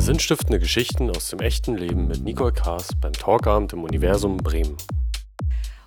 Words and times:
Sinnstiftende 0.00 0.58
Geschichten 0.58 1.10
aus 1.10 1.28
dem 1.28 1.40
echten 1.40 1.76
Leben 1.76 2.08
mit 2.08 2.22
Nicole 2.22 2.54
Kaas 2.54 2.88
beim 3.02 3.12
Talkabend 3.12 3.74
im 3.74 3.84
Universum 3.84 4.38
Bremen. 4.38 4.74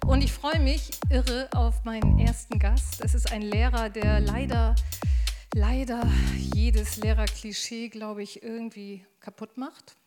Und 0.05 0.23
ich 0.23 0.31
freue 0.31 0.59
mich 0.59 0.91
irre 1.09 1.49
auf 1.55 1.83
meinen 1.83 2.19
ersten 2.19 2.59
Gast. 2.59 3.03
Es 3.03 3.15
ist 3.15 3.31
ein 3.31 3.41
Lehrer, 3.41 3.89
der 3.89 4.19
leider, 4.19 4.75
leider 5.55 6.07
jedes 6.53 6.97
Lehrerklischee, 6.97 7.89
glaube 7.89 8.21
ich, 8.21 8.43
irgendwie 8.43 9.03
kaputt 9.19 9.57
macht. 9.57 9.97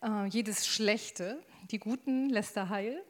Äh, 0.00 0.26
jedes 0.28 0.68
Schlechte. 0.68 1.40
Die 1.72 1.80
Guten 1.80 2.30
lässt 2.30 2.56
er 2.56 2.68
heil. 2.68 3.02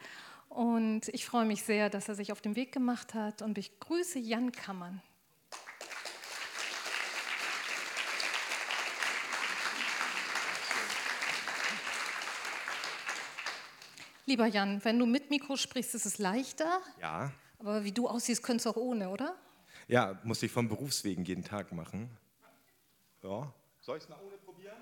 Und 0.48 1.08
ich 1.08 1.26
freue 1.26 1.44
mich 1.44 1.64
sehr, 1.64 1.90
dass 1.90 2.08
er 2.08 2.14
sich 2.14 2.32
auf 2.32 2.40
den 2.40 2.56
Weg 2.56 2.72
gemacht 2.72 3.12
hat 3.12 3.42
und 3.42 3.58
ich 3.58 3.78
grüße 3.78 4.18
Jan 4.18 4.52
Kammern. 4.52 5.02
Lieber 14.30 14.46
Jan, 14.46 14.80
wenn 14.84 14.96
du 14.96 15.06
mit 15.06 15.28
Mikro 15.28 15.56
sprichst, 15.56 15.92
ist 15.96 16.06
es 16.06 16.18
leichter. 16.18 16.80
Ja. 17.00 17.32
Aber 17.58 17.82
wie 17.82 17.90
du 17.90 18.06
aussiehst, 18.06 18.44
könntest 18.44 18.64
du 18.64 18.70
auch 18.70 18.76
ohne, 18.76 19.08
oder? 19.08 19.34
Ja, 19.88 20.20
muss 20.22 20.40
ich 20.44 20.52
vom 20.52 20.68
Berufswegen 20.68 21.24
jeden 21.24 21.42
Tag 21.42 21.72
machen. 21.72 22.08
Ja. 23.24 23.52
Soll 23.80 23.96
ich 23.96 24.04
es 24.04 24.08
nach 24.08 24.20
ohne 24.22 24.36
probieren? 24.36 24.76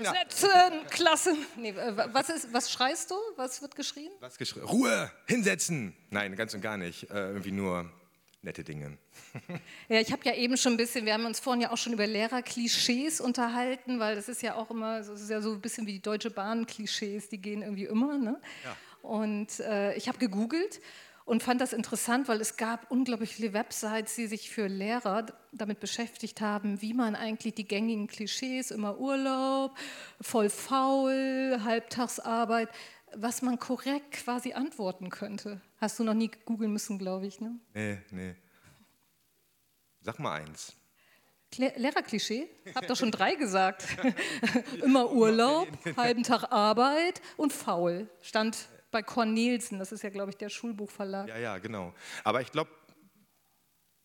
Ja. 0.00 0.12
Setzen, 0.12 0.50
klasse. 0.90 1.36
Nee, 1.56 1.68
äh, 1.68 1.96
was, 2.12 2.30
ist, 2.30 2.52
was 2.52 2.72
schreist 2.72 3.12
du? 3.12 3.14
Was 3.36 3.62
wird 3.62 3.76
geschrien? 3.76 4.10
Was 4.18 4.36
geschrien? 4.36 4.64
Ruhe, 4.64 5.12
hinsetzen. 5.26 5.94
Nein, 6.10 6.34
ganz 6.34 6.52
und 6.52 6.62
gar 6.62 6.76
nicht. 6.76 7.08
Äh, 7.10 7.28
irgendwie 7.28 7.52
nur 7.52 7.92
nette 8.42 8.64
Dinge. 8.64 8.98
Ja, 9.88 10.00
ich 10.00 10.10
habe 10.12 10.22
ja 10.24 10.34
eben 10.34 10.56
schon 10.56 10.74
ein 10.74 10.76
bisschen, 10.76 11.04
wir 11.04 11.12
haben 11.12 11.26
uns 11.26 11.38
vorhin 11.38 11.60
ja 11.60 11.70
auch 11.70 11.76
schon 11.76 11.92
über 11.92 12.06
Lehrerklischees 12.06 13.20
unterhalten, 13.20 13.98
weil 13.98 14.16
das 14.16 14.28
ist 14.28 14.42
ja 14.42 14.54
auch 14.54 14.70
immer, 14.70 14.98
das 14.98 15.08
ist 15.08 15.28
ja 15.30 15.42
so 15.42 15.52
ein 15.52 15.60
bisschen 15.60 15.86
wie 15.86 15.92
die 15.92 16.02
Deutsche 16.02 16.30
Bahn-Klischees, 16.30 17.28
die 17.28 17.38
gehen 17.38 17.62
irgendwie 17.62 17.84
immer. 17.84 18.16
Ne? 18.16 18.40
Ja. 18.64 18.76
Und 19.02 19.60
äh, 19.60 19.94
ich 19.94 20.08
habe 20.08 20.18
gegoogelt 20.18 20.80
und 21.24 21.42
fand 21.42 21.60
das 21.60 21.72
interessant, 21.72 22.28
weil 22.28 22.40
es 22.40 22.56
gab 22.56 22.90
unglaublich 22.90 23.34
viele 23.36 23.52
Websites, 23.52 24.14
die 24.16 24.26
sich 24.26 24.50
für 24.50 24.66
Lehrer 24.66 25.26
damit 25.52 25.80
beschäftigt 25.80 26.40
haben, 26.40 26.80
wie 26.82 26.94
man 26.94 27.14
eigentlich 27.14 27.54
die 27.54 27.66
gängigen 27.66 28.06
Klischees, 28.06 28.70
immer 28.70 28.98
Urlaub, 28.98 29.76
voll 30.20 30.50
faul, 30.50 31.60
Halbtagsarbeit, 31.64 32.70
was 33.16 33.42
man 33.42 33.58
korrekt 33.58 34.12
quasi 34.12 34.52
antworten 34.52 35.10
könnte. 35.10 35.60
Hast 35.78 35.98
du 35.98 36.04
noch 36.04 36.14
nie 36.14 36.30
googeln 36.44 36.72
müssen, 36.72 36.98
glaube 36.98 37.26
ich, 37.26 37.40
ne? 37.40 37.58
Nee, 37.74 37.98
nee. 38.10 38.34
Sag 40.00 40.18
mal 40.18 40.40
eins. 40.40 40.74
Lehrerklischee? 41.56 42.48
Hab 42.74 42.86
doch 42.86 42.96
schon 42.96 43.10
drei 43.10 43.34
gesagt. 43.34 43.86
Immer 44.82 45.12
Urlaub, 45.12 45.68
halben 45.96 46.22
Tag 46.22 46.50
Arbeit 46.50 47.20
und 47.36 47.52
faul. 47.52 48.08
Stand 48.22 48.68
bei 48.90 49.02
Cornelsen, 49.02 49.78
das 49.78 49.92
ist 49.92 50.02
ja, 50.02 50.10
glaube 50.10 50.30
ich, 50.30 50.36
der 50.36 50.48
Schulbuchverlag. 50.48 51.28
Ja, 51.28 51.38
ja, 51.38 51.58
genau. 51.58 51.94
Aber 52.24 52.40
ich 52.40 52.52
glaube, 52.52 52.70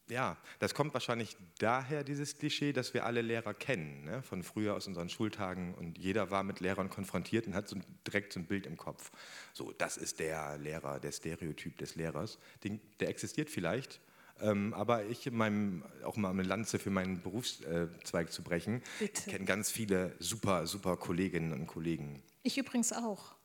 ja, 0.09 0.37
das 0.59 0.73
kommt 0.73 0.93
wahrscheinlich 0.93 1.35
daher, 1.59 2.03
dieses 2.03 2.37
Klischee, 2.37 2.73
dass 2.73 2.93
wir 2.93 3.05
alle 3.05 3.21
Lehrer 3.21 3.53
kennen, 3.53 4.05
ne? 4.05 4.21
von 4.23 4.43
früher 4.43 4.75
aus 4.75 4.87
unseren 4.87 5.09
Schultagen 5.09 5.73
und 5.75 5.97
jeder 5.97 6.31
war 6.31 6.43
mit 6.43 6.59
Lehrern 6.59 6.89
konfrontiert 6.89 7.47
und 7.47 7.53
hat 7.53 7.67
so 7.67 7.77
direkt 8.05 8.33
so 8.33 8.39
ein 8.39 8.45
Bild 8.45 8.65
im 8.65 8.77
Kopf. 8.77 9.11
So, 9.53 9.73
das 9.73 9.97
ist 9.97 10.19
der 10.19 10.57
Lehrer, 10.57 10.99
der 10.99 11.11
Stereotyp 11.11 11.77
des 11.77 11.95
Lehrers. 11.95 12.39
Den, 12.63 12.79
der 12.99 13.09
existiert 13.09 13.49
vielleicht, 13.49 13.99
ähm, 14.39 14.73
aber 14.73 15.05
ich, 15.05 15.29
meinem, 15.31 15.83
auch 16.03 16.15
mal 16.15 16.29
eine 16.29 16.43
Lanze 16.43 16.79
für 16.79 16.89
meinen 16.89 17.21
Berufszweig 17.21 18.31
zu 18.31 18.43
brechen, 18.43 18.81
kenne 19.25 19.45
ganz 19.45 19.71
viele 19.71 20.15
super, 20.19 20.67
super 20.67 20.95
Kolleginnen 20.97 21.53
und 21.53 21.67
Kollegen. 21.67 22.21
Ich 22.43 22.57
übrigens 22.57 22.93
auch. 22.93 23.35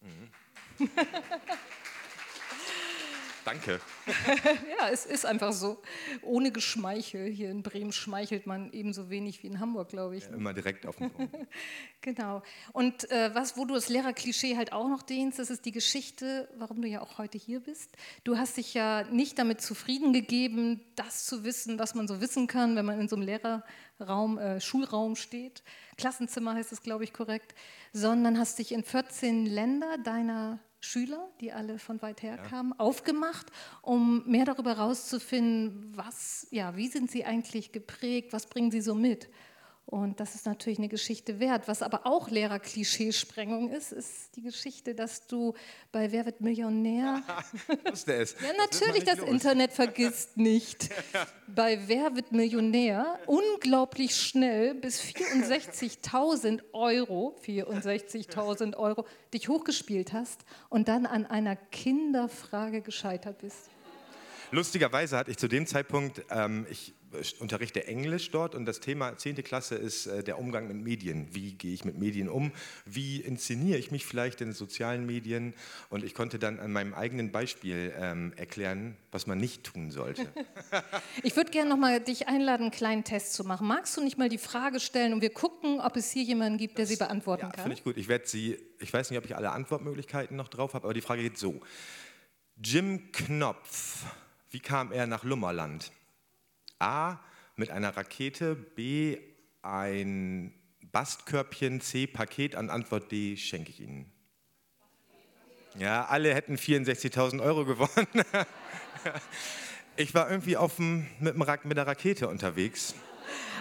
Mhm. 0.00 0.30
Danke. 3.44 3.78
ja, 4.78 4.88
es 4.90 5.04
ist 5.04 5.26
einfach 5.26 5.52
so. 5.52 5.82
Ohne 6.22 6.50
Geschmeichel. 6.50 7.30
Hier 7.30 7.50
in 7.50 7.62
Bremen 7.62 7.92
schmeichelt 7.92 8.46
man 8.46 8.72
ebenso 8.72 9.10
wenig 9.10 9.42
wie 9.42 9.48
in 9.48 9.60
Hamburg, 9.60 9.90
glaube 9.90 10.16
ich. 10.16 10.24
Ja, 10.24 10.30
immer 10.30 10.54
direkt 10.54 10.86
auf 10.86 10.96
den 10.96 11.10
Punkt. 11.10 11.36
genau. 12.00 12.42
Und 12.72 13.10
äh, 13.10 13.34
was, 13.34 13.56
wo 13.58 13.66
du 13.66 13.74
das 13.74 13.90
Lehrerklischee 13.90 14.56
halt 14.56 14.72
auch 14.72 14.88
noch 14.88 15.02
dehnst, 15.02 15.38
das 15.38 15.50
ist 15.50 15.66
die 15.66 15.72
Geschichte, 15.72 16.48
warum 16.56 16.80
du 16.80 16.88
ja 16.88 17.02
auch 17.02 17.18
heute 17.18 17.36
hier 17.36 17.60
bist. 17.60 17.94
Du 18.24 18.38
hast 18.38 18.56
dich 18.56 18.72
ja 18.72 19.04
nicht 19.04 19.38
damit 19.38 19.60
zufrieden 19.60 20.14
gegeben, 20.14 20.80
das 20.96 21.26
zu 21.26 21.44
wissen, 21.44 21.78
was 21.78 21.94
man 21.94 22.08
so 22.08 22.22
wissen 22.22 22.46
kann, 22.46 22.76
wenn 22.76 22.86
man 22.86 22.98
in 22.98 23.08
so 23.08 23.16
einem 23.16 23.26
Lehrerraum, 23.26 24.38
äh, 24.38 24.60
Schulraum 24.60 25.16
steht. 25.16 25.62
Klassenzimmer 25.98 26.54
heißt 26.54 26.72
es, 26.72 26.82
glaube 26.82 27.04
ich, 27.04 27.12
korrekt. 27.12 27.54
Sondern 27.92 28.38
hast 28.38 28.58
dich 28.58 28.72
in 28.72 28.82
14 28.82 29.44
Länder 29.44 29.98
deiner 29.98 30.60
Schüler, 30.84 31.28
die 31.40 31.52
alle 31.52 31.78
von 31.78 32.00
weit 32.02 32.22
her 32.22 32.36
ja. 32.36 32.42
kamen, 32.42 32.72
aufgemacht, 32.78 33.46
um 33.82 34.22
mehr 34.26 34.44
darüber 34.44 34.76
herauszufinden, 34.76 35.92
was, 35.96 36.46
ja, 36.50 36.76
wie 36.76 36.88
sind 36.88 37.10
sie 37.10 37.24
eigentlich 37.24 37.72
geprägt, 37.72 38.32
was 38.32 38.46
bringen 38.46 38.70
sie 38.70 38.80
so 38.80 38.94
mit. 38.94 39.28
Und 39.86 40.18
das 40.18 40.34
ist 40.34 40.46
natürlich 40.46 40.78
eine 40.78 40.88
Geschichte 40.88 41.40
wert. 41.40 41.68
Was 41.68 41.82
aber 41.82 42.06
auch 42.06 42.30
Lehrer-Klischeesprengung 42.30 43.70
ist, 43.70 43.92
ist 43.92 44.34
die 44.34 44.40
Geschichte, 44.40 44.94
dass 44.94 45.26
du 45.26 45.52
bei 45.92 46.10
Wer 46.10 46.24
wird 46.24 46.40
Millionär. 46.40 47.22
Wusste 47.84 48.14
es. 48.14 48.34
ja, 48.40 48.48
natürlich, 48.56 49.04
das, 49.04 49.18
das 49.18 49.28
Internet 49.28 49.72
vergisst 49.72 50.36
nicht. 50.38 50.88
bei 51.46 51.86
Wer 51.86 52.16
wird 52.16 52.32
Millionär 52.32 53.18
unglaublich 53.26 54.16
schnell 54.16 54.74
bis 54.74 55.02
64.000 55.02 56.62
Euro, 56.72 57.36
64.000 57.44 58.76
Euro, 58.76 59.04
dich 59.34 59.50
hochgespielt 59.50 60.14
hast 60.14 60.46
und 60.70 60.88
dann 60.88 61.04
an 61.04 61.26
einer 61.26 61.56
Kinderfrage 61.56 62.80
gescheitert 62.80 63.38
bist. 63.38 63.68
Lustigerweise 64.54 65.16
hatte 65.16 65.32
ich 65.32 65.36
zu 65.36 65.48
dem 65.48 65.66
Zeitpunkt, 65.66 66.22
ähm, 66.30 66.64
ich 66.70 66.94
unterrichte 67.40 67.88
Englisch 67.88 68.30
dort 68.30 68.54
und 68.54 68.66
das 68.66 68.78
Thema 68.78 69.16
10. 69.16 69.42
Klasse 69.42 69.74
ist 69.74 70.06
äh, 70.06 70.22
der 70.22 70.38
Umgang 70.38 70.68
mit 70.68 70.76
Medien. 70.76 71.26
Wie 71.32 71.54
gehe 71.54 71.74
ich 71.74 71.84
mit 71.84 71.98
Medien 71.98 72.28
um? 72.28 72.52
Wie 72.84 73.20
inszeniere 73.20 73.78
ich 73.78 73.90
mich 73.90 74.06
vielleicht 74.06 74.40
in 74.40 74.52
sozialen 74.52 75.06
Medien? 75.06 75.54
Und 75.90 76.04
ich 76.04 76.14
konnte 76.14 76.38
dann 76.38 76.60
an 76.60 76.70
meinem 76.70 76.94
eigenen 76.94 77.32
Beispiel 77.32 77.92
ähm, 77.98 78.32
erklären, 78.36 78.96
was 79.10 79.26
man 79.26 79.38
nicht 79.38 79.64
tun 79.64 79.90
sollte. 79.90 80.28
ich 81.24 81.34
würde 81.34 81.50
gerne 81.50 81.70
noch 81.70 81.76
mal 81.76 81.98
dich 81.98 82.28
einladen, 82.28 82.62
einen 82.62 82.70
kleinen 82.70 83.02
Test 83.02 83.32
zu 83.32 83.42
machen. 83.42 83.66
Magst 83.66 83.96
du 83.96 84.04
nicht 84.04 84.18
mal 84.18 84.28
die 84.28 84.38
Frage 84.38 84.78
stellen 84.78 85.14
und 85.14 85.20
wir 85.20 85.30
gucken, 85.30 85.80
ob 85.80 85.96
es 85.96 86.12
hier 86.12 86.22
jemanden 86.22 86.58
gibt, 86.58 86.78
der 86.78 86.84
das, 86.84 86.90
sie 86.90 86.96
beantworten 86.96 87.46
ja, 87.46 87.50
kann? 87.50 87.62
Finde 87.64 87.76
ich 87.76 87.82
gut. 87.82 87.96
Ich 87.96 88.06
werde 88.06 88.28
sie, 88.28 88.56
ich 88.78 88.92
weiß 88.92 89.10
nicht, 89.10 89.18
ob 89.18 89.24
ich 89.24 89.34
alle 89.34 89.50
Antwortmöglichkeiten 89.50 90.36
noch 90.36 90.48
drauf 90.48 90.74
habe, 90.74 90.84
aber 90.84 90.94
die 90.94 91.00
Frage 91.00 91.22
geht 91.22 91.38
so. 91.38 91.60
Jim 92.62 93.10
Knopf, 93.10 94.04
wie 94.54 94.60
kam 94.60 94.92
er 94.92 95.08
nach 95.08 95.24
Lummerland? 95.24 95.90
A 96.78 97.18
mit 97.56 97.70
einer 97.70 97.96
Rakete, 97.96 98.54
B 98.54 99.18
ein 99.62 100.54
Bastkörbchen, 100.92 101.80
C 101.80 102.06
Paket, 102.06 102.54
an 102.54 102.70
Antwort 102.70 103.10
D 103.10 103.36
schenke 103.36 103.70
ich 103.70 103.80
Ihnen. 103.80 104.12
Ja, 105.76 106.04
alle 106.04 106.32
hätten 106.32 106.54
64.000 106.54 107.42
Euro 107.42 107.64
gewonnen. 107.64 108.06
ich 109.96 110.14
war 110.14 110.30
irgendwie 110.30 110.56
auf 110.56 110.76
dem, 110.76 111.08
mit, 111.18 111.34
dem, 111.34 111.58
mit 111.64 111.76
der 111.76 111.88
Rakete 111.88 112.28
unterwegs. 112.28 112.94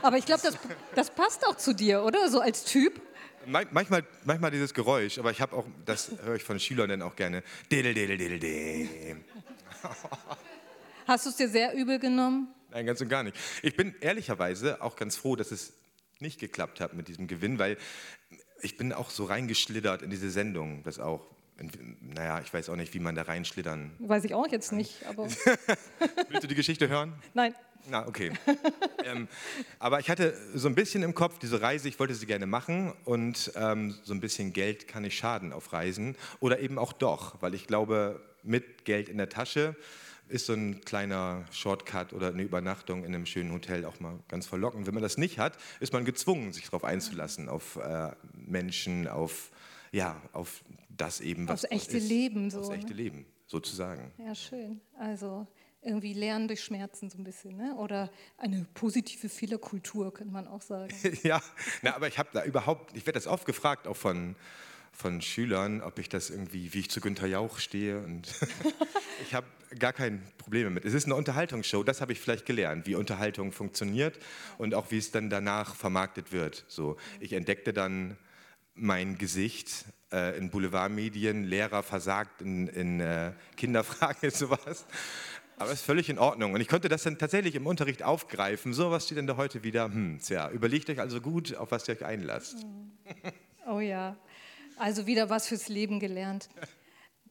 Aber 0.03 0.19
ich 0.19 0.27
glaube, 0.27 0.43
das, 0.43 0.59
das 0.93 1.09
passt 1.09 1.43
auch 1.47 1.57
zu 1.57 1.73
dir, 1.73 2.03
oder? 2.03 2.29
So 2.29 2.39
als 2.39 2.65
Typ. 2.65 3.01
Manchmal, 3.47 4.05
manchmal 4.25 4.51
dieses 4.51 4.75
Geräusch, 4.75 5.17
aber 5.17 5.31
ich 5.31 5.41
habe 5.41 5.55
auch, 5.55 5.65
das 5.85 6.11
höre 6.23 6.35
ich 6.35 6.43
von 6.43 6.59
Schülern 6.59 6.89
dann 6.89 7.01
auch 7.01 7.15
gerne. 7.15 7.41
Diddle, 7.71 7.95
diddle, 7.95 8.15
diddle, 8.15 8.37
diddle. 8.37 9.17
Hast 11.07 11.25
du 11.25 11.29
es 11.29 11.35
dir 11.35 11.49
sehr 11.49 11.73
übel 11.73 11.99
genommen? 11.99 12.53
Nein, 12.71 12.85
ganz 12.85 13.01
und 13.01 13.09
gar 13.09 13.23
nicht. 13.23 13.37
Ich 13.61 13.75
bin 13.75 13.93
ehrlicherweise 14.01 14.81
auch 14.81 14.95
ganz 14.95 15.15
froh, 15.15 15.35
dass 15.35 15.51
es 15.51 15.73
nicht 16.19 16.39
geklappt 16.39 16.79
hat 16.79 16.93
mit 16.93 17.07
diesem 17.07 17.27
Gewinn, 17.27 17.59
weil 17.59 17.77
ich 18.61 18.77
bin 18.77 18.93
auch 18.93 19.09
so 19.09 19.25
reingeschlittert 19.25 20.01
in 20.01 20.09
diese 20.09 20.29
Sendung, 20.29 20.83
das 20.83 20.99
auch. 20.99 21.27
Naja, 22.01 22.41
ich 22.41 22.51
weiß 22.51 22.69
auch 22.69 22.75
nicht, 22.75 22.93
wie 22.95 22.99
man 22.99 23.13
da 23.13 23.23
reinschlittern. 23.23 23.91
Weiß 23.99 24.23
ich 24.23 24.33
auch 24.33 24.47
jetzt 24.47 24.71
nicht, 24.71 25.05
aber. 25.05 25.27
Willst 26.29 26.43
du 26.43 26.47
die 26.47 26.55
Geschichte 26.55 26.89
hören? 26.89 27.13
Nein. 27.35 27.53
Na, 27.87 28.07
okay. 28.07 28.31
ähm, 29.05 29.27
aber 29.77 29.99
ich 29.99 30.09
hatte 30.09 30.35
so 30.55 30.67
ein 30.67 30.75
bisschen 30.75 31.03
im 31.03 31.13
Kopf 31.13 31.37
diese 31.37 31.61
Reise, 31.61 31.89
ich 31.89 31.99
wollte 31.99 32.15
sie 32.15 32.25
gerne 32.25 32.47
machen 32.47 32.93
und 33.03 33.51
ähm, 33.55 33.95
so 34.03 34.13
ein 34.13 34.21
bisschen 34.21 34.53
Geld 34.53 34.87
kann 34.87 35.03
nicht 35.03 35.17
schaden 35.17 35.51
auf 35.51 35.73
Reisen 35.73 36.15
oder 36.39 36.59
eben 36.59 36.79
auch 36.79 36.93
doch, 36.93 37.41
weil 37.41 37.53
ich 37.53 37.67
glaube, 37.67 38.21
mit 38.41 38.85
Geld 38.85 39.09
in 39.09 39.17
der 39.17 39.29
Tasche 39.29 39.75
ist 40.27 40.45
so 40.45 40.53
ein 40.53 40.81
kleiner 40.81 41.45
Shortcut 41.51 42.13
oder 42.13 42.27
eine 42.27 42.43
Übernachtung 42.43 43.03
in 43.03 43.13
einem 43.13 43.25
schönen 43.25 43.51
Hotel 43.51 43.85
auch 43.85 43.99
mal 43.99 44.19
ganz 44.27 44.47
verlockend. 44.47 44.87
Wenn 44.87 44.93
man 44.93 45.03
das 45.03 45.17
nicht 45.17 45.39
hat, 45.39 45.57
ist 45.79 45.93
man 45.93 46.05
gezwungen, 46.05 46.53
sich 46.53 46.65
darauf 46.65 46.83
einzulassen, 46.83 47.49
auf 47.49 47.75
äh, 47.77 48.11
Menschen, 48.33 49.07
auf, 49.07 49.51
ja, 49.91 50.21
auf 50.31 50.63
das 50.89 51.21
eben, 51.21 51.47
was 51.47 51.65
Aufs 51.65 51.71
echte 51.71 51.97
ist. 51.97 52.09
Leben. 52.09 52.49
So, 52.49 52.59
Aufs 52.59 52.69
echte 52.69 52.91
ne? 52.91 52.95
Leben, 52.95 53.25
sozusagen. 53.45 54.11
Ja, 54.17 54.33
schön. 54.33 54.81
Also 54.97 55.47
irgendwie 55.81 56.13
Lernen 56.13 56.47
durch 56.47 56.63
Schmerzen 56.63 57.09
so 57.09 57.17
ein 57.17 57.23
bisschen, 57.23 57.57
ne? 57.57 57.75
oder 57.75 58.09
eine 58.37 58.65
positive 58.73 59.29
Fehlerkultur, 59.29 60.13
könnte 60.13 60.33
man 60.33 60.47
auch 60.47 60.61
sagen. 60.61 60.93
ja, 61.23 61.41
na, 61.81 61.95
aber 61.95 62.07
ich 62.07 62.17
habe 62.17 62.29
da 62.33 62.43
überhaupt, 62.43 62.95
ich 62.95 63.05
werde 63.05 63.17
das 63.17 63.27
oft 63.27 63.45
gefragt, 63.45 63.87
auch 63.87 63.97
von, 63.97 64.35
von 64.93 65.21
Schülern, 65.21 65.81
ob 65.81 65.99
ich 65.99 66.07
das 66.07 66.29
irgendwie, 66.29 66.73
wie 66.73 66.79
ich 66.79 66.89
zu 66.89 67.01
Günther 67.01 67.27
Jauch 67.27 67.59
stehe. 67.59 67.99
Und 67.99 68.33
ich 69.23 69.33
habe 69.33 69.47
gar 69.79 69.91
kein 69.91 70.21
Problem 70.37 70.65
damit. 70.65 70.85
Es 70.85 70.93
ist 70.93 71.05
eine 71.05 71.15
Unterhaltungsshow, 71.15 71.83
das 71.83 71.99
habe 71.99 72.13
ich 72.13 72.19
vielleicht 72.19 72.45
gelernt, 72.45 72.85
wie 72.85 72.95
Unterhaltung 72.95 73.51
funktioniert 73.51 74.19
und 74.57 74.75
auch 74.75 74.91
wie 74.91 74.97
es 74.97 75.11
dann 75.11 75.29
danach 75.29 75.75
vermarktet 75.75 76.31
wird. 76.31 76.63
So, 76.67 76.97
ich 77.19 77.33
entdeckte 77.33 77.73
dann 77.73 78.17
mein 78.75 79.17
Gesicht 79.17 79.85
äh, 80.11 80.37
in 80.37 80.49
Boulevardmedien, 80.49 81.43
Lehrer 81.43 81.83
versagt 81.83 82.41
in, 82.41 82.67
in 82.67 82.99
äh, 82.99 83.33
Kinderfrage, 83.57 84.31
sowas. 84.31 84.85
Aber 85.57 85.71
ist 85.71 85.85
völlig 85.85 86.09
in 86.09 86.17
Ordnung. 86.17 86.53
Und 86.53 86.61
ich 86.61 86.67
konnte 86.67 86.89
das 86.89 87.03
dann 87.03 87.17
tatsächlich 87.17 87.55
im 87.55 87.67
Unterricht 87.67 88.03
aufgreifen. 88.03 88.73
So, 88.73 88.89
was 88.89 89.05
steht 89.05 89.17
denn 89.17 89.27
da 89.27 89.37
heute 89.37 89.63
wieder? 89.63 89.85
Hm, 89.85 90.19
tja, 90.19 90.49
überlegt 90.49 90.89
euch 90.89 90.99
also 90.99 91.21
gut, 91.21 91.55
auf 91.55 91.71
was 91.71 91.87
ihr 91.87 91.95
euch 91.95 92.05
einlasst. 92.05 92.65
Oh 93.65 93.79
ja, 93.79 94.17
also 94.77 95.07
wieder 95.07 95.29
was 95.29 95.47
fürs 95.47 95.69
Leben 95.69 95.99
gelernt. 95.99 96.49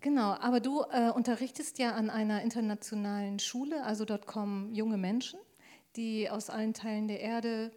Genau, 0.01 0.33
aber 0.33 0.59
du 0.59 0.83
äh, 0.91 1.11
unterrichtest 1.11 1.79
ja 1.79 1.93
an 1.93 2.11
einer 2.11 2.43
internationalen 2.43 3.39
Schule, 3.39 3.85
also 3.85 4.05
dort 4.05 4.27
kommen 4.27 4.75
junge 4.75 4.97
Menschen, 4.97 5.39
die 5.95 6.29
aus 6.29 6.51
allen 6.51 6.75
Teilen 6.75 7.07
der 7.07 7.21
Erde 7.21 7.71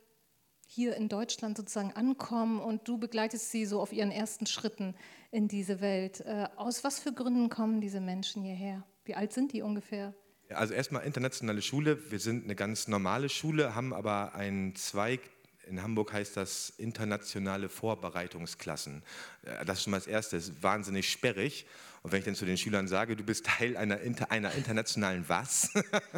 hier 0.68 0.96
in 0.96 1.08
Deutschland 1.08 1.56
sozusagen 1.58 1.94
ankommen 1.94 2.60
und 2.60 2.88
du 2.88 2.98
begleitest 2.98 3.52
sie 3.52 3.66
so 3.66 3.80
auf 3.80 3.94
ihren 3.94 4.10
ersten 4.12 4.48
Schritten 4.48 4.96
in 5.30 5.48
diese 5.48 5.82
Welt. 5.82 6.22
Äh, 6.22 6.48
aus 6.56 6.84
was 6.84 7.00
für 7.00 7.14
Gründen 7.14 7.50
kommen 7.50 7.80
diese 7.80 8.02
Menschen 8.02 8.44
hierher? 8.44 8.84
Wie 9.04 9.14
alt 9.16 9.32
sind 9.32 9.54
die 9.54 9.62
ungefähr? 9.62 10.16
Also 10.50 10.74
erstmal 10.74 11.04
internationale 11.04 11.62
Schule. 11.62 12.12
Wir 12.12 12.20
sind 12.20 12.44
eine 12.44 12.56
ganz 12.56 12.88
normale 12.88 13.30
Schule, 13.30 13.76
haben 13.76 13.94
aber 13.94 14.36
einen 14.36 14.76
Zweig. 14.76 15.22
In 15.68 15.82
Hamburg 15.82 16.14
heißt 16.14 16.38
das 16.38 16.74
internationale 16.78 17.70
Vorbereitungsklassen. 17.70 19.04
Äh, 19.44 19.66
das 19.66 19.78
ist 19.78 19.84
schon 19.84 19.92
mal 19.92 19.98
das 19.98 20.08
Erste. 20.08 20.36
Das 20.36 20.50
ist 20.50 20.64
wahnsinnig 20.64 21.10
sperrig. 21.10 21.66
Und 22.06 22.12
wenn 22.12 22.20
ich 22.20 22.26
dann 22.26 22.36
zu 22.36 22.46
den 22.46 22.58
Schülern 22.58 22.88
sage, 22.88 23.16
du 23.16 23.24
bist 23.24 23.48
Teil 23.48 23.76
einer, 23.78 24.00
einer 24.30 24.52
internationalen 24.52 25.26
was? 25.28 25.72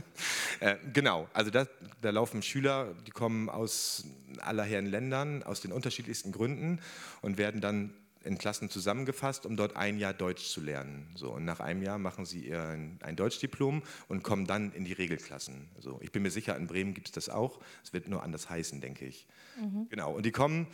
äh, 0.59 0.75
genau, 0.91 1.29
also 1.33 1.49
da, 1.49 1.65
da 2.01 2.09
laufen 2.09 2.41
Schüler, 2.43 2.93
die 3.05 3.11
kommen 3.11 3.47
aus 3.47 4.03
aller 4.39 4.63
Herren 4.63 4.87
Ländern, 4.87 5.43
aus 5.43 5.61
den 5.61 5.71
unterschiedlichsten 5.71 6.33
Gründen 6.33 6.81
und 7.21 7.37
werden 7.37 7.61
dann 7.61 7.93
in 8.27 8.37
Klassen 8.37 8.69
zusammengefasst, 8.69 9.45
um 9.45 9.57
dort 9.57 9.75
ein 9.75 9.97
Jahr 9.97 10.13
Deutsch 10.13 10.45
zu 10.49 10.61
lernen. 10.61 11.09
So, 11.15 11.31
und 11.31 11.45
nach 11.45 11.59
einem 11.59 11.81
Jahr 11.81 11.97
machen 11.97 12.25
sie 12.25 12.47
ihr 12.47 12.61
ein 12.61 13.15
Deutschdiplom 13.15 13.83
und 14.07 14.23
kommen 14.23 14.45
dann 14.45 14.71
in 14.73 14.85
die 14.85 14.93
Regelklassen. 14.93 15.69
So, 15.79 15.99
ich 16.01 16.11
bin 16.11 16.23
mir 16.23 16.31
sicher, 16.31 16.55
in 16.55 16.67
Bremen 16.67 16.93
gibt 16.93 17.07
es 17.07 17.13
das 17.13 17.29
auch. 17.29 17.59
Es 17.83 17.93
wird 17.93 18.07
nur 18.07 18.23
anders 18.23 18.49
heißen, 18.49 18.81
denke 18.81 19.05
ich. 19.05 19.27
Mhm. 19.59 19.87
Genau, 19.89 20.13
und 20.13 20.25
die 20.25 20.31
kommen. 20.31 20.67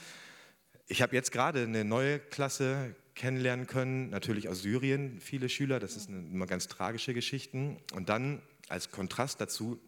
Ich 0.87 1.01
habe 1.01 1.15
jetzt 1.15 1.31
gerade 1.31 1.63
eine 1.63 1.85
neue 1.85 2.19
Klasse 2.19 2.95
kennenlernen 3.15 3.67
können, 3.67 4.09
natürlich 4.09 4.49
aus 4.49 4.61
Syrien, 4.61 5.19
viele 5.19 5.47
Schüler, 5.47 5.79
das 5.79 5.95
ist 5.95 6.09
eine, 6.09 6.19
immer 6.19 6.47
ganz 6.47 6.67
tragische 6.67 7.13
Geschichten. 7.13 7.77
Und 7.93 8.09
dann 8.09 8.41
als 8.69 8.91
Kontrast 8.91 9.39
dazu 9.39 9.79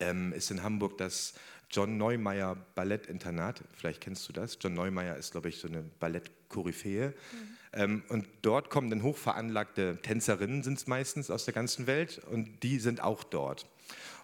ähm, 0.00 0.32
ist 0.32 0.50
in 0.50 0.62
Hamburg 0.62 0.98
das 0.98 1.34
John 1.72 1.96
Neumeier 1.96 2.56
Ballettinternat. 2.74 3.64
Vielleicht 3.72 4.00
kennst 4.00 4.28
du 4.28 4.32
das. 4.32 4.58
John 4.60 4.74
Neumeier 4.74 5.16
ist, 5.16 5.32
glaube 5.32 5.48
ich, 5.48 5.56
so 5.56 5.66
eine 5.66 5.82
Ballettkoryphäe. 5.82 7.08
Mhm. 7.08 7.56
Ähm, 7.72 8.02
und 8.08 8.28
dort 8.42 8.68
kommen 8.68 8.90
dann 8.90 9.02
hochveranlagte 9.02 9.98
Tänzerinnen, 10.02 10.62
sind 10.62 10.78
es 10.78 10.86
meistens 10.86 11.30
aus 11.30 11.46
der 11.46 11.54
ganzen 11.54 11.86
Welt, 11.86 12.20
und 12.30 12.62
die 12.62 12.78
sind 12.78 13.02
auch 13.02 13.24
dort. 13.24 13.66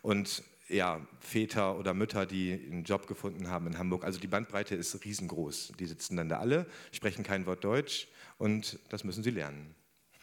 Und 0.03 0.43
ja, 0.69 1.01
Väter 1.21 1.79
oder 1.79 1.95
Mütter, 1.95 2.27
die 2.27 2.53
einen 2.53 2.85
Job 2.85 3.07
gefunden 3.07 3.49
haben 3.49 3.67
in 3.67 3.79
Hamburg. 3.79 4.05
Also 4.05 4.21
die 4.21 4.27
Bandbreite 4.27 4.75
ist 4.75 5.03
riesengroß. 5.05 5.73
Die 5.79 5.87
sitzen 5.87 6.17
dann 6.17 6.29
da 6.29 6.39
alle, 6.39 6.67
sprechen 6.93 7.25
kein 7.25 7.47
Wort 7.47 7.65
Deutsch 7.65 8.09
und 8.37 8.79
das 8.91 9.05
müssen 9.05 9.23
sie 9.23 9.31
lernen. 9.31 9.75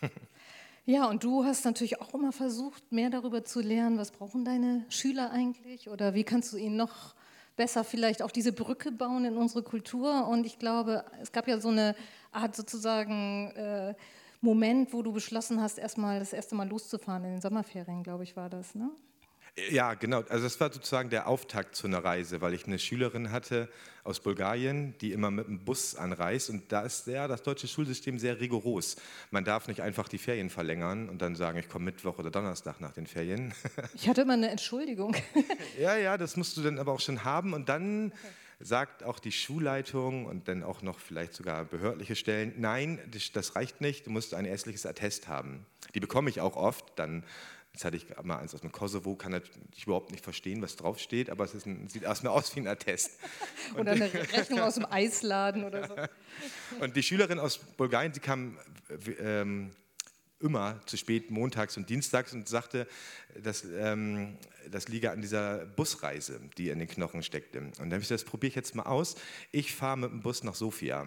Ja, 0.87 1.09
und 1.09 1.23
du 1.23 1.43
hast 1.43 1.65
natürlich 1.65 1.99
auch 1.99 2.13
immer 2.13 2.31
versucht, 2.31 2.91
mehr 2.91 3.09
darüber 3.09 3.43
zu 3.43 3.59
lernen, 3.59 3.97
was 3.97 4.11
brauchen 4.11 4.45
deine 4.45 4.85
Schüler 4.89 5.31
eigentlich 5.31 5.89
oder 5.89 6.13
wie 6.13 6.23
kannst 6.23 6.53
du 6.53 6.57
ihnen 6.57 6.75
noch 6.75 7.15
besser 7.55 7.83
vielleicht 7.83 8.21
auch 8.21 8.29
diese 8.29 8.53
Brücke 8.53 8.91
bauen 8.91 9.25
in 9.25 9.35
unsere 9.35 9.63
Kultur. 9.63 10.27
Und 10.27 10.45
ich 10.45 10.59
glaube, 10.59 11.03
es 11.21 11.31
gab 11.31 11.47
ja 11.47 11.59
so 11.59 11.69
eine 11.69 11.95
Art 12.31 12.55
sozusagen 12.55 13.49
äh, 13.55 13.95
Moment, 14.41 14.93
wo 14.93 15.01
du 15.01 15.11
beschlossen 15.11 15.59
hast, 15.59 15.79
erstmal 15.79 16.19
das 16.19 16.33
erste 16.33 16.53
Mal 16.53 16.67
loszufahren 16.67 17.23
in 17.23 17.31
den 17.31 17.41
Sommerferien, 17.41 18.03
glaube 18.03 18.23
ich, 18.23 18.35
war 18.35 18.49
das, 18.49 18.75
ne? 18.75 18.91
Ja, 19.69 19.93
genau. 19.93 20.21
Also 20.27 20.43
das 20.43 20.59
war 20.59 20.71
sozusagen 20.71 21.09
der 21.09 21.27
Auftakt 21.27 21.75
zu 21.75 21.87
einer 21.87 22.03
Reise, 22.03 22.41
weil 22.41 22.53
ich 22.53 22.67
eine 22.67 22.77
Schülerin 22.77 23.31
hatte 23.31 23.69
aus 24.03 24.19
Bulgarien, 24.19 24.95
die 24.99 25.13
immer 25.13 25.31
mit 25.31 25.47
dem 25.47 25.59
Bus 25.63 25.95
anreist. 25.95 26.49
Und 26.49 26.71
da 26.73 26.81
ist 26.81 27.07
ja 27.07 27.27
das 27.29 27.41
deutsche 27.41 27.69
Schulsystem 27.69 28.19
sehr 28.19 28.41
rigoros. 28.41 28.97
Man 29.31 29.45
darf 29.45 29.69
nicht 29.69 29.81
einfach 29.81 30.09
die 30.09 30.17
Ferien 30.17 30.49
verlängern 30.49 31.07
und 31.07 31.21
dann 31.21 31.35
sagen, 31.35 31.57
ich 31.57 31.69
komme 31.69 31.85
Mittwoch 31.85 32.19
oder 32.19 32.31
Donnerstag 32.31 32.81
nach 32.81 32.91
den 32.91 33.07
Ferien. 33.07 33.53
Ich 33.95 34.09
hatte 34.09 34.21
immer 34.21 34.33
eine 34.33 34.49
Entschuldigung. 34.49 35.15
Ja, 35.79 35.95
ja, 35.95 36.17
das 36.17 36.35
musst 36.35 36.57
du 36.57 36.61
dann 36.61 36.77
aber 36.77 36.91
auch 36.91 36.99
schon 36.99 37.23
haben. 37.23 37.53
Und 37.53 37.69
dann 37.69 38.07
okay. 38.07 38.17
sagt 38.59 39.03
auch 39.03 39.19
die 39.19 39.31
Schulleitung 39.31 40.25
und 40.25 40.47
dann 40.47 40.63
auch 40.63 40.81
noch 40.81 40.99
vielleicht 40.99 41.33
sogar 41.33 41.63
behördliche 41.65 42.15
Stellen, 42.15 42.53
nein, 42.57 42.99
das 43.33 43.55
reicht 43.55 43.81
nicht, 43.81 44.05
du 44.05 44.11
musst 44.11 44.33
ein 44.33 44.45
ärztliches 44.45 44.85
Attest 44.85 45.27
haben. 45.27 45.65
Die 45.93 45.99
bekomme 45.99 46.29
ich 46.29 46.41
auch 46.41 46.55
oft, 46.55 46.85
dann 46.97 47.23
Jetzt 47.75 47.83
hatte 47.83 47.97
ich 47.97 48.05
mal 48.23 48.37
eins 48.37 48.55
aus 48.55 48.61
dem 48.61 48.71
Kosovo, 48.71 49.15
kann 49.15 49.41
ich 49.75 49.85
überhaupt 49.85 50.09
nicht 50.11 50.23
verstehen, 50.23 50.61
was 50.61 50.77
draufsteht, 50.77 51.29
aber 51.29 51.43
es 51.43 51.65
ein, 51.65 51.89
sieht 51.89 52.03
erstmal 52.03 52.31
aus 52.31 52.55
wie 52.55 52.61
ein 52.61 52.67
Attest. 52.69 53.19
oder 53.77 53.91
eine 53.91 54.13
Rechnung 54.13 54.61
aus 54.61 54.75
dem 54.75 54.85
Eisladen 54.89 55.65
oder 55.65 55.85
so. 55.85 55.95
Und 56.79 56.95
die 56.95 57.03
Schülerin 57.03 57.37
aus 57.37 57.57
Bulgarien, 57.57 58.13
die 58.13 58.21
kam 58.21 58.57
ähm, 59.19 59.71
immer 60.39 60.79
zu 60.85 60.97
spät 60.97 61.31
montags 61.31 61.77
und 61.77 61.89
dienstags 61.89 62.33
und 62.33 62.47
sagte, 62.47 62.87
dass, 63.41 63.63
ähm, 63.63 64.37
das 64.69 64.87
liege 64.87 65.11
an 65.11 65.21
dieser 65.21 65.65
Busreise, 65.65 66.41
die 66.57 66.69
in 66.69 66.79
den 66.79 66.87
Knochen 66.87 67.23
steckte. 67.23 67.59
Und 67.59 67.77
dann 67.77 67.91
habe 67.91 68.01
ich 68.01 68.07
gesagt, 68.07 68.21
das 68.21 68.29
probiere 68.29 68.49
ich 68.49 68.55
jetzt 68.55 68.75
mal 68.75 68.83
aus. 68.83 69.15
Ich 69.51 69.73
fahre 69.73 69.97
mit 69.97 70.11
dem 70.11 70.21
Bus 70.21 70.43
nach 70.43 70.55
Sofia 70.55 71.05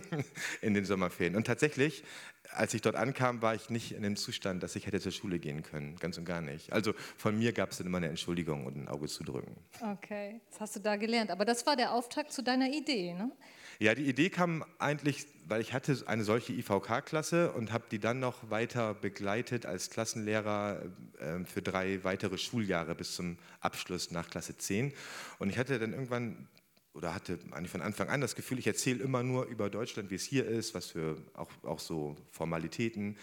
in 0.60 0.74
den 0.74 0.84
Sommerferien. 0.84 1.36
Und 1.36 1.46
tatsächlich, 1.46 2.04
als 2.52 2.74
ich 2.74 2.80
dort 2.80 2.96
ankam, 2.96 3.42
war 3.42 3.54
ich 3.54 3.70
nicht 3.70 3.92
in 3.92 4.02
dem 4.02 4.16
Zustand, 4.16 4.62
dass 4.62 4.76
ich 4.76 4.86
hätte 4.86 5.00
zur 5.00 5.12
Schule 5.12 5.38
gehen 5.38 5.62
können. 5.62 5.96
Ganz 5.96 6.18
und 6.18 6.24
gar 6.24 6.40
nicht. 6.40 6.72
Also 6.72 6.94
von 7.16 7.38
mir 7.38 7.52
gab 7.52 7.70
es 7.70 7.78
dann 7.78 7.86
immer 7.86 7.98
eine 7.98 8.08
Entschuldigung 8.08 8.66
und 8.66 8.76
ein 8.76 8.88
Auge 8.88 9.06
zu 9.06 9.24
drücken. 9.24 9.56
Okay, 9.80 10.40
das 10.50 10.60
hast 10.60 10.76
du 10.76 10.80
da 10.80 10.96
gelernt. 10.96 11.30
Aber 11.30 11.44
das 11.44 11.66
war 11.66 11.76
der 11.76 11.92
Auftakt 11.92 12.32
zu 12.32 12.42
deiner 12.42 12.68
Idee, 12.68 13.14
ne? 13.14 13.30
Ja, 13.78 13.94
die 13.94 14.08
Idee 14.08 14.30
kam 14.30 14.64
eigentlich, 14.78 15.26
weil 15.46 15.60
ich 15.60 15.74
hatte 15.74 16.02
eine 16.06 16.24
solche 16.24 16.54
IVK-Klasse 16.54 17.52
und 17.52 17.72
habe 17.72 17.84
die 17.90 17.98
dann 17.98 18.20
noch 18.20 18.48
weiter 18.48 18.94
begleitet 18.94 19.66
als 19.66 19.90
Klassenlehrer 19.90 20.80
äh, 21.18 21.44
für 21.44 21.60
drei 21.60 22.02
weitere 22.02 22.38
Schuljahre 22.38 22.94
bis 22.94 23.16
zum 23.16 23.36
Abschluss 23.60 24.10
nach 24.10 24.30
Klasse 24.30 24.56
10. 24.56 24.94
Und 25.38 25.50
ich 25.50 25.58
hatte 25.58 25.78
dann 25.78 25.92
irgendwann 25.92 26.48
oder 26.94 27.14
hatte 27.14 27.38
eigentlich 27.50 27.70
von 27.70 27.82
Anfang 27.82 28.08
an 28.08 28.22
das 28.22 28.34
Gefühl, 28.34 28.58
ich 28.58 28.66
erzähle 28.66 29.04
immer 29.04 29.22
nur 29.22 29.44
über 29.44 29.68
Deutschland, 29.68 30.10
wie 30.10 30.14
es 30.14 30.24
hier 30.24 30.46
ist, 30.46 30.72
was 30.72 30.86
für 30.86 31.18
auch, 31.34 31.50
auch 31.62 31.78
so 31.78 32.16
Formalitäten, 32.30 33.18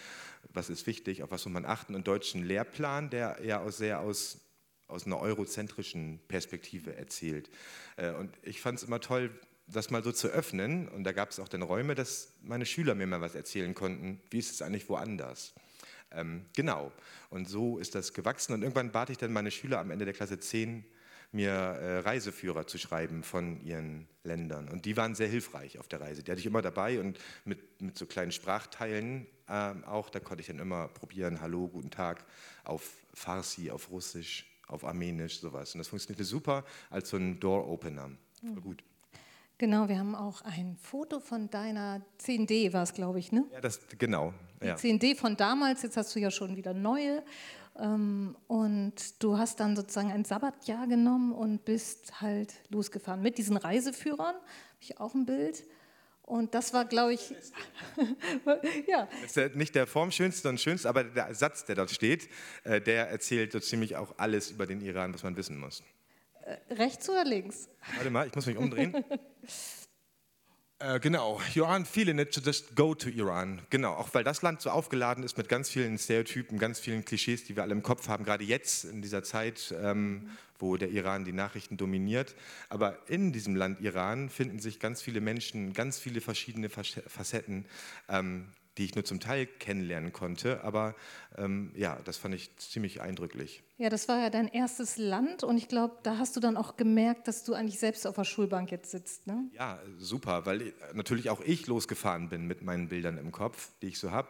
was 0.54 0.70
ist 0.70 0.86
wichtig, 0.86 1.24
auf 1.24 1.32
was 1.32 1.46
muss 1.46 1.54
man 1.54 1.66
achten. 1.66 1.96
Und 1.96 2.08
deutschen 2.08 2.44
Lehrplan, 2.44 3.10
der 3.10 3.40
ja 3.44 3.62
auch 3.62 3.72
sehr 3.72 4.02
aus, 4.02 4.38
aus 4.88 5.08
einer 5.08 5.20
eurozentrischen 5.20 6.20
Perspektive 6.28 6.96
erzählt. 6.96 7.50
Äh, 7.96 8.12
und 8.12 8.38
ich 8.44 8.62
fand 8.62 8.78
es 8.78 8.84
immer 8.84 9.00
toll, 9.00 9.32
das 9.76 9.90
mal 9.90 10.04
so 10.04 10.12
zu 10.12 10.28
öffnen. 10.28 10.88
Und 10.88 11.04
da 11.04 11.12
gab 11.12 11.32
es 11.32 11.40
auch 11.40 11.48
dann 11.48 11.62
Räume, 11.62 11.96
dass 11.96 12.34
meine 12.42 12.66
Schüler 12.66 12.96
mir 12.96 13.08
mal 13.08 13.22
was 13.22 13.36
erzählen 13.36 13.74
konnten. 13.74 14.22
Wie 14.30 14.40
ist 14.40 14.52
es 14.52 14.62
eigentlich 14.62 14.88
woanders? 14.90 15.54
Ähm, 16.12 16.46
genau. 16.56 16.92
Und 17.30 17.50
so 17.50 17.78
ist 17.78 17.96
das 17.96 18.14
gewachsen. 18.14 18.54
Und 18.54 18.62
irgendwann 18.62 18.92
bat 18.92 19.10
ich 19.10 19.18
dann 19.18 19.34
meine 19.34 19.52
Schüler 19.52 19.80
am 19.80 19.92
Ende 19.92 20.06
der 20.06 20.14
Klasse 20.14 20.40
10, 20.40 20.86
mir 21.32 21.52
äh, 21.52 22.00
Reiseführer 22.00 22.68
zu 22.68 22.78
schreiben 22.78 23.24
von 23.24 23.60
ihren 23.66 24.08
Ländern. 24.24 24.70
Und 24.70 24.86
die 24.86 24.96
waren 24.96 25.16
sehr 25.16 25.28
hilfreich 25.28 25.80
auf 25.80 25.88
der 25.88 26.00
Reise. 26.00 26.24
Die 26.24 26.32
hatte 26.32 26.40
ich 26.40 26.46
immer 26.46 26.62
dabei 26.62 27.00
und 27.00 27.20
mit, 27.44 27.82
mit 27.82 27.98
so 27.98 28.06
kleinen 28.06 28.32
Sprachteilen 28.32 29.26
äh, 29.48 29.74
auch. 29.86 30.10
Da 30.10 30.20
konnte 30.20 30.42
ich 30.42 30.48
dann 30.48 30.60
immer 30.60 30.88
probieren, 30.90 31.42
Hallo, 31.42 31.68
guten 31.68 31.90
Tag, 31.90 32.24
auf 32.64 32.88
Farsi, 33.14 33.72
auf 33.72 33.90
Russisch, 33.90 34.46
auf 34.68 34.86
Armenisch, 34.86 35.40
sowas. 35.40 35.74
Und 35.74 35.80
das 35.80 35.88
funktionierte 35.88 36.24
super 36.24 36.64
als 36.92 37.10
so 37.10 37.18
ein 37.18 37.40
Door-Opener. 37.40 38.12
Voll 38.40 38.62
gut. 38.62 38.84
Genau, 39.58 39.88
wir 39.88 40.00
haben 40.00 40.16
auch 40.16 40.42
ein 40.42 40.78
Foto 40.82 41.20
von 41.20 41.50
deiner 41.50 42.02
10D, 42.20 42.74
war 42.74 42.84
es, 42.84 42.94
glaube 42.94 43.20
ich, 43.20 43.32
ne? 43.32 43.46
Ja, 43.52 43.62
das, 43.62 43.80
genau. 43.98 44.34
Ja. 44.62 44.76
Die 44.76 44.94
10D 44.94 45.16
von 45.16 45.38
damals, 45.38 45.84
jetzt 45.84 45.98
hast 45.98 46.16
du 46.16 46.20
ja 46.20 46.32
schon 46.32 46.56
wieder 46.56 46.74
neue. 46.74 47.24
Ähm, 47.80 48.36
und 48.48 49.24
du 49.24 49.38
hast 49.38 49.60
dann 49.60 49.76
sozusagen 49.76 50.12
ein 50.12 50.26
Sabbatjahr 50.26 50.88
genommen 50.88 51.32
und 51.32 51.66
bist 51.66 52.22
halt 52.22 52.54
losgefahren 52.70 53.22
mit 53.22 53.38
diesen 53.38 53.58
Reiseführern. 53.58 54.36
Habe 54.36 54.80
ich 54.80 55.00
auch 55.00 55.14
ein 55.14 55.26
Bild. 55.26 55.64
Und 56.24 56.56
das 56.56 56.74
war, 56.74 56.86
glaube 56.86 57.14
ich, 57.14 57.36
ja. 58.88 59.10
Das 59.22 59.36
ist 59.36 59.56
nicht 59.56 59.76
der 59.76 59.88
formschönste 59.88 60.48
und 60.48 60.60
schönste, 60.60 60.88
aber 60.88 61.04
der 61.04 61.36
Satz, 61.36 61.66
der 61.66 61.76
dort 61.76 61.92
steht, 61.92 62.30
äh, 62.64 62.80
der 62.80 63.10
erzählt 63.10 63.52
so 63.52 63.60
ziemlich 63.60 63.98
auch 63.98 64.16
alles 64.18 64.50
über 64.50 64.66
den 64.66 64.82
Iran, 64.82 65.14
was 65.14 65.24
man 65.24 65.36
wissen 65.36 65.60
muss. 65.60 65.84
Äh, 66.70 66.74
rechts 66.74 67.10
oder 67.10 67.26
links? 67.26 67.70
Warte 67.96 68.10
mal, 68.10 68.28
ich 68.28 68.36
muss 68.36 68.46
mich 68.46 68.58
umdrehen. 68.58 69.04
Äh, 70.80 71.00
genau, 71.00 71.40
it 71.56 72.34
to 72.34 72.42
just 72.42 72.76
go 72.76 72.94
to 72.94 73.08
Iran. 73.08 73.62
Genau, 73.70 73.94
auch 73.94 74.10
weil 74.14 74.26
das 74.26 74.42
Land 74.42 74.60
so 74.62 74.70
aufgeladen 74.70 75.24
ist 75.24 75.38
mit 75.38 75.48
ganz 75.48 75.70
vielen 75.70 75.98
Stereotypen, 75.98 76.60
ganz 76.60 76.78
vielen 76.78 77.06
Klischees, 77.06 77.46
die 77.46 77.56
wir 77.56 77.64
alle 77.64 77.72
im 77.72 77.84
Kopf 77.84 78.10
haben, 78.10 78.26
gerade 78.26 78.44
jetzt 78.44 78.84
in 78.84 79.02
dieser 79.02 79.24
Zeit, 79.24 79.74
ähm, 79.82 80.30
wo 80.60 80.76
der 80.76 80.90
Iran 80.90 81.24
die 81.24 81.32
Nachrichten 81.32 81.78
dominiert. 81.78 82.36
Aber 82.68 82.98
in 83.08 83.32
diesem 83.32 83.56
Land 83.56 83.80
Iran 83.80 84.30
finden 84.30 84.60
sich 84.60 84.82
ganz 84.82 85.02
viele 85.02 85.22
Menschen, 85.22 85.72
ganz 85.72 86.00
viele 86.00 86.20
verschiedene 86.20 86.68
Facetten, 86.68 87.66
ähm, 88.10 88.50
die 88.78 88.86
ich 88.86 88.96
nur 88.96 89.06
zum 89.06 89.20
Teil 89.20 89.46
kennenlernen 89.46 90.14
konnte. 90.14 90.64
Aber 90.64 90.96
ähm, 91.38 91.72
ja, 91.76 92.00
das 92.06 92.18
fand 92.18 92.36
ich 92.36 92.56
ziemlich 92.58 93.02
eindrücklich. 93.02 93.64
Ja, 93.78 93.90
das 93.90 94.08
war 94.08 94.20
ja 94.20 94.30
dein 94.30 94.48
erstes 94.48 94.98
Land 94.98 95.44
und 95.44 95.58
ich 95.58 95.68
glaube, 95.68 95.98
da 96.04 96.18
hast 96.18 96.36
du 96.36 96.40
dann 96.40 96.58
auch 96.58 96.78
gemerkt, 96.78 97.28
dass 97.28 97.44
du 97.44 97.54
eigentlich 97.54 97.80
selbst 97.80 98.08
auf 98.08 98.16
der 98.16 98.24
Schulbank 98.24 98.72
jetzt 98.72 98.92
sitzt. 98.92 99.28
Ne? 99.28 99.50
Ja, 99.54 99.80
super, 99.98 100.46
weil 100.46 100.62
äh, 100.62 100.72
natürlich 100.94 101.30
auch 101.30 101.42
ich 101.42 101.68
losgefahren 101.68 102.30
bin 102.30 102.48
mit 102.48 102.62
meinen 102.62 102.90
Bildern 102.90 103.18
im 103.18 103.32
Kopf, 103.32 103.70
die 103.82 103.88
ich 103.88 104.00
so 104.00 104.12
habe. 104.12 104.30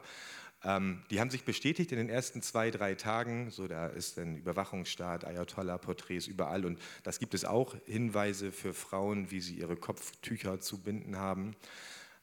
Ähm, 0.64 1.04
die 1.10 1.20
haben 1.20 1.30
sich 1.30 1.44
bestätigt 1.44 1.92
in 1.92 1.98
den 1.98 2.10
ersten 2.10 2.42
zwei, 2.42 2.72
drei 2.72 2.96
Tagen. 2.96 3.52
So, 3.52 3.68
da 3.68 3.88
ist 3.88 4.18
ein 4.18 4.38
Überwachungsstaat, 4.38 5.26
Ayatollah-Porträts 5.26 6.28
überall 6.28 6.66
und 6.66 6.80
das 7.04 7.20
gibt 7.20 7.34
es 7.34 7.46
auch 7.46 7.76
Hinweise 7.86 8.52
für 8.52 8.74
Frauen, 8.74 9.30
wie 9.30 9.42
sie 9.42 9.56
ihre 9.56 9.76
Kopftücher 9.76 10.60
zu 10.60 10.82
binden 10.82 11.18
haben. 11.18 11.56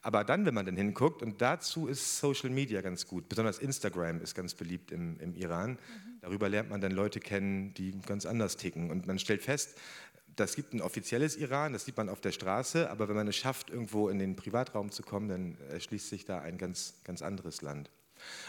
Aber 0.03 0.25
dann, 0.25 0.47
wenn 0.47 0.55
man 0.55 0.65
dann 0.65 0.77
hinguckt, 0.77 1.23
und 1.23 1.43
dazu 1.43 1.87
ist 1.87 2.19
Social 2.19 2.49
Media 2.49 2.81
ganz 2.81 3.07
gut, 3.07 3.29
besonders 3.29 3.59
Instagram 3.59 4.23
ist 4.23 4.35
ganz 4.35 4.55
beliebt 4.55 4.93
im, 4.93 5.19
im 5.21 5.35
Iran. 5.35 5.73
Mhm. 5.73 6.21
Darüber 6.23 6.49
lernt 6.49 6.71
man 6.71 6.81
dann 6.81 6.93
Leute 6.93 7.21
kennen, 7.21 7.75
die 7.75 7.99
ganz 8.07 8.25
anders 8.25 8.57
ticken. 8.57 8.91
Und 8.91 9.07
man 9.07 9.19
stellt 9.19 9.43
fest, 9.43 9.77
das 10.37 10.55
gibt 10.55 10.73
ein 10.73 10.81
offizielles 10.81 11.37
Iran, 11.37 11.75
das 11.75 11.85
sieht 11.85 11.99
man 11.99 12.09
auf 12.09 12.21
der 12.21 12.33
Straße, 12.33 12.91
aber 12.91 13.09
wenn 13.09 13.17
man 13.17 13.29
es 13.29 13.37
schafft, 13.37 13.69
irgendwo 13.69 14.09
in 14.09 14.19
den 14.19 14.37
Privatraum 14.37 14.91
zu 14.91 15.03
kommen, 15.03 15.29
dann 15.29 15.59
erschließt 15.71 16.09
sich 16.09 16.25
da 16.25 16.41
ein 16.41 16.57
ganz, 16.57 16.95
ganz 17.05 17.21
anderes 17.21 17.61
Land. 17.61 17.91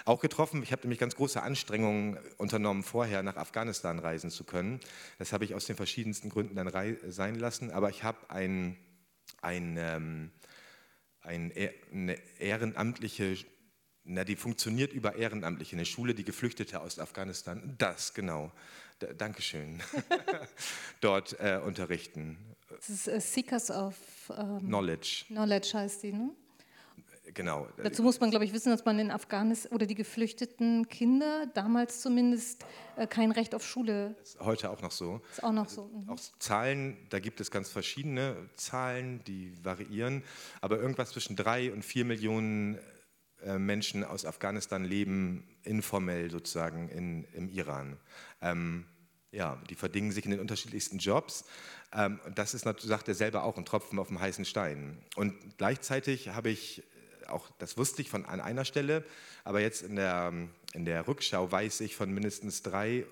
Auch 0.06 0.20
getroffen, 0.20 0.64
ich 0.64 0.72
habe 0.72 0.84
nämlich 0.84 1.00
ganz 1.00 1.16
große 1.16 1.42
Anstrengungen 1.42 2.18
unternommen, 2.38 2.84
vorher 2.84 3.24
nach 3.24 3.38
Afghanistan 3.38 4.00
reisen 4.00 4.30
zu 4.30 4.44
können. 4.44 4.80
Das 5.18 5.34
habe 5.34 5.44
ich 5.44 5.56
aus 5.56 5.66
den 5.66 5.76
verschiedensten 5.76 6.30
Gründen 6.30 6.56
dann 6.56 6.72
sein 7.10 7.36
lassen, 7.36 7.72
aber 7.72 7.90
ich 7.90 8.04
habe 8.04 8.30
ein, 8.30 8.78
ein 9.42 9.76
ähm, 9.78 10.32
ein, 10.32 10.32
eine 11.22 12.18
ehrenamtliche, 12.40 13.38
na, 14.04 14.24
die 14.24 14.36
funktioniert 14.36 14.94
über 14.94 15.16
Ehrenamtliche, 15.16 15.76
eine 15.76 15.86
Schule, 15.86 16.14
die 16.14 16.24
Geflüchtete 16.24 16.80
aus 16.80 17.00
Afghanistan, 17.00 17.76
das 17.78 18.14
genau, 18.14 18.52
da, 19.00 19.14
Dankeschön, 19.14 19.82
dort 21.02 21.40
äh, 21.40 21.60
unterrichten. 21.64 22.38
Das 22.70 22.90
ist 22.90 23.08
uh, 23.08 23.20
Seekers 23.20 23.70
of 23.70 23.96
um, 24.30 24.60
Knowledge. 24.60 25.26
Knowledge 25.28 25.72
heißt 25.74 26.04
die, 26.04 26.14
ne? 26.14 26.32
Genau. 27.34 27.68
Dazu 27.82 28.04
muss 28.04 28.20
man, 28.20 28.30
glaube 28.30 28.46
ich, 28.46 28.54
wissen, 28.54 28.70
dass 28.70 28.86
man 28.86 29.00
in 29.00 29.12
Afghanistan 29.12 29.72
oder 29.72 29.86
die 29.86 29.96
geflüchteten 29.96 30.88
Kinder 30.88 31.48
damals 31.54 32.02
zumindest 32.02 32.66
äh, 32.96 33.08
kein 33.08 33.32
Recht 33.32 33.56
auf 33.56 33.66
Schule. 33.66 34.16
Ist 34.22 34.40
heute 34.40 34.70
auch 34.70 34.82
noch 34.82 34.92
so. 34.92 35.22
Ist 35.32 35.44
auch 35.44 35.52
noch 35.52 35.70
so. 35.70 35.86
Mhm. 35.86 36.10
Auch 36.10 36.20
Zahlen, 36.40 36.98
da 37.10 37.20
gibt 37.20 37.42
es 37.42 37.52
ganz 37.52 37.70
verschiedene 37.70 38.36
Zahlen, 38.56 39.24
die 39.26 39.54
variieren, 39.64 40.24
aber 40.62 40.80
irgendwas 40.80 41.12
zwischen 41.12 41.36
drei 41.36 41.72
und 41.72 41.84
vier 41.84 42.06
Millionen 42.06 42.80
äh, 43.44 43.58
Menschen 43.58 44.04
aus 44.04 44.26
Afghanistan 44.26 44.84
leben 44.84 45.48
informell 45.64 46.30
sozusagen 46.30 46.90
in, 46.90 47.24
im 47.34 47.50
Iran. 47.50 47.98
Ähm, 48.42 48.86
ja, 49.32 49.58
die 49.70 49.76
verdingen 49.76 50.12
sich 50.12 50.26
in 50.26 50.32
den 50.32 50.40
unterschiedlichsten 50.40 50.98
Jobs. 50.98 51.46
Ähm, 51.94 52.20
das 52.36 52.54
ist, 52.54 52.64
sagt 52.64 53.08
er 53.08 53.16
selber, 53.16 53.44
auch 53.44 53.58
ein 53.58 53.66
Tropfen 53.66 53.98
auf 53.98 54.10
dem 54.10 54.20
heißen 54.20 54.46
Stein. 54.46 55.02
Und 55.16 55.58
gleichzeitig 55.58 56.30
habe 56.30 56.50
ich 56.50 56.84
auch 57.32 57.50
das 57.58 57.78
wusste 57.78 58.02
ich 58.02 58.10
von 58.10 58.26
an 58.26 58.40
einer 58.40 58.66
Stelle, 58.66 59.04
aber 59.44 59.62
jetzt 59.62 59.82
in 59.82 59.96
der, 59.96 60.34
in 60.74 60.86
der 60.86 61.08
Rückschau 61.08 61.52
weiß 61.52 61.82
ich 61.82 61.96
von 61.96 62.12
mindestens 62.12 62.62
drei, 62.62 63.06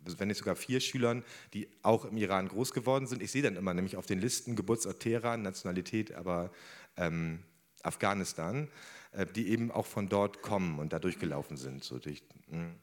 wenn 0.00 0.28
nicht 0.28 0.38
sogar 0.38 0.56
vier 0.56 0.80
Schülern, 0.80 1.24
die 1.54 1.68
auch 1.82 2.04
im 2.04 2.16
Iran 2.16 2.48
groß 2.48 2.72
geworden 2.72 3.06
sind. 3.06 3.22
Ich 3.22 3.30
sehe 3.30 3.42
dann 3.42 3.56
immer 3.56 3.74
nämlich 3.74 3.96
auf 3.96 4.06
den 4.06 4.20
Listen 4.20 4.56
Geburtsort 4.56 5.00
Teheran, 5.00 5.42
Nationalität, 5.42 6.12
aber 6.12 6.50
ähm, 6.96 7.42
Afghanistan, 7.82 8.68
äh, 9.12 9.26
die 9.26 9.48
eben 9.48 9.70
auch 9.70 9.86
von 9.86 10.08
dort 10.08 10.42
kommen 10.42 10.78
und 10.78 10.92
da 10.92 10.98
durchgelaufen 10.98 11.56
sind. 11.56 11.84
So 11.84 11.98
durch, 11.98 12.22
hm. 12.50 12.74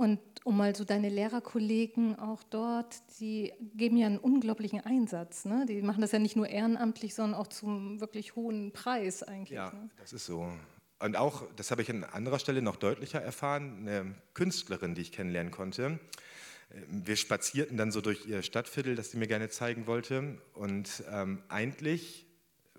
Und 0.00 0.18
um 0.44 0.56
mal 0.56 0.74
so 0.74 0.84
deine 0.84 1.10
Lehrerkollegen 1.10 2.18
auch 2.18 2.42
dort, 2.44 3.02
die 3.20 3.52
geben 3.74 3.98
ja 3.98 4.06
einen 4.06 4.16
unglaublichen 4.16 4.80
Einsatz. 4.80 5.44
Ne? 5.44 5.66
Die 5.68 5.82
machen 5.82 6.00
das 6.00 6.12
ja 6.12 6.18
nicht 6.18 6.36
nur 6.36 6.48
ehrenamtlich, 6.48 7.14
sondern 7.14 7.38
auch 7.38 7.48
zum 7.48 8.00
wirklich 8.00 8.34
hohen 8.34 8.72
Preis 8.72 9.22
eigentlich. 9.22 9.50
Ja, 9.50 9.70
ne? 9.72 9.90
das 9.98 10.14
ist 10.14 10.24
so. 10.24 10.50
Und 11.00 11.16
auch, 11.18 11.42
das 11.54 11.70
habe 11.70 11.82
ich 11.82 11.90
an 11.90 12.04
anderer 12.04 12.38
Stelle 12.38 12.62
noch 12.62 12.76
deutlicher 12.76 13.20
erfahren, 13.20 13.80
eine 13.80 14.14
Künstlerin, 14.32 14.94
die 14.94 15.02
ich 15.02 15.12
kennenlernen 15.12 15.52
konnte. 15.52 16.00
Wir 16.88 17.16
spazierten 17.16 17.76
dann 17.76 17.92
so 17.92 18.00
durch 18.00 18.24
ihr 18.24 18.40
Stadtviertel, 18.40 18.94
das 18.94 19.10
sie 19.10 19.18
mir 19.18 19.26
gerne 19.26 19.50
zeigen 19.50 19.86
wollte. 19.86 20.38
Und 20.54 21.04
ähm, 21.12 21.42
eigentlich 21.50 22.26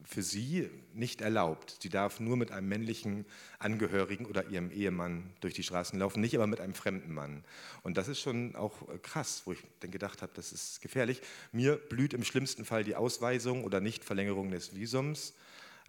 für 0.05 0.24
sie 0.24 0.70
nicht 0.93 1.22
erlaubt. 1.22 1.77
Sie 1.81 1.89
darf 1.89 2.20
nur 2.20 2.38
mit 2.38 2.51
einem 2.51 2.67
männlichen 2.67 3.25
Angehörigen 3.60 4.25
oder 4.25 4.48
ihrem 4.48 4.72
Ehemann 4.72 5.31
durch 5.39 5.53
die 5.53 5.63
Straßen 5.63 5.98
laufen, 6.00 6.22
nicht 6.22 6.36
aber 6.36 6.48
mit 6.48 6.60
einem 6.60 6.74
fremden 6.74 7.13
Mann. 7.13 7.43
Und 7.84 7.98
das 7.98 8.08
ist 8.08 8.20
schon 8.20 8.55
auch 8.55 8.89
äh, 8.89 8.98
krass, 8.98 9.43
wo 9.46 9.53
ich 9.53 9.60
dann 9.79 9.91
gedacht 9.91 10.22
habe, 10.22 10.31
das 10.36 10.51
ist 10.51 10.81
gefährlich. 10.81 11.22
Mir 11.51 11.77
blüht 11.77 12.13
im 12.13 12.24
schlimmsten 12.24 12.65
Fall 12.65 12.84
die 12.84 12.96
Ausweisung 12.96 13.63
oder 13.63 13.79
Nichtverlängerung 13.79 14.51
des 14.51 14.75
Visums. 14.75 15.34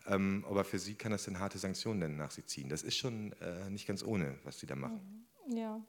Ähm, 0.07 0.45
aber 0.49 0.65
für 0.65 0.79
sie 0.79 0.95
kann 0.95 1.13
das 1.13 1.25
dann 1.25 1.39
harte 1.39 1.59
Sanktionen 1.59 2.17
nach 2.17 2.31
sich 2.31 2.47
ziehen. 2.47 2.69
Das 2.69 2.83
ist 2.83 2.97
schon 2.97 3.33
äh, 3.41 3.71
nicht 3.71 3.87
ganz 3.87 4.03
ohne, 4.03 4.39
was 4.45 4.59
sie 4.59 4.67
da 4.67 4.75
machen. 4.75 5.27
Ja. 5.49 5.81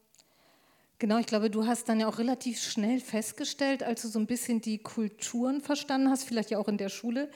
Genau, 1.00 1.17
ich 1.17 1.25
glaube, 1.25 1.50
du 1.50 1.65
hast 1.65 1.89
dann 1.89 2.00
ja 2.00 2.07
auch 2.07 2.17
relativ 2.17 2.62
schnell 2.62 3.00
festgestellt, 3.00 3.83
als 3.83 4.03
du 4.03 4.07
so 4.07 4.19
ein 4.19 4.27
bisschen 4.27 4.62
die 4.62 4.77
Kulturen 4.77 5.62
verstanden 5.62 6.09
hast, 6.09 6.23
vielleicht 6.23 6.51
ja 6.51 6.57
auch 6.59 6.67
in 6.67 6.77
der 6.77 6.89
Schule, 6.89 7.29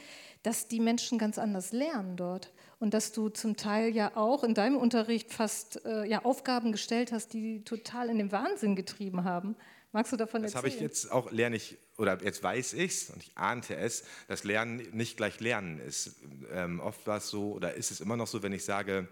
dass 0.43 0.67
die 0.67 0.79
Menschen 0.79 1.17
ganz 1.17 1.37
anders 1.37 1.73
lernen 1.73 2.15
dort 2.15 2.53
und 2.79 2.93
dass 2.93 3.11
du 3.11 3.29
zum 3.29 3.57
Teil 3.57 3.93
ja 3.93 4.15
auch 4.15 4.43
in 4.43 4.53
deinem 4.53 4.77
Unterricht 4.77 5.33
fast 5.33 5.83
äh, 5.85 6.05
ja, 6.05 6.23
Aufgaben 6.23 6.71
gestellt 6.71 7.11
hast, 7.11 7.33
die 7.33 7.63
total 7.63 8.09
in 8.09 8.17
den 8.17 8.31
Wahnsinn 8.31 8.75
getrieben 8.75 9.23
haben. 9.23 9.55
Magst 9.91 10.11
du 10.11 10.17
davon 10.17 10.43
das 10.43 10.53
erzählen? 10.53 10.71
Das 10.71 10.75
habe 10.75 10.85
ich 10.85 10.89
jetzt 10.99 11.11
auch, 11.11 11.31
lerne 11.31 11.55
ich, 11.55 11.77
oder 11.97 12.21
jetzt 12.23 12.43
weiß 12.43 12.73
ich 12.73 12.91
es 12.91 13.09
und 13.09 13.23
ich 13.23 13.35
ahnte 13.35 13.75
es, 13.75 14.03
dass 14.27 14.43
Lernen 14.43 14.87
nicht 14.91 15.17
gleich 15.17 15.39
Lernen 15.39 15.79
ist. 15.79 16.17
Ähm, 16.51 16.79
oft 16.79 17.07
war 17.07 17.17
es 17.17 17.29
so, 17.29 17.53
oder 17.53 17.73
ist 17.73 17.91
es 17.91 17.99
immer 17.99 18.15
noch 18.15 18.27
so, 18.27 18.43
wenn 18.43 18.53
ich 18.53 18.63
sage, 18.63 19.07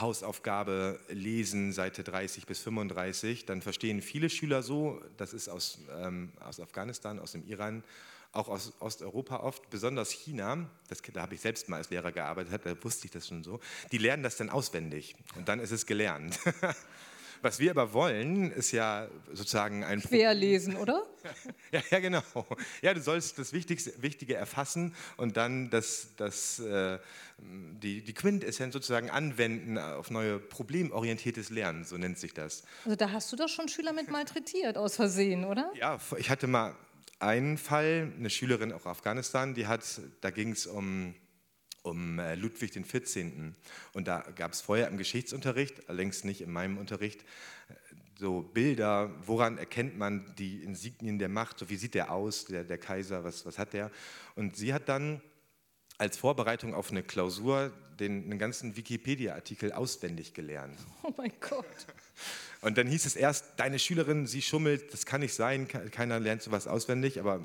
Hausaufgabe 0.00 1.00
lesen, 1.08 1.72
Seite 1.72 2.02
30 2.02 2.46
bis 2.46 2.60
35, 2.60 3.46
dann 3.46 3.62
verstehen 3.62 4.00
viele 4.00 4.30
Schüler 4.30 4.62
so, 4.62 5.00
das 5.16 5.32
ist 5.32 5.48
aus, 5.48 5.78
ähm, 6.00 6.32
aus 6.40 6.60
Afghanistan, 6.60 7.18
aus 7.18 7.32
dem 7.32 7.46
Iran, 7.46 7.82
auch 8.32 8.48
aus 8.48 8.72
Osteuropa 8.80 9.36
oft, 9.36 9.68
besonders 9.70 10.10
China, 10.10 10.68
das, 10.88 11.02
da 11.12 11.22
habe 11.22 11.34
ich 11.34 11.40
selbst 11.40 11.68
mal 11.68 11.76
als 11.76 11.90
Lehrer 11.90 12.12
gearbeitet, 12.12 12.62
da 12.64 12.84
wusste 12.84 13.06
ich 13.06 13.10
das 13.10 13.28
schon 13.28 13.44
so, 13.44 13.60
die 13.90 13.98
lernen 13.98 14.22
das 14.22 14.36
dann 14.36 14.50
auswendig 14.50 15.14
und 15.36 15.48
dann 15.48 15.60
ist 15.60 15.70
es 15.70 15.86
gelernt. 15.86 16.38
Was 17.42 17.58
wir 17.58 17.72
aber 17.72 17.92
wollen, 17.92 18.52
ist 18.52 18.70
ja 18.70 19.08
sozusagen 19.32 19.82
ein... 19.82 20.00
Querlesen, 20.00 20.76
oder? 20.76 21.02
ja, 21.72 21.82
ja, 21.90 21.98
genau. 21.98 22.22
Ja, 22.82 22.94
du 22.94 23.00
sollst 23.00 23.36
das 23.38 23.52
Wichtigste, 23.52 23.92
Wichtige 24.00 24.36
erfassen 24.36 24.94
und 25.16 25.36
dann 25.36 25.68
das, 25.68 26.08
das, 26.16 26.60
äh, 26.60 26.98
die, 27.38 28.02
die 28.02 28.14
Quintessenz 28.14 28.72
sozusagen 28.72 29.10
anwenden 29.10 29.76
auf 29.76 30.10
neue 30.10 30.38
problemorientiertes 30.38 31.50
Lernen, 31.50 31.84
so 31.84 31.96
nennt 31.98 32.18
sich 32.18 32.32
das. 32.32 32.62
Also 32.84 32.94
da 32.94 33.10
hast 33.10 33.32
du 33.32 33.36
doch 33.36 33.48
schon 33.48 33.68
Schüler 33.68 33.92
mit 33.92 34.08
malträtiert, 34.08 34.78
aus 34.78 34.94
Versehen, 34.94 35.44
oder? 35.44 35.72
Ja, 35.74 35.98
ich 36.18 36.30
hatte 36.30 36.46
mal 36.46 36.76
einen 37.18 37.58
Fall, 37.58 38.12
eine 38.16 38.30
Schülerin 38.30 38.72
aus 38.72 38.86
Afghanistan, 38.86 39.54
die 39.54 39.66
hat, 39.66 39.82
da 40.20 40.30
ging 40.30 40.52
es 40.52 40.66
um, 40.66 41.14
um 41.82 42.18
äh, 42.18 42.34
Ludwig 42.34 42.72
XIV. 42.72 43.54
Und 43.92 44.08
da 44.08 44.20
gab 44.36 44.52
es 44.52 44.60
vorher 44.60 44.88
im 44.88 44.96
Geschichtsunterricht, 44.96 45.88
allerdings 45.88 46.24
nicht 46.24 46.40
in 46.40 46.52
meinem 46.52 46.78
Unterricht, 46.78 47.22
äh, 47.22 47.74
so 48.18 48.42
Bilder, 48.42 49.10
woran 49.26 49.58
erkennt 49.58 49.98
man 49.98 50.34
die 50.36 50.62
Insignien 50.62 51.18
der 51.18 51.28
Macht, 51.28 51.58
so 51.58 51.68
wie 51.68 51.76
sieht 51.76 51.94
der 51.94 52.12
aus, 52.12 52.44
der, 52.44 52.62
der 52.62 52.78
Kaiser, 52.78 53.24
was, 53.24 53.44
was 53.44 53.58
hat 53.58 53.72
der? 53.72 53.90
Und 54.36 54.56
sie 54.56 54.72
hat 54.72 54.88
dann 54.88 55.20
als 55.98 56.16
Vorbereitung 56.16 56.74
auf 56.74 56.90
eine 56.90 57.02
Klausur 57.02 57.72
den, 57.98 58.30
den 58.30 58.38
ganzen 58.38 58.76
Wikipedia-Artikel 58.76 59.72
auswendig 59.72 60.34
gelernt. 60.34 60.78
Oh 61.02 61.12
mein 61.16 61.32
Gott. 61.40 61.66
Und 62.60 62.78
dann 62.78 62.86
hieß 62.86 63.06
es 63.06 63.16
erst, 63.16 63.44
deine 63.56 63.78
Schülerin, 63.78 64.26
sie 64.26 64.40
schummelt, 64.40 64.92
das 64.92 65.04
kann 65.04 65.20
nicht 65.20 65.34
sein, 65.34 65.66
keiner 65.66 66.20
lernt 66.20 66.42
sowas 66.42 66.68
auswendig, 66.68 67.18
aber 67.18 67.44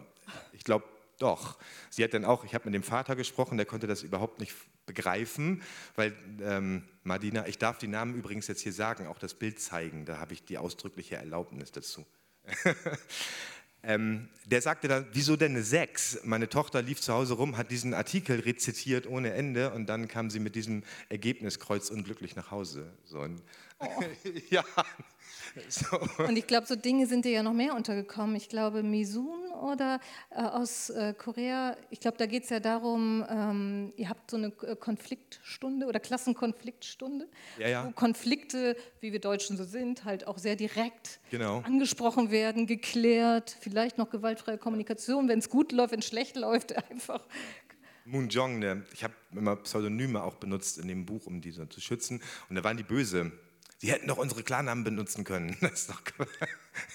ich 0.53 0.63
glaube, 0.63 0.85
doch. 1.17 1.57
Sie 1.89 2.03
hat 2.03 2.13
dann 2.13 2.25
auch, 2.25 2.43
ich 2.43 2.53
habe 2.53 2.65
mit 2.65 2.73
dem 2.73 2.83
Vater 2.83 3.15
gesprochen, 3.15 3.57
der 3.57 3.65
konnte 3.65 3.87
das 3.87 4.03
überhaupt 4.03 4.39
nicht 4.39 4.53
begreifen, 4.85 5.61
weil 5.95 6.15
ähm, 6.41 6.83
Madina, 7.03 7.47
ich 7.47 7.57
darf 7.57 7.77
die 7.77 7.87
Namen 7.87 8.15
übrigens 8.15 8.47
jetzt 8.47 8.61
hier 8.61 8.73
sagen, 8.73 9.07
auch 9.07 9.19
das 9.19 9.33
Bild 9.33 9.59
zeigen, 9.59 10.05
da 10.05 10.17
habe 10.17 10.33
ich 10.33 10.43
die 10.45 10.57
ausdrückliche 10.57 11.17
Erlaubnis 11.17 11.71
dazu. 11.71 12.05
ähm, 13.83 14.29
der 14.45 14.61
sagte 14.61 14.87
dann, 14.87 15.05
wieso 15.11 15.35
denn 15.35 15.51
eine 15.51 15.63
6? 15.63 16.21
Meine 16.23 16.47
Tochter 16.47 16.81
lief 16.81 17.01
zu 17.01 17.13
Hause 17.13 17.33
rum, 17.33 17.57
hat 17.57 17.69
diesen 17.69 17.93
Artikel 17.93 18.39
rezitiert 18.39 19.07
ohne 19.07 19.33
Ende 19.33 19.71
und 19.71 19.87
dann 19.87 20.07
kam 20.07 20.29
sie 20.29 20.39
mit 20.39 20.55
diesem 20.55 20.83
Ergebnis 21.09 21.59
kreuzunglücklich 21.59 22.35
nach 22.35 22.51
Hause. 22.51 22.93
So, 23.03 23.19
und, 23.19 23.43
oh. 23.79 24.03
ja, 24.49 24.63
so. 25.69 25.97
Und 26.23 26.37
ich 26.37 26.47
glaube, 26.47 26.67
so 26.67 26.75
Dinge 26.75 27.07
sind 27.07 27.25
dir 27.25 27.31
ja 27.31 27.43
noch 27.43 27.53
mehr 27.53 27.75
untergekommen. 27.75 28.35
Ich 28.35 28.49
glaube, 28.49 28.83
Misun 28.83 29.51
oder 29.61 29.99
äh, 30.29 30.41
aus 30.41 30.89
äh, 30.89 31.13
Korea, 31.17 31.75
ich 31.89 31.99
glaube, 31.99 32.17
da 32.17 32.25
geht 32.25 32.43
es 32.43 32.49
ja 32.49 32.59
darum, 32.59 33.25
ähm, 33.29 33.93
ihr 33.97 34.09
habt 34.09 34.31
so 34.31 34.37
eine 34.37 34.47
äh, 34.47 34.75
Konfliktstunde 34.75 35.87
oder 35.87 35.99
Klassenkonfliktstunde, 35.99 37.27
ja, 37.57 37.67
ja. 37.67 37.87
wo 37.87 37.91
Konflikte, 37.91 38.75
wie 39.01 39.11
wir 39.11 39.19
Deutschen 39.19 39.57
so 39.57 39.63
sind, 39.63 40.05
halt 40.05 40.27
auch 40.27 40.37
sehr 40.37 40.55
direkt 40.55 41.19
genau. 41.31 41.61
angesprochen 41.61 42.31
werden, 42.31 42.67
geklärt, 42.67 43.55
vielleicht 43.59 43.97
noch 43.97 44.09
gewaltfreie 44.09 44.57
Kommunikation, 44.57 45.27
wenn 45.27 45.39
es 45.39 45.49
gut 45.49 45.71
läuft, 45.71 45.91
wenn 45.91 45.99
es 45.99 46.07
schlecht 46.07 46.35
läuft, 46.35 46.75
einfach 46.91 47.25
Moon 48.05 48.29
Jong, 48.29 48.85
ich 48.93 49.03
habe 49.03 49.13
immer 49.33 49.57
Pseudonyme 49.57 50.23
auch 50.23 50.35
benutzt 50.35 50.77
in 50.77 50.87
dem 50.87 51.05
Buch, 51.05 51.25
um 51.25 51.41
diese 51.41 51.67
zu 51.67 51.81
schützen. 51.81 52.21
Und 52.47 52.55
da 52.55 52.63
waren 52.63 52.77
die 52.77 52.83
böse. 52.83 53.33
Sie 53.79 53.91
hätten 53.91 54.07
doch 54.07 54.17
unsere 54.17 54.41
Klarnamen 54.41 54.83
benutzen 54.83 55.23
können. 55.23 55.55
Das 55.67 55.87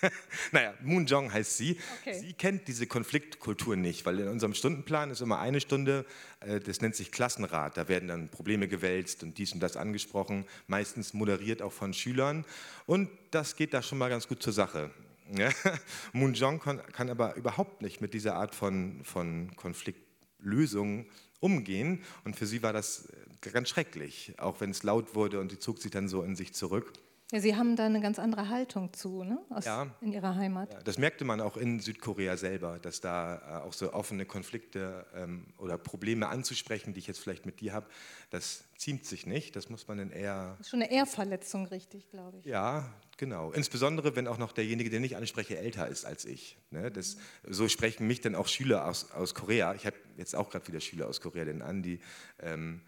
naja, 0.52 0.74
Moon 0.82 1.06
Jong 1.06 1.32
heißt 1.32 1.56
sie. 1.56 1.78
Okay. 2.00 2.18
Sie 2.18 2.32
kennt 2.32 2.66
diese 2.66 2.86
Konfliktkultur 2.86 3.76
nicht, 3.76 4.04
weil 4.06 4.18
in 4.18 4.28
unserem 4.28 4.54
Stundenplan 4.54 5.10
ist 5.10 5.20
immer 5.20 5.38
eine 5.38 5.60
Stunde, 5.60 6.06
äh, 6.40 6.58
das 6.58 6.80
nennt 6.80 6.96
sich 6.96 7.12
Klassenrat. 7.12 7.76
Da 7.76 7.88
werden 7.88 8.08
dann 8.08 8.28
Probleme 8.28 8.66
gewälzt 8.66 9.22
und 9.22 9.38
dies 9.38 9.52
und 9.52 9.60
das 9.60 9.76
angesprochen, 9.76 10.44
meistens 10.66 11.14
moderiert 11.14 11.62
auch 11.62 11.72
von 11.72 11.94
Schülern. 11.94 12.44
Und 12.86 13.10
das 13.30 13.54
geht 13.56 13.74
da 13.74 13.82
schon 13.82 13.98
mal 13.98 14.08
ganz 14.08 14.26
gut 14.26 14.42
zur 14.42 14.52
Sache. 14.52 14.90
Ja? 15.30 15.50
Moon 16.12 16.34
Jong 16.34 16.58
kann, 16.60 16.82
kann, 16.92 17.10
aber 17.10 17.36
überhaupt 17.36 17.82
nicht 17.82 18.00
mit 18.00 18.14
dieser 18.14 18.34
Art 18.34 18.54
von, 18.54 19.04
von 19.04 19.54
Konfliktlösung 19.56 21.06
umgehen. 21.38 22.02
Und 22.24 22.36
für 22.36 22.46
sie 22.46 22.62
war 22.62 22.72
das 22.72 23.08
ganz 23.50 23.68
schrecklich, 23.68 24.34
auch 24.38 24.60
wenn 24.60 24.70
es 24.70 24.82
laut 24.82 25.14
wurde 25.14 25.40
und 25.40 25.50
sie 25.50 25.58
zog 25.58 25.78
sich 25.78 25.90
dann 25.90 26.08
so 26.08 26.22
in 26.22 26.36
sich 26.36 26.54
zurück. 26.54 26.92
Ja, 27.32 27.40
Sie 27.40 27.56
haben 27.56 27.76
da 27.76 27.86
eine 27.86 28.02
ganz 28.02 28.18
andere 28.18 28.50
Haltung 28.50 28.92
zu, 28.92 29.24
ne? 29.24 29.38
Aus, 29.48 29.64
ja, 29.64 29.86
in 30.02 30.12
Ihrer 30.12 30.34
Heimat. 30.34 30.70
Ja, 30.70 30.82
das 30.82 30.98
merkte 30.98 31.24
man 31.24 31.40
auch 31.40 31.56
in 31.56 31.80
Südkorea 31.80 32.36
selber, 32.36 32.78
dass 32.78 33.00
da 33.00 33.62
äh, 33.62 33.66
auch 33.66 33.72
so 33.72 33.94
offene 33.94 34.26
Konflikte 34.26 35.06
ähm, 35.14 35.46
oder 35.56 35.78
Probleme 35.78 36.28
anzusprechen, 36.28 36.92
die 36.92 36.98
ich 36.98 37.06
jetzt 37.06 37.20
vielleicht 37.20 37.46
mit 37.46 37.60
dir 37.60 37.72
habe, 37.72 37.86
das 38.28 38.64
ziemt 38.76 39.06
sich 39.06 39.24
nicht. 39.24 39.56
Das 39.56 39.70
muss 39.70 39.88
man 39.88 39.96
dann 39.96 40.10
eher. 40.10 40.56
Das 40.58 40.66
ist 40.66 40.70
schon 40.70 40.82
eine 40.82 40.92
Ehrverletzung, 40.92 41.64
richtig, 41.64 42.10
glaube 42.10 42.36
ich. 42.40 42.44
Ja, 42.44 42.92
genau. 43.16 43.50
Insbesondere, 43.52 44.14
wenn 44.14 44.28
auch 44.28 44.36
noch 44.36 44.52
derjenige, 44.52 44.90
den 44.90 45.02
ich 45.02 45.16
anspreche, 45.16 45.56
älter 45.56 45.88
ist 45.88 46.04
als 46.04 46.26
ich. 46.26 46.58
Ne? 46.70 46.90
Das, 46.90 47.16
so 47.48 47.66
sprechen 47.66 48.06
mich 48.06 48.20
dann 48.20 48.34
auch 48.34 48.46
Schüler 48.46 48.86
aus, 48.86 49.10
aus 49.10 49.34
Korea. 49.34 49.74
Ich 49.74 49.86
habe 49.86 49.96
jetzt 50.18 50.36
auch 50.36 50.50
gerade 50.50 50.68
wieder 50.68 50.80
Schüler 50.80 51.08
aus 51.08 51.22
Korea, 51.22 51.46
den 51.46 51.62
Andi. 51.62 51.98
Ähm, 52.40 52.82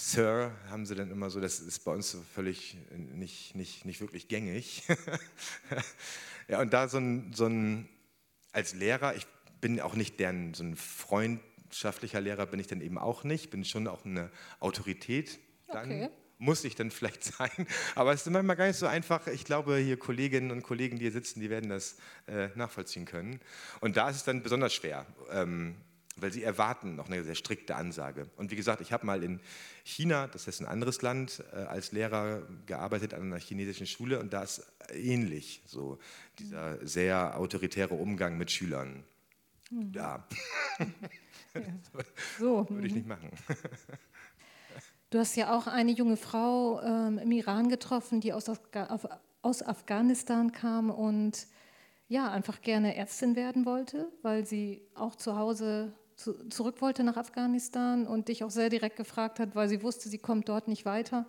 Sir 0.00 0.52
haben 0.70 0.86
sie 0.86 0.94
dann 0.94 1.10
immer 1.10 1.28
so, 1.28 1.40
das 1.40 1.58
ist 1.58 1.80
bei 1.80 1.90
uns 1.90 2.16
völlig 2.32 2.76
nicht, 2.96 3.56
nicht, 3.56 3.84
nicht 3.84 4.00
wirklich 4.00 4.28
gängig. 4.28 4.84
ja, 6.48 6.60
und 6.60 6.72
da 6.72 6.86
so 6.86 6.98
ein, 6.98 7.32
so 7.32 7.46
ein, 7.46 7.88
als 8.52 8.74
Lehrer, 8.74 9.16
ich 9.16 9.26
bin 9.60 9.80
auch 9.80 9.94
nicht 9.94 10.20
deren, 10.20 10.54
so 10.54 10.62
ein 10.62 10.76
freundschaftlicher 10.76 12.20
Lehrer 12.20 12.46
bin 12.46 12.60
ich 12.60 12.68
dann 12.68 12.80
eben 12.80 12.96
auch 12.96 13.24
nicht, 13.24 13.50
bin 13.50 13.64
schon 13.64 13.88
auch 13.88 14.04
eine 14.04 14.30
Autorität 14.60 15.40
dann. 15.66 15.90
Okay. 15.90 16.10
Muss 16.38 16.62
ich 16.62 16.76
dann 16.76 16.90
vielleicht 16.92 17.24
sein, 17.24 17.66
aber 17.96 18.12
es 18.12 18.24
ist 18.24 18.30
manchmal 18.30 18.54
gar 18.54 18.68
nicht 18.68 18.76
so 18.76 18.86
einfach. 18.86 19.26
Ich 19.26 19.44
glaube, 19.44 19.78
hier 19.78 19.98
Kolleginnen 19.98 20.52
und 20.52 20.62
Kollegen, 20.62 20.98
die 20.98 21.06
hier 21.06 21.12
sitzen, 21.12 21.40
die 21.40 21.50
werden 21.50 21.70
das 21.70 21.96
äh, 22.28 22.50
nachvollziehen 22.54 23.04
können. 23.04 23.40
Und 23.80 23.96
da 23.96 24.10
ist 24.10 24.16
es 24.16 24.24
dann 24.24 24.44
besonders 24.44 24.72
schwer. 24.72 25.06
Ähm, 25.32 25.74
weil 26.20 26.32
sie 26.32 26.42
erwarten 26.42 26.96
noch 26.96 27.08
eine 27.08 27.22
sehr 27.24 27.34
strikte 27.34 27.76
Ansage. 27.76 28.28
Und 28.36 28.50
wie 28.50 28.56
gesagt, 28.56 28.80
ich 28.80 28.92
habe 28.92 29.06
mal 29.06 29.22
in 29.22 29.40
China, 29.84 30.26
das 30.26 30.46
ist 30.48 30.60
ein 30.60 30.66
anderes 30.66 31.02
Land, 31.02 31.42
äh, 31.52 31.56
als 31.56 31.92
Lehrer 31.92 32.42
gearbeitet 32.66 33.14
an 33.14 33.22
einer 33.22 33.38
chinesischen 33.38 33.86
Schule 33.86 34.20
und 34.20 34.32
da 34.32 34.42
ist 34.42 34.66
ähnlich 34.92 35.62
so 35.66 35.98
dieser 36.38 36.84
sehr 36.86 37.38
autoritäre 37.38 37.94
Umgang 37.94 38.38
mit 38.38 38.50
Schülern. 38.50 39.04
Mhm. 39.70 39.92
Ja. 39.94 40.26
ja. 40.78 40.86
So. 42.38 42.68
Würde 42.68 42.86
ich 42.86 42.94
nicht 42.94 43.08
machen. 43.08 43.30
Du 45.10 45.18
hast 45.18 45.34
ja 45.36 45.56
auch 45.56 45.66
eine 45.66 45.90
junge 45.90 46.18
Frau 46.18 46.82
ähm, 46.82 47.18
im 47.18 47.32
Iran 47.32 47.70
getroffen, 47.70 48.20
die 48.20 48.34
aus, 48.34 48.44
aus 49.40 49.62
Afghanistan 49.62 50.52
kam 50.52 50.90
und 50.90 51.46
ja, 52.08 52.30
einfach 52.30 52.60
gerne 52.60 52.94
Ärztin 52.94 53.34
werden 53.34 53.64
wollte, 53.64 54.10
weil 54.22 54.46
sie 54.46 54.82
auch 54.94 55.14
zu 55.16 55.36
Hause 55.36 55.92
zu, 56.18 56.48
zurück 56.48 56.82
wollte 56.82 57.04
nach 57.04 57.16
Afghanistan 57.16 58.06
und 58.06 58.28
dich 58.28 58.44
auch 58.44 58.50
sehr 58.50 58.68
direkt 58.68 58.96
gefragt 58.96 59.38
hat, 59.38 59.54
weil 59.54 59.68
sie 59.68 59.82
wusste, 59.82 60.08
sie 60.08 60.18
kommt 60.18 60.48
dort 60.48 60.68
nicht 60.68 60.84
weiter, 60.84 61.26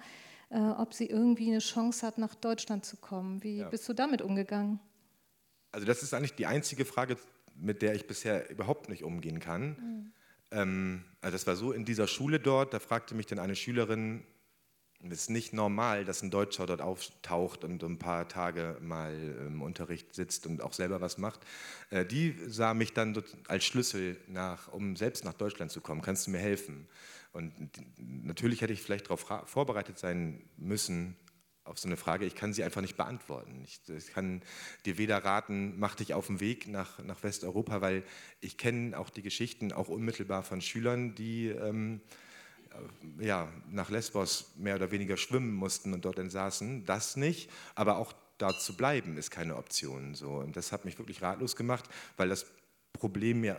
äh, 0.49 0.59
ob 0.59 0.93
sie 0.93 1.05
irgendwie 1.05 1.47
eine 1.47 1.59
Chance 1.59 2.05
hat, 2.05 2.17
nach 2.17 2.35
Deutschland 2.35 2.83
zu 2.83 2.97
kommen. 2.97 3.43
Wie 3.43 3.57
ja. 3.57 3.69
bist 3.69 3.87
du 3.87 3.93
damit 3.93 4.21
umgegangen? 4.21 4.79
Also 5.71 5.85
das 5.85 6.01
ist 6.01 6.13
eigentlich 6.13 6.33
die 6.33 6.47
einzige 6.47 6.85
Frage, 6.85 7.17
mit 7.55 7.83
der 7.83 7.93
ich 7.93 8.07
bisher 8.07 8.49
überhaupt 8.49 8.89
nicht 8.89 9.03
umgehen 9.03 9.39
kann. 9.39 9.67
Mhm. 9.69 10.11
Ähm, 10.51 11.05
also 11.21 11.35
das 11.35 11.45
war 11.45 11.55
so 11.55 11.71
in 11.71 11.85
dieser 11.85 12.07
Schule 12.07 12.39
dort, 12.39 12.73
da 12.73 12.79
fragte 12.79 13.13
mich 13.13 13.27
dann 13.27 13.37
eine 13.37 13.55
Schülerin, 13.55 14.23
es 15.05 15.21
ist 15.21 15.29
nicht 15.29 15.53
normal, 15.53 16.03
dass 16.03 16.21
ein 16.21 16.29
Deutscher 16.29 16.65
dort 16.65 16.81
auftaucht 16.81 17.63
und 17.63 17.81
ein 17.83 17.97
paar 17.97 18.27
Tage 18.27 18.77
mal 18.81 19.13
im 19.47 19.61
Unterricht 19.61 20.13
sitzt 20.13 20.45
und 20.45 20.61
auch 20.61 20.73
selber 20.73 20.99
was 20.99 21.17
macht. 21.17 21.39
Äh, 21.89 22.05
die 22.05 22.35
sah 22.47 22.73
mich 22.73 22.93
dann 22.93 23.21
als 23.47 23.63
Schlüssel 23.63 24.17
nach, 24.27 24.67
um 24.73 24.95
selbst 24.95 25.23
nach 25.23 25.33
Deutschland 25.33 25.71
zu 25.71 25.79
kommen. 25.79 26.01
Kannst 26.01 26.27
du 26.27 26.31
mir 26.31 26.39
helfen? 26.39 26.87
Und 27.31 27.53
natürlich 27.97 28.61
hätte 28.61 28.73
ich 28.73 28.81
vielleicht 28.81 29.05
darauf 29.05 29.25
vorbereitet 29.45 29.99
sein 29.99 30.43
müssen, 30.57 31.15
auf 31.63 31.77
so 31.77 31.87
eine 31.87 31.97
Frage. 31.97 32.25
Ich 32.25 32.35
kann 32.35 32.53
sie 32.53 32.63
einfach 32.63 32.81
nicht 32.81 32.97
beantworten. 32.97 33.63
Ich, 33.63 34.07
kann 34.07 34.41
dir 34.85 34.97
weder 34.97 35.23
raten, 35.23 35.79
mach 35.79 35.93
dich 35.93 36.15
auf 36.15 36.27
den 36.27 36.39
Weg 36.39 36.67
nach, 36.67 36.97
nach 37.03 37.21
Westeuropa, 37.21 37.81
weil 37.81 38.03
ich 38.41 38.57
kenne 38.57 38.97
auch 38.97 39.11
die 39.11 39.21
Geschichten, 39.21 39.71
auch 39.71 39.87
unmittelbar 39.87 40.43
von 40.43 40.59
Schülern, 40.59 41.15
die... 41.15 41.47
Ähm, 41.47 42.01
äh, 42.01 42.28
ja, 43.19 43.51
nach 43.69 43.89
Lesbos 43.89 44.51
mehr 44.57 44.75
oder 44.75 44.91
weniger 44.91 45.17
schwimmen 45.17 45.53
mussten 45.53 45.93
und 45.93 46.05
dort 46.05 46.17
dann 46.17 46.29
saßen. 46.29 46.85
Das 46.85 47.15
nicht, 47.15 47.49
aber 47.75 47.97
auch 47.97 48.13
da 48.37 48.57
zu 48.57 48.75
bleiben 48.75 49.17
ist 49.17 49.31
keine 49.31 49.57
Option. 49.57 50.15
So. 50.15 50.29
Und 50.31 50.55
das 50.55 50.71
hat 50.71 50.85
mich 50.85 50.97
wirklich 50.97 51.21
ratlos 51.21 51.55
gemacht, 51.55 51.85
weil 52.17 52.29
das 52.29 52.45
Problem 52.93 53.43
ja, 53.43 53.57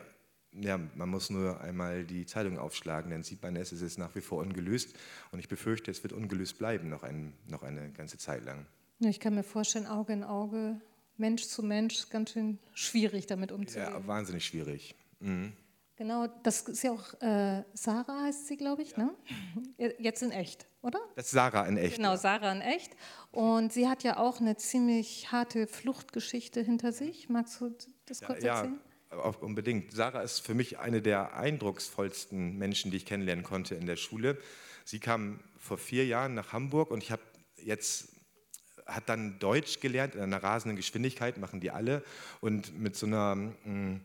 ja, 0.53 0.81
man 0.97 1.09
muss 1.09 1.31
nur 1.31 1.61
einmal 1.61 2.05
die 2.05 2.27
Zeitung 2.27 2.59
aufschlagen, 2.59 3.11
dann 3.11 3.23
sieht 3.23 3.43
man 3.43 3.55
es, 3.57 3.73
es 3.73 3.83
ist 3.83 3.99
nach 3.99 4.15
wie 4.15 4.21
vor 4.21 4.39
ungelöst. 4.39 4.95
Und 5.31 5.39
ich 5.39 5.49
befürchte, 5.49 5.91
es 5.91 6.03
wird 6.03 6.13
ungelöst 6.13 6.59
bleiben 6.59 6.89
noch, 6.89 7.03
ein, 7.03 7.33
noch 7.47 7.63
eine 7.63 7.91
ganze 7.93 8.19
Zeit 8.19 8.45
lang. 8.45 8.67
Ich 9.01 9.21
kann 9.21 9.35
mir 9.35 9.45
vorstellen, 9.45 9.87
Auge 9.87 10.13
in 10.13 10.25
Auge, 10.25 10.81
Mensch 11.17 11.47
zu 11.47 11.63
Mensch, 11.63 12.09
ganz 12.11 12.33
schön 12.33 12.59
schwierig 12.75 13.27
damit 13.27 13.53
umzugehen. 13.53 13.93
Ja, 13.93 14.07
wahnsinnig 14.07 14.45
schwierig. 14.45 14.95
Mhm. 15.21 15.53
Genau, 16.01 16.29
das 16.45 16.63
ist 16.63 16.83
ja 16.83 16.93
auch 16.93 17.13
äh, 17.21 17.63
Sarah 17.75 18.23
heißt 18.23 18.47
sie, 18.47 18.57
glaube 18.57 18.81
ich, 18.81 18.97
ja. 18.97 19.11
ne? 19.77 19.95
Jetzt 19.99 20.23
in 20.23 20.31
echt, 20.31 20.67
oder? 20.81 20.99
Das 21.15 21.27
ist 21.27 21.33
Sarah 21.33 21.67
in 21.67 21.77
echt. 21.77 21.97
Genau, 21.97 22.17
Sarah 22.17 22.53
in 22.53 22.63
echt. 22.63 22.97
Und 23.33 23.71
sie 23.71 23.87
hat 23.87 24.03
ja 24.03 24.17
auch 24.17 24.41
eine 24.41 24.57
ziemlich 24.57 25.31
harte 25.31 25.67
Fluchtgeschichte 25.67 26.63
hinter 26.63 26.93
sich. 26.93 27.29
Magst 27.29 27.61
du 27.61 27.77
das 28.07 28.23
kurz 28.23 28.43
ja, 28.43 28.55
erzählen? 28.55 28.81
Ja, 29.11 29.19
unbedingt. 29.19 29.93
Sarah 29.93 30.23
ist 30.23 30.39
für 30.39 30.55
mich 30.55 30.79
eine 30.79 31.03
der 31.03 31.35
eindrucksvollsten 31.35 32.57
Menschen, 32.57 32.91
die 32.91 32.97
ich 32.97 33.05
kennenlernen 33.05 33.45
konnte 33.45 33.75
in 33.75 33.85
der 33.85 33.97
Schule. 33.97 34.39
Sie 34.87 35.01
kam 35.01 35.41
vor 35.59 35.77
vier 35.77 36.07
Jahren 36.07 36.33
nach 36.33 36.55
Hamburg 36.55 36.93
und 36.93 37.03
ich 37.03 37.13
habe 37.13 37.21
jetzt 37.57 38.09
hat 38.87 39.11
dann 39.11 39.39
Deutsch 39.39 39.81
gelernt 39.81 40.15
in 40.15 40.23
einer 40.23 40.43
rasenden 40.43 40.77
Geschwindigkeit, 40.77 41.37
machen 41.37 41.61
die 41.61 41.71
alle 41.71 42.03
und 42.41 42.77
mit 42.81 42.97
so 42.97 43.05
einer 43.05 43.35
mh, 43.35 43.51
mm, 43.65 44.01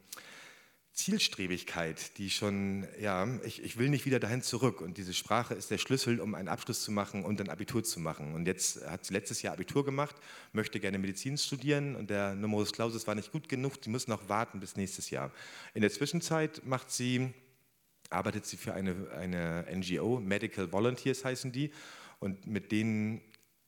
Zielstrebigkeit, 0.95 2.17
die 2.17 2.29
schon, 2.29 2.87
ja, 3.01 3.27
ich, 3.43 3.61
ich 3.61 3.77
will 3.77 3.89
nicht 3.89 4.05
wieder 4.05 4.21
dahin 4.21 4.41
zurück. 4.41 4.79
Und 4.79 4.97
diese 4.97 5.13
Sprache 5.13 5.53
ist 5.53 5.69
der 5.69 5.77
Schlüssel, 5.77 6.21
um 6.21 6.33
einen 6.33 6.47
Abschluss 6.47 6.83
zu 6.83 6.91
machen 6.91 7.25
und 7.25 7.41
ein 7.41 7.49
Abitur 7.49 7.83
zu 7.83 7.99
machen. 7.99 8.33
Und 8.33 8.47
jetzt 8.47 8.81
hat 8.87 9.03
sie 9.03 9.13
letztes 9.13 9.41
Jahr 9.41 9.53
Abitur 9.53 9.83
gemacht, 9.83 10.15
möchte 10.53 10.79
gerne 10.79 10.97
Medizin 10.97 11.37
studieren 11.37 11.97
und 11.97 12.09
der 12.09 12.33
Numerus 12.33 12.71
Clausus 12.71 13.05
war 13.07 13.15
nicht 13.15 13.33
gut 13.33 13.49
genug. 13.49 13.73
Sie 13.83 13.89
muss 13.89 14.07
noch 14.07 14.29
warten 14.29 14.61
bis 14.61 14.77
nächstes 14.77 15.09
Jahr. 15.09 15.33
In 15.73 15.81
der 15.81 15.91
Zwischenzeit 15.91 16.65
macht 16.65 16.89
sie, 16.89 17.33
arbeitet 18.09 18.45
sie 18.45 18.55
für 18.55 18.73
eine, 18.73 18.95
eine 19.11 19.65
NGO, 19.69 20.21
Medical 20.21 20.71
Volunteers 20.71 21.25
heißen 21.25 21.51
die. 21.51 21.71
Und 22.21 22.47
mit 22.47 22.71
denen 22.71 23.21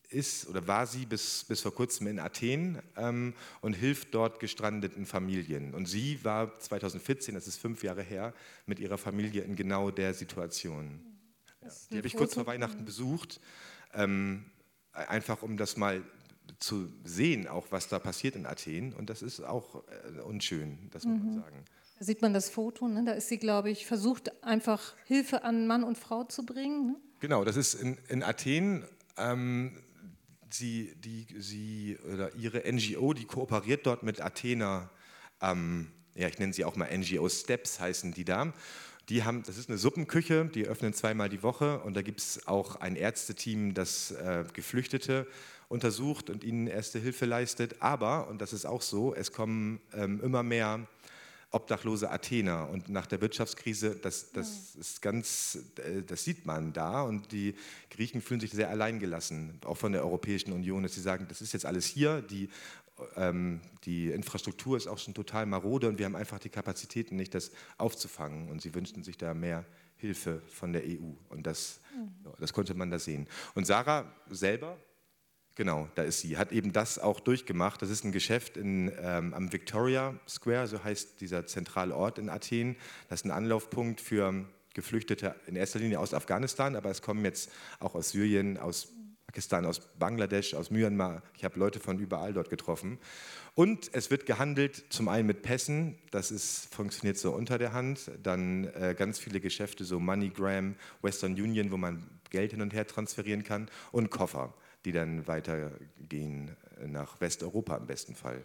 ist 0.10 0.48
oder 0.48 0.68
war 0.68 0.88
sie 0.88 1.06
bis, 1.06 1.44
bis 1.44 1.62
vor 1.62 1.74
kurzem 1.74 2.08
in 2.08 2.20
Athen 2.20 2.82
ähm, 2.96 3.34
und 3.62 3.74
hilft 3.74 4.14
dort 4.14 4.40
gestrandeten 4.40 5.06
Familien. 5.06 5.74
Und 5.74 5.86
sie 5.88 6.24
war 6.24 6.58
2014, 6.60 7.36
das 7.36 7.48
ist 7.48 7.58
fünf 7.58 7.84
Jahre 7.84 8.04
her, 8.04 8.34
mit 8.66 8.80
ihrer 8.80 8.98
Familie 8.98 9.44
in 9.44 9.56
genau 9.56 9.92
der 9.92 10.14
Situation. 10.14 11.02
Ja, 11.62 11.70
die 11.92 11.98
habe 11.98 12.08
ich 12.08 12.16
kurz 12.16 12.36
vor 12.36 12.46
Weihnachten 12.46 12.86
besucht, 12.86 13.42
ähm, 13.94 14.46
einfach 14.94 15.42
um 15.42 15.58
das 15.58 15.76
mal 15.78 16.02
zu 16.60 16.88
sehen, 17.04 17.48
auch 17.48 17.68
was 17.72 17.90
da 17.90 18.00
passiert 18.00 18.36
in 18.36 18.46
Athen. 18.46 18.94
Und 18.94 19.10
das 19.10 19.22
ist 19.22 19.42
auch 19.42 19.84
äh, 20.18 20.22
unschön, 20.22 20.90
das 20.92 21.04
muss 21.04 21.20
man 21.20 21.36
mhm. 21.36 21.42
sagen. 21.42 21.66
Da 22.00 22.06
sieht 22.06 22.22
man 22.22 22.34
das 22.34 22.50
Foto, 22.50 22.88
ne? 22.88 23.04
da 23.04 23.12
ist 23.14 23.28
sie, 23.28 23.40
glaube 23.40 23.72
ich, 23.72 23.86
versucht 23.88 24.44
einfach 24.44 24.96
Hilfe 25.06 25.44
an 25.44 25.68
Mann 25.68 25.84
und 25.84 25.98
Frau 25.98 26.24
zu 26.24 26.46
bringen. 26.46 26.88
Ne? 26.88 26.96
Genau, 27.20 27.44
das 27.44 27.58
ist 27.58 27.74
in, 27.74 27.98
in 28.08 28.24
Athen. 28.24 28.86
Ähm, 29.18 29.82
sie, 30.54 30.94
die, 30.98 31.28
sie 31.38 31.98
oder 32.14 32.34
ihre 32.36 32.64
NGO, 32.72 33.14
die 33.14 33.26
kooperiert 33.26 33.86
dort 33.86 34.04
mit 34.04 34.22
Athena, 34.22 34.90
ähm, 35.42 35.92
ja, 36.16 36.28
ich 36.28 36.40
nenne 36.40 36.54
sie 36.54 36.66
auch 36.66 36.76
mal 36.76 36.90
NGO 36.96 37.30
Steps, 37.30 37.80
heißen 37.80 38.14
die 38.14 38.26
da. 38.26 38.54
Die 39.10 39.24
haben, 39.24 39.44
das 39.44 39.58
ist 39.58 39.70
eine 39.70 39.78
Suppenküche, 39.78 40.46
die 40.46 40.66
öffnen 40.66 40.94
zweimal 40.94 41.30
die 41.30 41.42
Woche 41.44 41.80
und 41.80 41.96
da 41.96 42.02
gibt 42.02 42.20
es 42.20 42.48
auch 42.48 42.76
ein 42.78 42.96
Ärzteteam, 42.96 43.74
das 43.74 44.12
äh, 44.12 44.44
Geflüchtete 44.54 45.28
untersucht 45.70 46.30
und 46.30 46.44
ihnen 46.44 46.68
erste 46.68 47.00
Hilfe 47.00 47.26
leistet. 47.26 47.82
Aber, 47.82 48.28
und 48.28 48.42
das 48.42 48.52
ist 48.52 48.66
auch 48.66 48.82
so, 48.82 49.14
es 49.16 49.32
kommen 49.32 49.80
ähm, 49.94 50.20
immer 50.22 50.44
mehr 50.44 50.88
obdachlose 51.52 52.10
Athener. 52.10 52.70
Und 52.70 52.90
nach 52.90 53.06
der 53.06 53.22
Wirtschaftskrise, 53.22 53.96
das, 53.96 54.32
das 54.32 54.76
ist 54.76 55.02
ganz, 55.02 55.58
äh, 55.78 56.04
das 56.04 56.24
sieht 56.24 56.46
man 56.46 56.74
da. 56.74 57.02
Und 57.04 57.32
die 57.32 57.56
Griechen 57.90 58.22
fühlen 58.22 58.40
sich 58.40 58.52
sehr 58.52 58.70
alleingelassen, 58.70 59.60
auch 59.66 59.78
von 59.78 59.92
der 59.92 60.04
Europäischen 60.04 60.52
Union, 60.52 60.84
dass 60.84 60.94
sie 60.94 61.02
sagen, 61.02 61.26
das 61.30 61.42
ist 61.42 61.54
jetzt 61.54 61.66
alles 61.66 61.86
hier, 61.86 62.22
die, 62.22 62.50
ähm, 63.16 63.62
die 63.86 64.12
Infrastruktur 64.12 64.76
ist 64.78 64.88
auch 64.88 64.98
schon 64.98 65.14
total 65.14 65.46
marode 65.46 65.88
und 65.88 66.00
wir 66.00 66.06
haben 66.06 66.16
einfach 66.16 66.40
die 66.40 66.50
Kapazitäten 66.50 67.16
nicht, 67.16 67.34
das 67.34 67.52
aufzufangen. 67.78 68.50
Und 68.50 68.62
sie 68.62 68.74
wünschten 68.76 69.04
sich 69.04 69.18
da 69.18 69.34
mehr 69.34 69.66
Hilfe 69.98 70.42
von 70.48 70.74
der 70.74 70.84
EU. 70.84 71.14
Und 71.30 71.48
das, 71.48 71.80
mhm. 71.96 72.32
das 72.40 72.54
konnte 72.54 72.74
man 72.74 72.92
da 72.92 73.00
sehen. 73.00 73.28
Und 73.56 73.66
Sarah 73.66 74.12
selber 74.30 74.78
Genau, 75.58 75.90
da 75.96 76.04
ist 76.04 76.20
sie. 76.20 76.38
Hat 76.38 76.52
eben 76.52 76.72
das 76.72 77.00
auch 77.00 77.20
durchgemacht. 77.20 77.82
Das 77.82 77.90
ist 77.90 78.04
ein 78.04 78.12
Geschäft 78.12 78.58
in, 78.58 78.92
ähm, 79.02 79.34
am 79.34 79.52
Victoria 79.52 80.14
Square, 80.30 80.68
so 80.68 80.84
heißt 80.84 81.20
dieser 81.20 81.48
zentrale 81.48 81.96
Ort 81.96 82.20
in 82.20 82.30
Athen. 82.30 82.76
Das 83.10 83.22
ist 83.22 83.26
ein 83.26 83.32
Anlaufpunkt 83.32 84.00
für 84.00 84.46
Geflüchtete 84.76 85.36
in 85.48 85.56
erster 85.56 85.80
Linie 85.80 86.00
aus 86.00 86.14
Afghanistan, 86.14 86.76
aber 86.76 86.92
es 86.92 87.02
kommen 87.02 87.26
jetzt 87.26 87.50
auch 87.80 87.96
aus 87.96 88.12
Syrien, 88.12 88.60
aus 88.60 88.90
Pakistan, 89.26 89.66
aus 89.66 89.82
Bangladesch, 89.98 90.54
aus 90.54 90.70
Myanmar. 90.70 91.24
Ich 91.36 91.44
habe 91.44 91.58
Leute 91.58 91.80
von 91.80 91.98
überall 91.98 92.34
dort 92.34 92.52
getroffen. 92.52 93.00
Und 93.56 93.90
es 93.94 94.12
wird 94.12 94.28
gehandelt 94.28 94.86
zum 94.90 95.08
einen 95.08 95.26
mit 95.26 95.42
Pässen, 95.42 95.98
das 96.12 96.30
ist, 96.30 96.72
funktioniert 96.72 97.18
so 97.18 97.32
unter 97.32 97.58
der 97.58 97.74
Hand. 97.74 98.12
Dann 98.22 98.66
äh, 98.76 98.94
ganz 98.96 99.18
viele 99.18 99.40
Geschäfte, 99.40 99.86
so 99.86 100.00
MoneyGram, 100.00 100.76
Western 101.02 101.34
Union, 101.34 101.72
wo 101.72 101.78
man 101.78 102.08
Geld 102.30 102.52
hin 102.52 102.62
und 102.62 102.76
her 102.76 102.86
transferieren 102.86 103.44
kann. 103.44 103.72
Und 103.92 104.12
Koffer 104.12 104.54
die 104.88 104.94
dann 104.94 105.28
weitergehen 105.28 106.56
nach 106.88 107.20
Westeuropa 107.20 107.76
im 107.76 107.88
besten 107.88 108.16
Fall. 108.16 108.42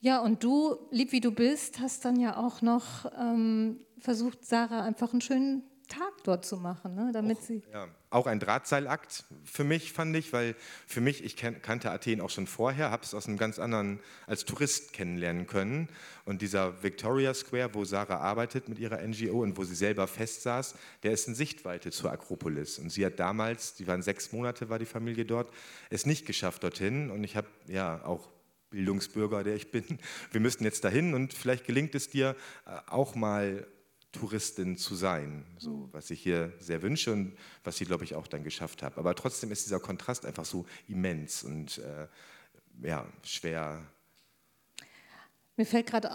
Ja, 0.00 0.20
und 0.20 0.44
du, 0.44 0.76
lieb 0.90 1.12
wie 1.12 1.22
du 1.22 1.32
bist, 1.32 1.80
hast 1.80 2.04
dann 2.04 2.20
ja 2.20 2.36
auch 2.36 2.60
noch 2.60 3.10
ähm, 3.18 3.80
versucht, 3.98 4.44
Sarah 4.44 4.82
einfach 4.82 5.12
einen 5.12 5.22
schönen 5.22 5.62
Tag 5.88 6.12
dort 6.24 6.44
zu 6.44 6.56
machen, 6.56 6.94
ne? 6.94 7.10
damit 7.12 7.38
auch, 7.38 7.42
sie. 7.42 7.62
Ja, 7.72 7.88
auch 8.10 8.26
ein 8.26 8.38
Drahtseilakt 8.38 9.24
für 9.44 9.64
mich, 9.64 9.92
fand 9.92 10.14
ich, 10.16 10.32
weil 10.32 10.54
für 10.86 11.00
mich, 11.00 11.24
ich 11.24 11.36
kannte 11.36 11.90
Athen 11.90 12.20
auch 12.20 12.30
schon 12.30 12.46
vorher, 12.46 12.90
habe 12.90 13.02
es 13.02 13.14
aus 13.14 13.26
einem 13.26 13.38
ganz 13.38 13.58
anderen, 13.58 14.00
als 14.26 14.44
Tourist 14.44 14.92
kennenlernen 14.92 15.46
können. 15.46 15.88
Und 16.24 16.42
dieser 16.42 16.82
Victoria 16.82 17.34
Square, 17.34 17.74
wo 17.74 17.84
Sarah 17.84 18.18
arbeitet 18.18 18.68
mit 18.68 18.78
ihrer 18.78 19.00
NGO 19.06 19.42
und 19.42 19.56
wo 19.56 19.64
sie 19.64 19.74
selber 19.74 20.06
festsaß, 20.06 20.74
der 21.02 21.12
ist 21.12 21.26
in 21.26 21.34
Sichtweite 21.34 21.90
zur 21.90 22.12
Akropolis. 22.12 22.78
Und 22.78 22.90
sie 22.90 23.04
hat 23.04 23.18
damals, 23.18 23.74
die 23.74 23.86
waren 23.86 24.02
sechs 24.02 24.32
Monate, 24.32 24.68
war 24.68 24.78
die 24.78 24.86
Familie 24.86 25.24
dort, 25.24 25.50
es 25.90 26.06
nicht 26.06 26.26
geschafft 26.26 26.62
dorthin. 26.62 27.10
Und 27.10 27.24
ich 27.24 27.36
habe 27.36 27.48
ja 27.66 28.04
auch 28.04 28.28
Bildungsbürger, 28.70 29.44
der 29.44 29.54
ich 29.54 29.70
bin, 29.70 29.84
wir 30.32 30.40
müssten 30.40 30.64
jetzt 30.64 30.84
dahin 30.84 31.14
und 31.14 31.32
vielleicht 31.32 31.66
gelingt 31.66 31.94
es 31.94 32.10
dir 32.10 32.36
äh, 32.66 32.70
auch 32.86 33.14
mal 33.14 33.66
Touristin 34.12 34.76
zu 34.76 34.94
sein, 34.94 35.44
so, 35.58 35.70
mhm. 35.70 35.88
was 35.92 36.10
ich 36.10 36.22
hier 36.22 36.52
sehr 36.58 36.82
wünsche 36.82 37.12
und 37.12 37.36
was 37.64 37.80
ich, 37.80 37.86
glaube 37.86 38.04
ich, 38.04 38.14
auch 38.14 38.26
dann 38.26 38.42
geschafft 38.42 38.82
habe. 38.82 38.96
Aber 38.96 39.14
trotzdem 39.14 39.52
ist 39.52 39.66
dieser 39.66 39.80
Kontrast 39.80 40.24
einfach 40.24 40.44
so 40.44 40.64
immens 40.88 41.42
und 41.42 41.78
äh, 41.78 42.06
ja, 42.82 43.06
schwer. 43.22 43.84
Mir 45.56 45.66
fällt 45.66 45.86
gerade 45.88 46.10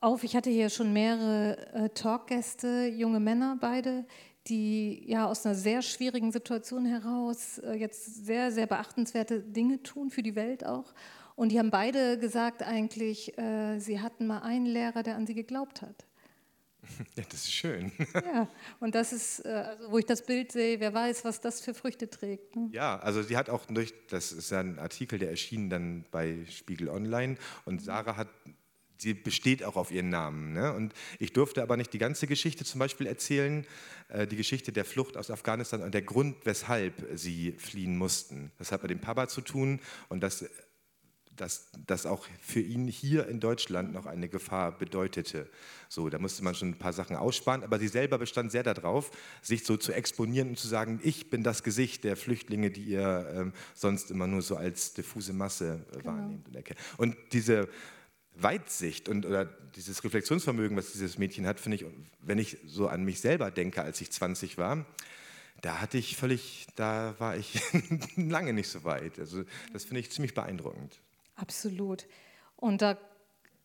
auf, 0.00 0.24
ich 0.24 0.36
hatte 0.36 0.50
hier 0.50 0.68
schon 0.68 0.92
mehrere 0.92 1.72
äh, 1.72 1.88
Talkgäste, 1.90 2.86
junge 2.94 3.20
Männer 3.20 3.56
beide, 3.60 4.04
die 4.48 5.02
ja 5.06 5.26
aus 5.26 5.46
einer 5.46 5.54
sehr 5.54 5.80
schwierigen 5.80 6.30
Situation 6.30 6.84
heraus 6.84 7.58
äh, 7.58 7.74
jetzt 7.74 8.26
sehr, 8.26 8.52
sehr 8.52 8.66
beachtenswerte 8.66 9.40
Dinge 9.40 9.82
tun, 9.82 10.10
für 10.10 10.22
die 10.22 10.34
Welt 10.34 10.66
auch. 10.66 10.92
Und 11.36 11.50
die 11.50 11.58
haben 11.58 11.70
beide 11.70 12.18
gesagt 12.18 12.62
eigentlich, 12.62 13.36
äh, 13.38 13.78
sie 13.78 14.00
hatten 14.00 14.26
mal 14.26 14.40
einen 14.40 14.66
Lehrer, 14.66 15.02
der 15.02 15.16
an 15.16 15.26
sie 15.26 15.34
geglaubt 15.34 15.80
hat. 15.80 16.04
Ja, 17.16 17.24
das 17.28 17.44
ist 17.44 17.52
schön. 17.52 17.92
Ja, 18.14 18.48
und 18.80 18.94
das 18.94 19.12
ist, 19.12 19.44
äh, 19.44 19.48
also 19.48 19.90
wo 19.90 19.98
ich 19.98 20.06
das 20.06 20.24
Bild 20.24 20.52
sehe, 20.52 20.80
wer 20.80 20.92
weiß, 20.92 21.24
was 21.24 21.40
das 21.40 21.60
für 21.60 21.74
Früchte 21.74 22.08
trägt. 22.08 22.56
Ne? 22.56 22.68
Ja, 22.72 22.98
also 22.98 23.22
sie 23.22 23.36
hat 23.36 23.50
auch 23.50 23.66
durch, 23.66 23.92
das 24.08 24.32
ist 24.32 24.50
ja 24.50 24.60
ein 24.60 24.78
Artikel, 24.78 25.18
der 25.18 25.30
erschien 25.30 25.70
dann 25.70 26.04
bei 26.10 26.44
Spiegel 26.50 26.88
Online 26.88 27.36
und 27.64 27.82
Sarah 27.82 28.16
hat 28.16 28.28
sie 28.98 29.14
besteht 29.14 29.64
auch 29.64 29.76
auf 29.76 29.90
ihren 29.90 30.08
Namen. 30.08 30.52
Ne? 30.52 30.72
Und 30.72 30.94
ich 31.18 31.32
durfte 31.32 31.62
aber 31.62 31.76
nicht 31.76 31.92
die 31.92 31.98
ganze 31.98 32.26
Geschichte 32.26 32.64
zum 32.64 32.78
Beispiel 32.78 33.06
erzählen, 33.06 33.66
äh, 34.08 34.26
die 34.26 34.36
Geschichte 34.36 34.72
der 34.72 34.84
Flucht 34.84 35.16
aus 35.16 35.30
Afghanistan 35.30 35.82
und 35.82 35.94
der 35.94 36.02
Grund, 36.02 36.36
weshalb 36.44 37.06
sie 37.14 37.52
fliehen 37.52 37.96
mussten. 37.96 38.50
Das 38.58 38.72
hat 38.72 38.82
mit 38.82 38.90
dem 38.90 39.00
Papa 39.00 39.28
zu 39.28 39.40
tun 39.40 39.80
und 40.08 40.22
das 40.22 40.44
dass 41.36 41.68
das 41.86 42.06
auch 42.06 42.26
für 42.40 42.60
ihn 42.60 42.86
hier 42.86 43.26
in 43.28 43.40
Deutschland 43.40 43.92
noch 43.92 44.06
eine 44.06 44.28
Gefahr 44.28 44.76
bedeutete. 44.76 45.48
So, 45.88 46.08
da 46.08 46.18
musste 46.18 46.44
man 46.44 46.54
schon 46.54 46.70
ein 46.70 46.78
paar 46.78 46.92
Sachen 46.92 47.16
aussparen, 47.16 47.62
aber 47.62 47.78
sie 47.78 47.88
selber 47.88 48.18
bestand 48.18 48.52
sehr 48.52 48.62
darauf, 48.62 49.10
sich 49.42 49.64
so 49.64 49.76
zu 49.76 49.92
exponieren 49.92 50.50
und 50.50 50.58
zu 50.58 50.68
sagen, 50.68 51.00
ich 51.02 51.30
bin 51.30 51.42
das 51.42 51.62
Gesicht 51.62 52.04
der 52.04 52.16
Flüchtlinge, 52.16 52.70
die 52.70 52.84
ihr 52.84 53.32
ähm, 53.34 53.52
sonst 53.74 54.10
immer 54.10 54.26
nur 54.26 54.42
so 54.42 54.56
als 54.56 54.94
diffuse 54.94 55.32
Masse 55.32 55.84
äh, 55.92 55.98
genau. 55.98 56.12
wahrnehmt. 56.12 56.48
Und, 56.48 56.74
und 56.98 57.16
diese 57.32 57.68
Weitsicht 58.36 59.08
und 59.08 59.26
oder 59.26 59.44
dieses 59.44 60.02
Reflexionsvermögen, 60.02 60.76
was 60.76 60.92
dieses 60.92 61.18
Mädchen 61.18 61.46
hat, 61.46 61.60
finde 61.60 61.76
ich, 61.76 61.86
wenn 62.20 62.38
ich 62.38 62.58
so 62.66 62.88
an 62.88 63.04
mich 63.04 63.20
selber 63.20 63.50
denke, 63.50 63.82
als 63.82 64.00
ich 64.00 64.10
20 64.10 64.58
war, 64.58 64.84
da 65.60 65.80
hatte 65.80 65.98
ich 65.98 66.16
völlig, 66.16 66.66
da 66.74 67.14
war 67.18 67.36
ich 67.36 67.60
lange 68.16 68.52
nicht 68.52 68.68
so 68.68 68.84
weit. 68.84 69.18
Also 69.18 69.44
das 69.72 69.84
finde 69.84 70.00
ich 70.00 70.10
ziemlich 70.10 70.34
beeindruckend. 70.34 71.00
Absolut. 71.36 72.06
Und 72.56 72.82
da 72.82 72.96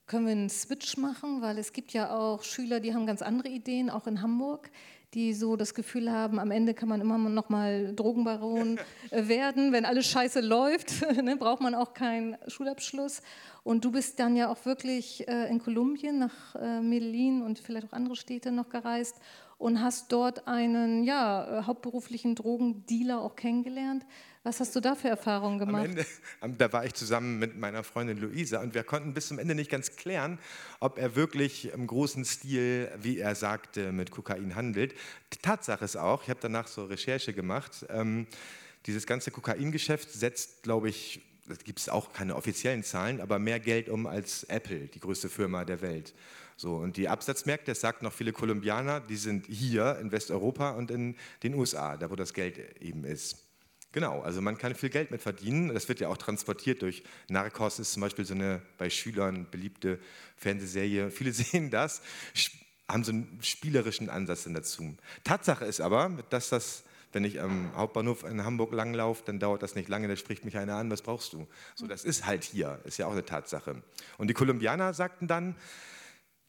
können 0.07 0.25
wir 0.25 0.31
einen 0.31 0.49
Switch 0.49 0.97
machen, 0.97 1.41
weil 1.41 1.57
es 1.59 1.71
gibt 1.71 1.93
ja 1.93 2.17
auch 2.17 2.41
Schüler, 2.43 2.79
die 2.79 2.93
haben 2.93 3.05
ganz 3.05 3.21
andere 3.21 3.49
Ideen, 3.49 3.89
auch 3.89 4.07
in 4.07 4.21
Hamburg, 4.21 4.71
die 5.13 5.33
so 5.33 5.55
das 5.55 5.73
Gefühl 5.73 6.11
haben, 6.11 6.39
am 6.39 6.51
Ende 6.51 6.73
kann 6.73 6.89
man 6.89 7.01
immer 7.01 7.17
noch 7.17 7.49
mal 7.49 7.93
Drogenbaron 7.95 8.79
äh, 9.11 9.27
werden. 9.27 9.71
Wenn 9.71 9.85
alles 9.85 10.07
scheiße 10.07 10.41
läuft, 10.41 11.01
ne, 11.23 11.35
braucht 11.35 11.61
man 11.61 11.75
auch 11.75 11.93
keinen 11.93 12.37
Schulabschluss. 12.47 13.21
Und 13.63 13.85
du 13.85 13.91
bist 13.91 14.19
dann 14.19 14.35
ja 14.35 14.49
auch 14.49 14.65
wirklich 14.65 15.27
äh, 15.27 15.49
in 15.49 15.59
Kolumbien 15.59 16.19
nach 16.19 16.55
äh, 16.55 16.81
Medellin 16.81 17.41
und 17.41 17.59
vielleicht 17.59 17.87
auch 17.87 17.93
andere 17.93 18.15
Städte 18.15 18.51
noch 18.51 18.69
gereist 18.69 19.15
und 19.57 19.81
hast 19.81 20.11
dort 20.11 20.47
einen 20.47 21.03
ja, 21.03 21.63
hauptberuflichen 21.67 22.35
Drogendealer 22.35 23.21
auch 23.21 23.35
kennengelernt. 23.35 24.05
Was 24.43 24.61
hast 24.61 24.73
du 24.73 24.79
da 24.79 24.95
für 24.95 25.09
Erfahrungen 25.09 25.59
gemacht? 25.59 25.85
Ende, 25.85 26.05
da 26.57 26.71
war 26.71 26.85
ich 26.85 26.93
zusammen 26.93 27.39
mit 27.39 27.57
meiner 27.57 27.83
Freundin 27.83 28.17
Luisa 28.19 28.61
und 28.61 28.73
wir 28.73 28.83
konnten 28.83 29.13
bis 29.13 29.27
zum 29.27 29.37
Ende 29.37 29.53
nicht 29.53 29.69
ganz 29.69 29.97
klären, 29.97 30.39
ob 30.79 30.97
er 30.97 31.15
wirklich 31.15 31.73
im 31.73 31.87
großen 31.87 32.23
Stil, 32.23 32.89
wie 33.01 33.19
er 33.19 33.35
sagte, 33.35 33.91
mit 33.91 34.11
Kokain 34.11 34.55
handelt. 34.55 34.95
Tatsache 35.41 35.83
ist 35.83 35.97
auch, 35.97 36.23
ich 36.23 36.29
habe 36.29 36.39
danach 36.41 36.67
so 36.67 36.85
Recherche 36.85 37.33
gemacht, 37.33 37.85
ähm, 37.89 38.27
dieses 38.85 39.05
ganze 39.05 39.29
Kokaingeschäft 39.29 40.09
setzt, 40.11 40.63
glaube 40.63 40.87
ich, 40.87 41.21
da 41.47 41.55
gibt 41.55 41.79
es 41.79 41.89
auch 41.89 42.13
keine 42.13 42.35
offiziellen 42.35 42.83
Zahlen, 42.83 43.19
aber 43.19 43.39
mehr 43.39 43.59
Geld 43.59 43.89
um 43.89 44.07
als 44.07 44.43
Apple, 44.45 44.87
die 44.87 44.99
größte 44.99 45.27
Firma 45.27 45.65
der 45.65 45.81
Welt. 45.81 46.13
So, 46.55 46.75
und 46.75 46.95
die 46.95 47.09
Absatzmärkte, 47.09 47.71
das 47.71 47.81
sagt 47.81 48.03
noch 48.03 48.13
viele 48.13 48.31
Kolumbianer, 48.31 49.01
die 49.01 49.15
sind 49.15 49.47
hier 49.47 49.97
in 49.99 50.11
Westeuropa 50.11 50.71
und 50.71 50.91
in 50.91 51.15
den 51.43 51.55
USA, 51.55 51.97
da 51.97 52.09
wo 52.09 52.15
das 52.15 52.33
Geld 52.33 52.81
eben 52.81 53.03
ist. 53.03 53.48
Genau, 53.91 54.21
also 54.21 54.39
man 54.41 54.57
kann 54.57 54.75
viel 54.75 54.89
Geld 54.89 55.09
mit 55.09 55.21
verdienen. 55.21 55.73
Das 55.73 55.89
wird 55.89 55.99
ja 55.99 56.09
auch 56.09 56.17
transportiert 56.17 56.83
durch 56.83 57.03
Narcos, 57.27 57.79
ist 57.79 57.93
zum 57.93 58.01
Beispiel 58.01 58.23
so 58.23 58.35
eine 58.35 58.61
bei 58.77 58.89
Schülern 58.89 59.47
beliebte 59.49 59.99
Fernsehserie. 60.37 61.09
Viele 61.11 61.33
sehen 61.33 61.71
das, 61.71 62.01
haben 62.87 63.03
so 63.03 63.11
einen 63.11 63.39
spielerischen 63.41 64.09
Ansatz 64.09 64.47
dazu. 64.47 64.95
Tatsache 65.23 65.65
ist 65.65 65.81
aber, 65.81 66.11
dass 66.29 66.49
das 66.49 66.83
Wenn 67.11 67.23
ich 67.23 67.41
am 67.41 67.75
Hauptbahnhof 67.75 68.23
in 68.23 68.43
Hamburg 68.43 68.71
langlaufe, 68.71 69.23
dann 69.25 69.39
dauert 69.39 69.63
das 69.63 69.73
nicht 69.73 69.89
lange, 69.89 70.07
da 70.07 70.15
spricht 70.15 70.45
mich 70.45 70.57
einer 70.57 70.75
an, 70.75 70.91
was 70.91 71.01
brauchst 71.01 71.33
du? 71.33 71.47
So, 71.73 71.87
das 71.87 72.05
ist 72.05 72.27
halt 72.27 72.43
hier, 72.43 72.79
ist 72.83 72.99
ja 72.99 73.07
auch 73.07 73.13
eine 73.13 73.25
Tatsache. 73.25 73.81
Und 74.19 74.27
die 74.27 74.35
Kolumbianer 74.35 74.93
sagten 74.93 75.27
dann, 75.27 75.55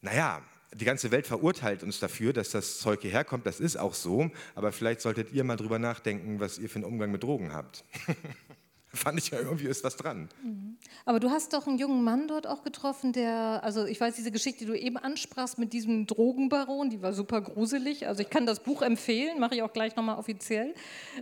naja, 0.02 0.42
die 0.74 0.84
ganze 0.84 1.10
Welt 1.10 1.26
verurteilt 1.26 1.82
uns 1.82 1.98
dafür, 1.98 2.32
dass 2.32 2.50
das 2.50 2.78
Zeug 2.78 3.00
hierher 3.02 3.24
kommt, 3.24 3.46
das 3.46 3.60
ist 3.60 3.76
auch 3.76 3.94
so, 3.94 4.30
aber 4.54 4.72
vielleicht 4.72 5.00
solltet 5.00 5.32
ihr 5.32 5.44
mal 5.44 5.56
drüber 5.56 5.78
nachdenken, 5.78 6.40
was 6.40 6.58
ihr 6.58 6.68
für 6.68 6.76
einen 6.76 6.84
Umgang 6.84 7.10
mit 7.10 7.22
Drogen 7.22 7.52
habt. 7.52 7.84
fand 8.92 9.18
ich 9.18 9.30
ja 9.30 9.38
irgendwie 9.38 9.66
ist 9.66 9.84
was 9.84 9.96
dran. 9.96 10.28
Mhm. 10.42 10.76
Aber 11.04 11.20
du 11.20 11.30
hast 11.30 11.52
doch 11.52 11.66
einen 11.66 11.78
jungen 11.78 12.02
Mann 12.02 12.26
dort 12.28 12.46
auch 12.46 12.62
getroffen, 12.62 13.12
der, 13.12 13.60
also 13.62 13.84
ich 13.84 14.00
weiß, 14.00 14.16
diese 14.16 14.32
Geschichte, 14.32 14.60
die 14.60 14.66
du 14.66 14.78
eben 14.78 14.96
ansprachst 14.96 15.58
mit 15.58 15.72
diesem 15.72 16.06
Drogenbaron, 16.06 16.90
die 16.90 17.00
war 17.00 17.12
super 17.12 17.40
gruselig. 17.40 18.06
Also 18.08 18.22
ich 18.22 18.30
kann 18.30 18.46
das 18.46 18.60
Buch 18.60 18.82
empfehlen, 18.82 19.38
mache 19.38 19.54
ich 19.54 19.62
auch 19.62 19.72
gleich 19.72 19.96
nochmal 19.96 20.18
offiziell. 20.18 20.74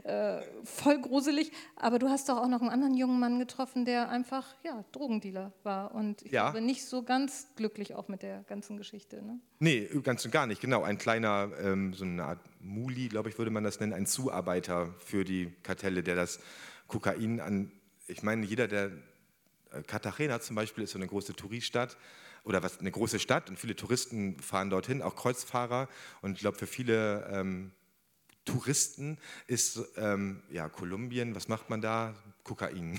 Äh, 0.05 0.41
voll 0.65 1.01
gruselig. 1.01 1.53
Aber 1.77 1.99
du 1.99 2.09
hast 2.09 2.29
doch 2.29 2.39
auch 2.39 2.49
noch 2.49 2.61
einen 2.61 2.71
anderen 2.71 2.95
jungen 2.95 3.21
Mann 3.21 3.39
getroffen, 3.39 3.85
der 3.85 4.09
einfach, 4.09 4.55
ja, 4.65 4.85
Drogendealer 4.93 5.53
war. 5.63 5.95
Und 5.95 6.23
ich 6.23 6.33
ja. 6.33 6.51
glaube, 6.51 6.65
nicht 6.65 6.85
so 6.87 7.03
ganz 7.03 7.49
glücklich 7.57 7.95
auch 7.95 8.09
mit 8.09 8.23
der 8.23 8.45
ganzen 8.49 8.79
Geschichte. 8.79 9.23
Ne? 9.23 9.39
Nee, 9.59 9.89
ganz 10.03 10.25
und 10.25 10.31
gar 10.31 10.47
nicht. 10.47 10.61
Genau, 10.61 10.83
ein 10.83 10.99
kleiner, 10.99 11.51
ähm, 11.61 11.93
so 11.93 12.05
eine 12.05 12.25
Art 12.25 12.41
Muli, 12.61 13.09
glaube 13.09 13.29
ich, 13.29 13.39
würde 13.39 13.51
man 13.51 13.65
das 13.65 13.79
nennen, 13.81 13.93
ein 13.93 14.07
Zuarbeiter 14.07 14.95
für 14.99 15.25
die 15.25 15.53
Kartelle, 15.63 16.03
der 16.03 16.17
das 16.17 16.41
Kokain 16.89 17.41
an, 17.41 17.71
ich 18.07 18.23
meine, 18.23 18.45
jeder, 18.45 18.67
der 18.67 18.91
äh, 19.71 19.83
Cartagena 19.87 20.41
zum 20.41 20.57
Beispiel 20.57 20.85
ist 20.85 20.93
so 20.93 20.99
eine 20.99 21.07
große 21.07 21.35
Touristadt 21.35 21.97
oder 22.45 22.63
was 22.63 22.81
eine 22.81 22.91
große 22.91 23.21
Stadt 23.21 23.49
und 23.51 23.59
viele 23.59 23.77
Touristen 23.77 24.41
fahren 24.41 24.71
dorthin, 24.71 25.03
auch 25.03 25.15
Kreuzfahrer. 25.15 25.89
Und 26.23 26.33
ich 26.33 26.41
glaube, 26.41 26.59
für 26.59 26.67
viele 26.67 27.29
ähm, 27.31 27.73
Touristen 28.47 29.19
ist 29.47 29.79
ähm, 29.97 30.43
ja 30.51 30.71
Kolumbien, 30.71 31.35
was 31.35 31.49
macht 31.49 31.69
man 31.69 31.83
da? 31.83 32.15
Kokain. 32.45 32.99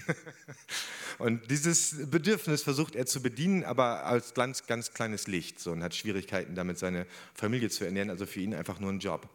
und 1.17 1.49
dieses 1.49 2.11
Bedürfnis 2.11 2.61
versucht 2.61 2.95
er 2.95 3.07
zu 3.07 3.23
bedienen, 3.23 3.63
aber 3.63 4.05
als 4.05 4.35
ganz, 4.35 4.67
ganz 4.67 4.93
kleines 4.93 5.25
Licht 5.25 5.59
so, 5.59 5.71
und 5.71 5.81
hat 5.81 5.95
Schwierigkeiten 5.95 6.53
damit, 6.53 6.77
seine 6.77 7.07
Familie 7.33 7.71
zu 7.71 7.83
ernähren. 7.83 8.11
Also 8.11 8.27
für 8.27 8.41
ihn 8.41 8.53
einfach 8.53 8.79
nur 8.79 8.91
ein 8.91 8.99
Job. 8.99 9.27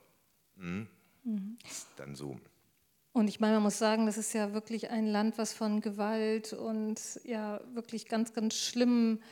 Mhm. 0.54 0.86
Mhm. 1.24 1.58
Dann 1.96 2.14
so. 2.14 2.38
Und 3.14 3.29
ich 3.29 3.38
meine, 3.38 3.55
man 3.55 3.62
muss 3.62 3.79
sagen, 3.79 4.07
das 4.07 4.18
ist 4.18 4.33
ja 4.35 4.55
wirklich 4.55 4.90
ein 4.90 5.07
Land, 5.07 5.38
was 5.38 5.53
von 5.53 5.81
Gewalt 5.81 6.53
und 6.53 7.00
ja 7.22 7.61
wirklich 7.72 8.09
ganz, 8.09 8.35
ganz 8.35 8.55
schlimmen 8.57 9.22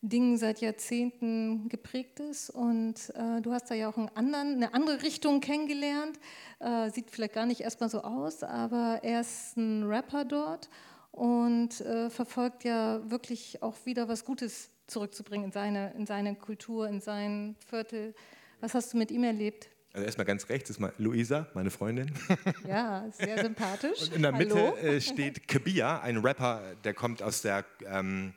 Dingen 0.00 0.36
seit 0.36 0.60
Jahrzehnten 0.60 1.68
geprägt 1.68 2.20
ist. 2.20 2.50
Und 2.50 3.12
äh, 3.16 3.40
du 3.40 3.52
hast 3.52 3.68
da 3.68 3.74
ja 3.74 3.88
auch 3.88 3.96
anderen, 4.14 4.54
eine 4.54 4.74
andere 4.74 5.02
Richtung 5.02 5.40
kennengelernt. 5.40 6.20
Äh, 6.60 6.90
sieht 6.90 7.10
vielleicht 7.10 7.34
gar 7.34 7.46
nicht 7.46 7.62
erstmal 7.62 7.90
so 7.90 8.02
aus, 8.02 8.44
aber 8.44 9.00
er 9.02 9.22
ist 9.22 9.56
ein 9.56 9.82
Rapper 9.88 10.24
dort 10.24 10.70
und 11.10 11.80
äh, 11.80 12.10
verfolgt 12.10 12.62
ja 12.62 13.10
wirklich 13.10 13.60
auch 13.60 13.74
wieder 13.84 14.06
was 14.06 14.24
Gutes 14.24 14.70
zurückzubringen 14.86 15.46
in 15.46 15.52
seine, 15.52 15.92
in 15.94 16.06
seine 16.06 16.36
Kultur, 16.36 16.86
in 16.86 17.00
sein 17.00 17.56
Viertel. 17.68 18.14
Was 18.60 18.74
hast 18.74 18.92
du 18.92 18.98
mit 18.98 19.10
ihm 19.10 19.24
erlebt? 19.24 19.68
Also 19.94 20.06
erstmal 20.06 20.24
ganz 20.24 20.48
rechts 20.48 20.70
ist 20.70 20.80
mal 20.80 20.92
Luisa, 20.98 21.46
meine 21.54 21.70
Freundin. 21.70 22.10
Ja, 22.66 23.04
sehr 23.12 23.42
sympathisch. 23.42 24.00
Und 24.02 24.14
in 24.14 24.22
der 24.22 24.32
Mitte 24.32 24.76
äh, 24.78 25.00
steht 25.00 25.46
Kabia, 25.46 26.00
ein 26.00 26.18
Rapper, 26.18 26.62
der 26.82 26.94
kommt 26.94 27.22
aus 27.22 27.42
der 27.42 27.64
ähm, 27.86 28.32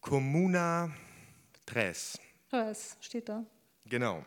Comuna 0.00 0.90
Tres. 1.66 2.18
Tres 2.48 2.96
steht 3.00 3.28
da. 3.28 3.44
Genau. 3.86 4.24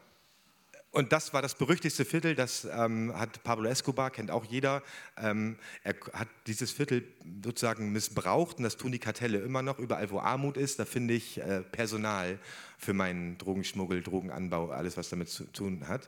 Und 0.92 1.12
das 1.12 1.34
war 1.34 1.42
das 1.42 1.56
berüchtigste 1.56 2.06
Viertel, 2.06 2.34
das 2.34 2.66
ähm, 2.66 3.14
hat 3.16 3.44
Pablo 3.44 3.70
Escobar, 3.70 4.10
kennt 4.10 4.32
auch 4.32 4.46
jeder. 4.46 4.82
Ähm, 5.18 5.58
er 5.84 5.96
hat 6.14 6.30
dieses 6.48 6.72
Viertel 6.72 7.04
sozusagen 7.44 7.92
missbraucht 7.92 8.58
und 8.58 8.64
das 8.64 8.78
tun 8.78 8.92
die 8.92 9.00
Kartelle 9.00 9.40
immer 9.40 9.62
noch. 9.62 9.80
Überall, 9.80 10.10
wo 10.10 10.20
Armut 10.20 10.56
ist, 10.56 10.80
da 10.80 10.86
finde 10.86 11.14
ich 11.14 11.40
äh, 11.40 11.62
Personal 11.62 12.40
für 12.78 12.94
meinen 12.94 13.38
Drogenschmuggel, 13.38 14.02
Drogenanbau, 14.02 14.70
alles, 14.70 14.98
was 14.98 15.10
damit 15.10 15.30
zu 15.30 15.44
tun 15.52 15.88
hat. 15.88 16.08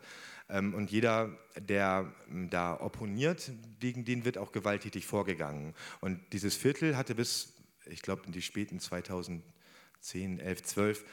Ähm, 0.50 0.74
und 0.74 0.90
jeder, 0.92 1.30
der 1.60 2.12
ähm, 2.30 2.50
da 2.50 2.80
opponiert, 2.80 3.52
gegen 3.80 4.06
den 4.06 4.26
wird 4.26 4.38
auch 4.38 4.52
gewalttätig 4.52 5.06
vorgegangen. 5.06 5.76
Und 6.00 6.20
dieses 6.32 6.56
Viertel 6.56 6.98
hatte 6.98 7.16
bis, 7.16 7.54
ich 7.86 8.02
glaube, 8.02 8.24
in 8.26 8.32
die 8.32 8.42
späten 8.42 8.80
2010, 8.80 10.40
11, 10.40 10.64
12 10.64 11.06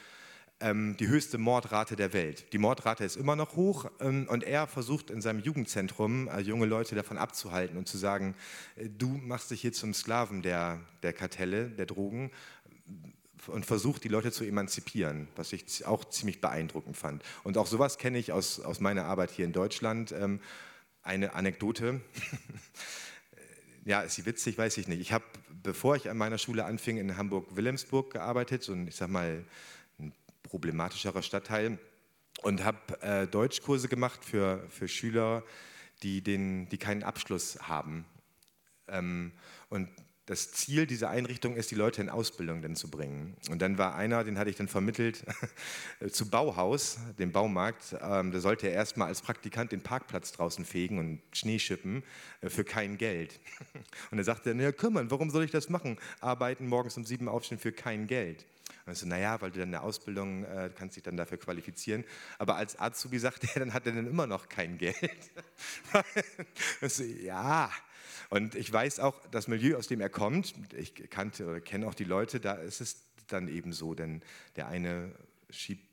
ähm, 0.61 0.97
die 0.99 1.09
höchste 1.09 1.39
Mordrate 1.39 1.97
der 1.97 2.13
Welt. 2.13 2.53
Die 2.53 2.59
Mordrate 2.59 3.05
ist 3.05 3.17
immer 3.17 3.37
noch 3.37 3.57
hoch 3.57 3.91
ähm, 4.01 4.27
und 4.29 4.45
er 4.45 4.67
versucht 4.67 5.11
in 5.11 5.21
seinem 5.21 5.41
Jugendzentrum 5.41 6.29
äh, 6.29 6.41
junge 6.41 6.67
Leute 6.67 6.95
davon 6.95 7.19
abzuhalten 7.19 7.77
und 7.77 7.89
zu 7.89 7.99
sagen, 7.99 8.35
äh, 8.77 8.89
du 8.89 9.09
machst 9.09 9.51
dich 9.51 9.61
hier 9.61 9.73
zum 9.73 9.93
Sklaven 9.93 10.43
der, 10.43 10.81
der 11.03 11.13
Kartelle, 11.13 11.69
der 11.69 11.87
Drogen 11.87 12.31
und 13.49 13.67
versucht, 13.67 14.05
die 14.05 14.09
Leute 14.09 14.33
zu 14.33 14.45
emanzipieren, 14.45 15.29
was 15.37 15.53
ich 15.53 15.87
auch 15.87 16.05
ziemlich 16.07 16.41
beeindruckend 16.41 16.97
fand. 16.97 17.23
Und 17.45 17.59
auch 17.59 17.67
sowas 17.67 17.99
kenne 17.99 18.19
ich 18.19 18.33
aus, 18.33 18.61
aus 18.61 18.81
meiner 18.81 19.05
Arbeit 19.05 19.31
hier 19.31 19.45
in 19.45 19.53
Deutschland. 19.53 20.13
Ähm, 20.13 20.41
eine 21.03 21.35
Anekdote. 21.35 22.01
ja, 23.85 24.01
ist 24.01 24.17
sie 24.17 24.27
witzig, 24.27 24.59
weiß 24.59 24.77
ich 24.79 24.89
nicht. 24.89 25.01
Ich 25.01 25.13
habe, 25.13 25.25
bevor 25.63 25.95
ich 25.95 26.11
an 26.11 26.17
meiner 26.17 26.39
Schule 26.39 26.65
anfing, 26.65 26.97
in 26.97 27.17
Hamburg-Wilhelmsburg 27.17 28.13
gearbeitet, 28.13 28.65
so 28.65 28.73
ein, 28.73 28.89
ich 28.89 28.97
sag 28.97 29.09
mal, 29.09 29.45
problematischerer 30.49 31.23
Stadtteil 31.23 31.79
und 32.43 32.65
habe 32.65 33.01
äh, 33.03 33.27
Deutschkurse 33.27 33.89
gemacht 33.89 34.25
für, 34.25 34.65
für 34.69 34.89
Schüler, 34.89 35.43
die, 36.03 36.23
den, 36.23 36.69
die 36.69 36.79
keinen 36.79 37.03
Abschluss 37.03 37.59
haben. 37.69 38.05
Ähm, 38.89 39.33
und 39.69 39.89
das 40.27 40.51
Ziel 40.51 40.89
dieser 40.89 41.09
Einrichtung 41.09 41.55
ist, 41.55 41.71
die 41.71 41.77
Leute 41.77 42.03
in 42.03 42.09
Ausbildung 42.09 42.61
dann 42.61 42.75
zu 42.75 42.91
bringen. 42.91 43.37
Und 43.49 43.63
dann 43.63 43.79
war 43.79 43.95
einer, 43.95 44.25
den 44.25 44.39
hatte 44.39 44.51
ich 44.51 44.57
dann 44.57 44.67
vermittelt 44.67 45.25
zu 46.11 46.29
Bauhaus, 46.29 46.99
dem 47.17 47.31
Baumarkt. 47.31 47.97
Ähm, 48.03 48.33
da 48.33 48.41
sollte 48.41 48.67
er 48.67 48.73
erstmal 48.73 49.07
als 49.07 49.23
Praktikant 49.23 49.71
den 49.71 49.83
Parkplatz 49.83 50.33
draußen 50.33 50.65
fegen 50.65 50.99
und 50.99 51.23
Schnee 51.33 51.61
schippen 51.61 52.03
äh, 52.41 52.51
für 52.51 52.65
kein 52.65 52.99
Geld. 52.99 53.39
Und 54.11 54.19
er 54.19 54.25
sagte, 54.25 54.53
naja, 54.55 54.73
kümmern, 54.73 55.11
warum 55.13 55.31
soll 55.31 55.45
ich 55.45 55.53
das 55.53 55.69
machen? 55.69 55.97
Arbeiten, 56.21 56.67
morgens 56.67 56.97
um 56.97 57.05
sieben 57.05 57.29
aufstehen 57.29 57.59
für 57.59 57.73
kein 57.73 58.09
Geld. 58.09 58.47
Und 58.87 58.93
ich 58.93 58.99
so, 59.01 59.07
naja, 59.07 59.41
weil 59.41 59.51
du 59.51 59.59
dann 59.59 59.69
eine 59.69 59.83
Ausbildung 59.83 60.45
äh, 60.45 60.71
kannst 60.75 60.97
dich 60.97 61.03
dann 61.03 61.17
dafür 61.17 61.39
qualifizieren. 61.39 62.05
Aber 62.39 62.57
als 62.57 62.79
Azubi 62.79 63.19
sagt 63.19 63.45
er, 63.45 63.61
dann 63.61 63.75
hat 63.75 63.87
er 63.87 63.93
dann 63.93 64.07
immer 64.07 64.27
noch 64.27 64.49
kein 64.49 64.79
Geld. 64.79 65.31
so, 66.83 67.03
ja, 67.03 67.71
und 68.31 68.55
ich 68.55 68.73
weiß 68.73 69.01
auch, 69.01 69.27
das 69.31 69.49
Milieu, 69.49 69.77
aus 69.77 69.89
dem 69.89 70.01
er 70.01 70.09
kommt, 70.09 70.55
ich 70.77 70.95
kannte 71.11 71.47
oder 71.47 71.61
kenne 71.61 71.87
auch 71.87 71.95
die 71.95 72.05
Leute, 72.05 72.41
da 72.41 72.55
ist 72.55 72.81
es 72.81 73.03
dann 73.27 73.49
eben 73.49 73.73
so, 73.73 73.95
denn 73.95 74.23
der 74.55 74.69
eine 74.69 75.13
schiebt 75.51 75.85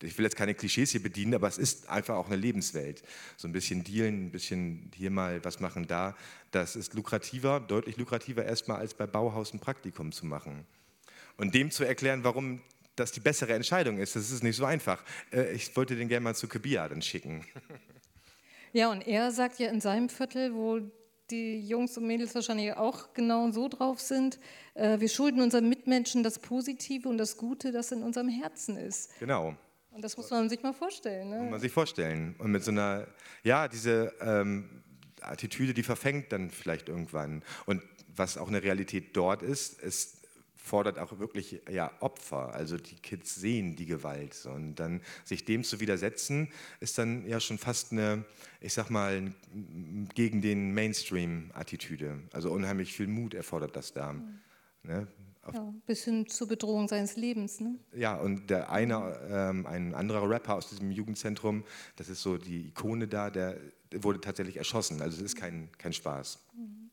ich 0.00 0.18
will 0.18 0.24
jetzt 0.24 0.36
keine 0.36 0.54
Klischees 0.54 0.90
hier 0.90 1.02
bedienen, 1.02 1.34
aber 1.34 1.46
es 1.46 1.58
ist 1.58 1.88
einfach 1.88 2.16
auch 2.16 2.26
eine 2.26 2.34
Lebenswelt. 2.34 3.04
So 3.36 3.46
ein 3.46 3.52
bisschen 3.52 3.84
dealen, 3.84 4.26
ein 4.26 4.30
bisschen 4.32 4.90
hier 4.96 5.10
mal 5.10 5.44
was 5.44 5.60
machen 5.60 5.86
da. 5.86 6.16
Das 6.50 6.74
ist 6.74 6.94
lukrativer, 6.94 7.60
deutlich 7.60 7.96
lukrativer 7.98 8.44
erstmal 8.44 8.78
als 8.78 8.94
bei 8.94 9.06
Bauhaus 9.06 9.54
ein 9.54 9.60
Praktikum 9.60 10.10
zu 10.10 10.26
machen. 10.26 10.66
Und 11.36 11.54
dem 11.54 11.70
zu 11.70 11.84
erklären, 11.84 12.24
warum 12.24 12.60
das 12.96 13.12
die 13.12 13.20
bessere 13.20 13.54
Entscheidung 13.54 13.98
ist, 13.98 14.16
das 14.16 14.30
ist 14.30 14.42
nicht 14.42 14.56
so 14.56 14.64
einfach. 14.64 15.02
Äh, 15.32 15.52
ich 15.52 15.74
wollte 15.76 15.96
den 15.96 16.08
gerne 16.08 16.24
mal 16.24 16.34
zu 16.34 16.48
Kabia 16.48 16.88
dann 16.88 17.02
schicken. 17.02 17.44
Ja, 18.74 18.90
und 18.90 19.06
er 19.06 19.30
sagt 19.32 19.58
ja 19.58 19.68
in 19.68 19.82
seinem 19.82 20.08
Viertel, 20.08 20.54
wo 20.54 20.80
die 21.30 21.60
Jungs 21.60 21.96
und 21.98 22.06
Mädels 22.06 22.34
wahrscheinlich 22.34 22.72
auch 22.74 23.12
genau 23.12 23.50
so 23.50 23.68
drauf 23.68 24.00
sind. 24.00 24.38
Äh, 24.74 24.98
wir 24.98 25.08
schulden 25.08 25.42
unseren 25.42 25.68
Mitmenschen 25.68 26.22
das 26.22 26.38
Positive 26.38 27.08
und 27.08 27.18
das 27.18 27.36
Gute, 27.36 27.70
das 27.70 27.92
in 27.92 28.02
unserem 28.02 28.28
Herzen 28.28 28.76
ist. 28.76 29.18
Genau. 29.20 29.54
Und 29.90 30.02
das 30.02 30.16
muss 30.16 30.30
man 30.30 30.48
sich 30.48 30.62
mal 30.62 30.72
vorstellen. 30.72 31.28
Ne? 31.28 31.40
Muss 31.42 31.50
man 31.50 31.60
sich 31.60 31.72
vorstellen. 31.72 32.34
Und 32.38 32.50
mit 32.50 32.64
so 32.64 32.70
einer, 32.70 33.06
ja, 33.44 33.68
diese 33.68 34.14
ähm, 34.20 34.82
Attitüde, 35.20 35.74
die 35.74 35.82
verfängt 35.82 36.32
dann 36.32 36.50
vielleicht 36.50 36.88
irgendwann. 36.88 37.42
Und 37.66 37.82
was 38.14 38.38
auch 38.38 38.48
eine 38.48 38.62
Realität 38.62 39.16
dort 39.16 39.42
ist, 39.42 39.80
ist 39.82 40.21
fordert 40.62 40.98
auch 40.98 41.18
wirklich 41.18 41.60
ja, 41.70 41.92
Opfer. 42.00 42.54
Also 42.54 42.76
die 42.76 42.94
Kids 42.96 43.34
sehen 43.34 43.76
die 43.76 43.86
Gewalt. 43.86 44.46
Und 44.46 44.76
dann 44.76 45.00
sich 45.24 45.44
dem 45.44 45.64
zu 45.64 45.80
widersetzen, 45.80 46.48
ist 46.80 46.98
dann 46.98 47.26
ja 47.26 47.40
schon 47.40 47.58
fast 47.58 47.92
eine, 47.92 48.24
ich 48.60 48.72
sag 48.72 48.88
mal, 48.88 49.32
gegen 50.14 50.40
den 50.40 50.72
Mainstream-Attitüde. 50.72 52.20
Also 52.32 52.50
unheimlich 52.52 52.92
viel 52.92 53.08
Mut 53.08 53.34
erfordert 53.34 53.76
das 53.76 53.92
da. 53.92 54.12
Mhm. 54.12 54.38
Ne? 54.84 55.08
Ja, 55.52 55.74
bis 55.86 56.04
hin 56.04 56.28
zur 56.28 56.46
Bedrohung 56.46 56.86
seines 56.86 57.16
Lebens. 57.16 57.58
Ne? 57.58 57.76
Ja, 57.92 58.16
und 58.16 58.48
der 58.48 58.70
eine, 58.70 59.18
ähm, 59.28 59.66
ein 59.66 59.92
anderer 59.92 60.30
Rapper 60.30 60.54
aus 60.54 60.68
diesem 60.68 60.92
Jugendzentrum, 60.92 61.64
das 61.96 62.08
ist 62.08 62.22
so 62.22 62.38
die 62.38 62.68
Ikone 62.68 63.08
da, 63.08 63.28
der 63.28 63.58
wurde 63.90 64.20
tatsächlich 64.20 64.56
erschossen. 64.56 65.02
Also 65.02 65.16
es 65.16 65.22
ist 65.22 65.36
kein, 65.36 65.68
kein 65.78 65.92
Spaß. 65.92 66.38
Mhm. 66.54 66.90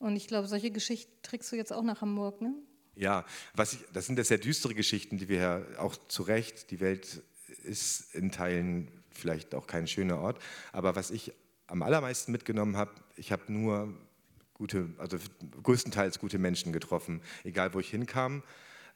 Und 0.00 0.16
ich 0.16 0.26
glaube, 0.26 0.48
solche 0.48 0.72
Geschichten 0.72 1.12
trägst 1.22 1.52
du 1.52 1.56
jetzt 1.56 1.72
auch 1.72 1.84
nach 1.84 2.00
Hamburg, 2.00 2.40
ne? 2.40 2.52
Ja, 2.94 3.24
was 3.54 3.74
ich, 3.74 3.80
das 3.92 4.06
sind 4.06 4.18
ja 4.18 4.24
sehr 4.24 4.38
düstere 4.38 4.74
Geschichten, 4.74 5.18
die 5.18 5.28
wir 5.28 5.38
ja 5.38 5.62
auch 5.78 5.96
zu 6.08 6.22
Recht, 6.22 6.70
die 6.70 6.80
Welt 6.80 7.22
ist 7.64 8.14
in 8.14 8.30
Teilen 8.30 8.90
vielleicht 9.10 9.54
auch 9.54 9.66
kein 9.66 9.86
schöner 9.86 10.18
Ort, 10.18 10.40
aber 10.72 10.94
was 10.96 11.10
ich 11.10 11.32
am 11.66 11.82
allermeisten 11.82 12.32
mitgenommen 12.32 12.76
habe, 12.76 12.92
ich 13.16 13.32
habe 13.32 13.50
nur 13.50 13.94
gute, 14.62 14.90
also 14.98 15.16
größtenteils 15.62 16.18
gute 16.18 16.38
Menschen 16.38 16.72
getroffen. 16.72 17.20
Egal 17.44 17.74
wo 17.74 17.80
ich 17.80 17.90
hinkam, 17.90 18.42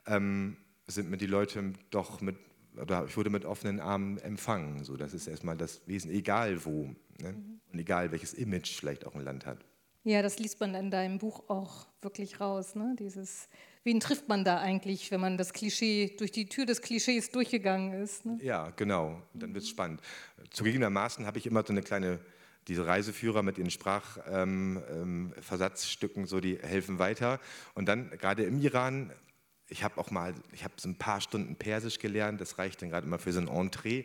ähm, 0.06 0.56
sind 0.86 1.10
mir 1.10 1.16
die 1.16 1.26
Leute 1.26 1.72
doch 1.90 2.20
mit, 2.20 2.36
oder 2.80 3.06
ich 3.06 3.16
wurde 3.16 3.30
mit 3.30 3.44
offenen 3.44 3.80
Armen 3.80 4.18
empfangen. 4.18 4.84
So, 4.84 4.96
das 4.96 5.14
ist 5.14 5.26
erstmal 5.26 5.56
das 5.56 5.80
Wesen, 5.86 6.10
egal 6.10 6.64
wo. 6.64 6.94
Ne? 7.20 7.32
Mhm. 7.32 7.60
Und 7.72 7.78
egal 7.78 8.12
welches 8.12 8.34
Image 8.34 8.76
vielleicht 8.76 9.06
auch 9.06 9.14
ein 9.14 9.24
Land 9.24 9.46
hat. 9.46 9.64
Ja, 10.06 10.22
das 10.22 10.38
liest 10.38 10.60
man 10.60 10.74
in 10.76 10.92
deinem 10.92 11.18
Buch 11.18 11.42
auch 11.48 11.88
wirklich 12.00 12.40
raus. 12.40 12.76
Ne? 12.76 12.94
Dieses, 12.96 13.48
wen 13.82 13.98
trifft 13.98 14.28
man 14.28 14.44
da 14.44 14.58
eigentlich, 14.58 15.10
wenn 15.10 15.20
man 15.20 15.36
das 15.36 15.52
Klischee 15.52 16.14
durch 16.16 16.30
die 16.30 16.48
Tür 16.48 16.64
des 16.64 16.80
Klischees 16.80 17.30
durchgegangen 17.30 17.92
ist? 17.92 18.24
Ne? 18.24 18.38
Ja, 18.40 18.70
genau. 18.76 19.20
Dann 19.34 19.52
wird 19.52 19.64
es 19.64 19.70
spannend. 19.70 20.00
Zugegebenermaßen 20.50 21.26
habe 21.26 21.38
ich 21.38 21.46
immer 21.46 21.64
so 21.66 21.72
eine 21.72 21.82
kleine 21.82 22.20
diese 22.68 22.86
Reiseführer 22.86 23.42
mit 23.42 23.58
ihren 23.58 23.70
Sprachversatzstücken, 23.70 26.22
ähm, 26.22 26.24
ähm, 26.24 26.28
so 26.28 26.38
die 26.38 26.56
helfen 26.58 27.00
weiter. 27.00 27.40
Und 27.74 27.88
dann 27.88 28.10
gerade 28.10 28.44
im 28.44 28.60
Iran, 28.60 29.12
ich 29.68 29.82
habe 29.82 29.98
auch 29.98 30.12
mal, 30.12 30.34
ich 30.52 30.62
habe 30.62 30.74
so 30.76 30.88
ein 30.88 30.98
paar 30.98 31.20
Stunden 31.20 31.56
Persisch 31.56 31.98
gelernt, 31.98 32.40
das 32.40 32.58
reicht 32.58 32.80
dann 32.80 32.90
gerade 32.90 33.08
immer 33.08 33.18
für 33.18 33.32
so 33.32 33.40
ein 33.40 33.48
Entree, 33.48 34.04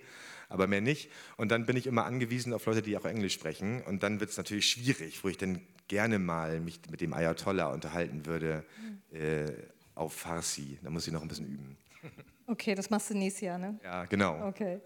aber 0.52 0.68
mehr 0.68 0.82
nicht. 0.82 1.10
Und 1.38 1.52
dann 1.52 1.66
bin 1.66 1.78
ich 1.78 1.88
immer 1.88 2.06
angewiesen 2.06 2.54
auf 2.54 2.66
Leute, 2.66 2.82
die 2.82 2.98
auch 2.98 3.06
Englisch 3.06 3.34
sprechen. 3.34 3.82
Und 3.84 4.04
dann 4.04 4.20
wird 4.20 4.30
es 4.30 4.38
natürlich 4.38 4.68
schwierig, 4.68 5.24
wo 5.24 5.30
ich 5.30 5.38
dann 5.38 5.62
gerne 5.88 6.20
mal 6.20 6.60
mich 6.60 6.80
mit 6.90 7.02
dem 7.02 7.14
Ayatollah 7.14 7.68
unterhalten 7.68 8.26
würde 8.26 8.64
mhm. 8.82 9.18
äh, 9.18 9.52
auf 9.96 10.14
Farsi. 10.14 10.80
Da 10.84 10.90
muss 10.90 11.08
ich 11.08 11.14
noch 11.14 11.22
ein 11.22 11.28
bisschen 11.28 11.48
üben. 11.48 11.78
Okay, 12.48 12.76
das 12.76 12.90
machst 12.90 13.10
du 13.10 13.14
nächstes 13.14 13.42
Jahr, 13.42 13.58
ne? 13.58 13.80
Ja, 13.82 14.04
genau. 14.04 14.46
Okay. 14.46 14.82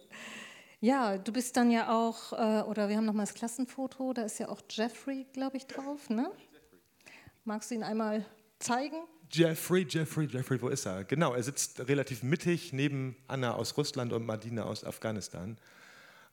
Ja, 0.82 1.18
du 1.18 1.34
bist 1.34 1.58
dann 1.58 1.72
ja 1.72 1.98
auch, 1.98 2.32
äh, 2.34 2.62
oder 2.62 2.90
wir 2.90 2.98
haben 2.98 3.06
noch 3.06 3.14
mal 3.14 3.24
das 3.24 3.34
Klassenfoto, 3.34 4.14
da 4.14 4.22
ist 4.22 4.38
ja 4.38 4.50
auch 4.50 4.62
Jeffrey, 4.70 5.26
glaube 5.34 5.58
ich, 5.58 5.66
drauf, 5.66 6.12
ne? 6.12 6.32
Magst 7.44 7.72
du 7.72 7.76
ihn 7.76 7.82
einmal 7.82 8.24
zeigen? 8.60 8.98
Jeffrey, 9.32 9.86
Jeffrey, 9.90 10.28
Jeffrey, 10.28 10.62
wo 10.62 10.70
ist 10.70 10.86
er? 10.86 11.04
Genau, 11.04 11.34
er 11.34 11.44
sitzt 11.44 11.88
relativ 11.88 12.24
mittig 12.24 12.74
neben 12.74 13.16
Anna 13.28 13.56
aus 13.56 13.78
Russland 13.78 14.14
und 14.14 14.26
Madina 14.26 14.64
aus 14.64 14.84
Afghanistan. 14.84 15.58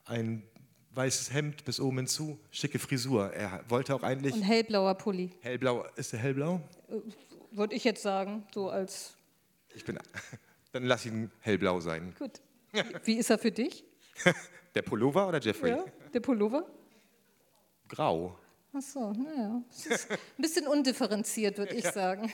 Ein 0.05 0.43
weißes 0.91 1.33
Hemd 1.33 1.65
bis 1.65 1.79
oben 1.79 1.97
hinzu, 1.97 2.39
schicke 2.51 2.79
Frisur. 2.79 3.31
Er 3.33 3.63
wollte 3.67 3.95
auch 3.95 4.03
eigentlich. 4.03 4.33
Und 4.33 4.43
hellblauer 4.43 4.95
Pulli. 4.95 5.31
Hellblau, 5.41 5.85
ist 5.95 6.13
er 6.13 6.19
hellblau? 6.19 6.61
Äh, 6.89 6.99
Würde 7.51 7.75
ich 7.75 7.83
jetzt 7.83 8.01
sagen, 8.03 8.45
so 8.53 8.69
als. 8.69 9.15
Ich 9.73 9.83
bin. 9.83 9.97
Dann 10.71 10.85
lass 10.85 11.05
ihn 11.05 11.31
hellblau 11.39 11.79
sein. 11.79 12.13
Gut. 12.17 12.41
Wie 13.03 13.15
ist 13.17 13.29
er 13.29 13.37
für 13.37 13.51
dich? 13.51 13.83
der 14.75 14.81
Pullover 14.81 15.27
oder 15.27 15.39
Jeffrey? 15.39 15.71
Ja, 15.71 15.85
der 16.13 16.19
Pullover? 16.19 16.65
Grau. 17.87 18.37
Ach 18.75 18.81
so, 18.81 19.13
naja. 19.13 19.61
Ein 20.09 20.41
bisschen 20.41 20.67
undifferenziert, 20.67 21.57
würde 21.59 21.75
ich 21.75 21.85
sagen. 21.85 22.31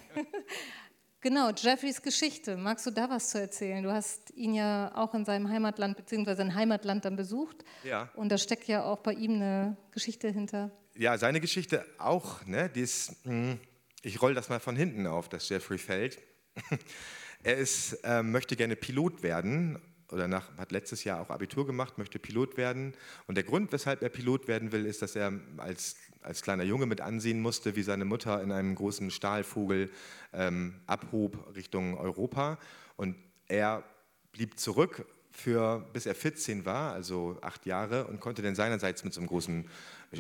Genau, 1.22 1.52
Jeffreys 1.52 2.02
Geschichte. 2.02 2.56
Magst 2.56 2.86
du 2.86 2.92
da 2.92 3.10
was 3.10 3.32
zu 3.32 3.42
erzählen? 3.42 3.84
Du 3.84 3.92
hast 3.92 4.32
ihn 4.36 4.54
ja 4.54 4.92
auch 4.96 5.14
in 5.14 5.26
seinem 5.26 5.50
Heimatland 5.50 5.98
bzw. 5.98 6.36
sein 6.36 6.56
Heimatland 6.56 7.04
dann 7.04 7.18
besucht. 7.18 7.66
Ja. 7.84 8.10
Und 8.16 8.30
da 8.30 8.38
steckt 8.38 8.68
ja 8.70 8.86
auch 8.86 9.00
bei 9.00 9.14
ihm 9.14 9.34
eine 9.34 9.76
Geschichte 9.92 10.30
hinter. 10.30 10.72
Ja, 10.96 11.18
seine 11.18 11.42
Geschichte 11.42 11.86
auch. 11.98 12.46
Ne? 12.46 12.70
Die 12.70 12.82
ist, 12.82 13.18
hm, 13.24 13.60
ich 14.02 14.22
roll 14.22 14.34
das 14.34 14.48
mal 14.48 14.62
von 14.62 14.78
hinten 14.78 15.08
auf, 15.08 15.28
dass 15.28 15.50
Jeffrey 15.50 15.78
fällt. 15.78 16.20
er 17.44 17.58
ist, 17.58 18.00
äh, 18.06 18.24
möchte 18.24 18.56
gerne 18.56 18.78
Pilot 18.78 19.22
werden 19.22 19.78
oder 20.12 20.28
nach, 20.28 20.58
hat 20.58 20.72
letztes 20.72 21.04
Jahr 21.04 21.22
auch 21.22 21.30
Abitur 21.30 21.68
gemacht, 21.68 21.98
möchte 21.98 22.18
Pilot 22.18 22.58
werden. 22.58 22.94
Und 23.28 23.36
der 23.36 23.44
Grund, 23.44 23.72
weshalb 23.72 24.02
er 24.02 24.10
Pilot 24.10 24.48
werden 24.48 24.72
will, 24.72 24.86
ist, 24.86 25.02
dass 25.02 25.16
er 25.16 25.34
als, 25.58 25.98
als 26.22 26.42
kleiner 26.42 26.64
Junge 26.64 26.86
mit 26.86 27.02
ansehen 27.02 27.42
musste, 27.42 27.76
wie 27.76 27.84
seine 27.84 28.06
Mutter 28.06 28.42
in 28.42 28.52
einem 28.52 28.76
großen 28.76 29.12
Stahlvogel 29.12 29.90
ähm, 30.34 30.76
abhob 30.86 31.56
Richtung 31.56 31.98
Europa. 31.98 32.58
Und 32.98 33.16
er 33.48 33.84
blieb 34.32 34.60
zurück, 34.60 35.06
für, 35.32 35.88
bis 35.94 36.06
er 36.06 36.16
14 36.16 36.66
war, 36.66 36.92
also 36.94 37.38
acht 37.42 37.66
Jahre, 37.66 38.08
und 38.08 38.20
konnte 38.20 38.42
dann 38.42 38.56
seinerseits 38.56 39.04
mit 39.04 39.14
so 39.14 39.22
einem 39.22 39.28
großen 39.28 39.70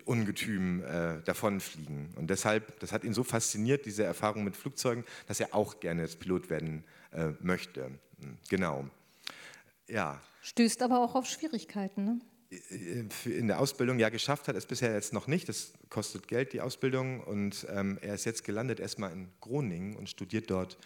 Ungetüm 0.05 0.83
äh, 0.83 1.21
davonfliegen. 1.25 2.13
Und 2.15 2.29
deshalb, 2.29 2.79
das 2.79 2.91
hat 2.91 3.03
ihn 3.03 3.13
so 3.13 3.23
fasziniert, 3.23 3.85
diese 3.85 4.03
Erfahrung 4.03 4.43
mit 4.43 4.55
Flugzeugen, 4.55 5.03
dass 5.27 5.39
er 5.39 5.53
auch 5.53 5.79
gerne 5.79 6.07
Pilot 6.07 6.49
werden 6.49 6.83
äh, 7.11 7.31
möchte. 7.41 7.91
Genau 8.49 8.85
ja. 9.89 10.21
Stößt 10.41 10.81
aber 10.81 10.99
auch 10.99 11.15
auf 11.15 11.25
Schwierigkeiten. 11.25 12.05
Ne? 12.05 12.21
In 13.25 13.47
der 13.47 13.59
Ausbildung 13.59 13.99
ja 13.99 14.09
geschafft 14.09 14.47
hat 14.47 14.55
es 14.55 14.65
bisher 14.65 14.93
jetzt 14.93 15.13
noch 15.13 15.27
nicht. 15.27 15.47
Das 15.49 15.73
kostet 15.89 16.27
Geld, 16.27 16.53
die 16.53 16.61
Ausbildung. 16.61 17.21
Und 17.21 17.67
ähm, 17.69 17.99
er 18.01 18.15
ist 18.15 18.25
jetzt 18.25 18.43
gelandet 18.43 18.79
erstmal 18.79 19.11
in 19.11 19.29
Groningen 19.39 19.95
und 19.95 20.09
studiert 20.09 20.49
dort 20.49 20.77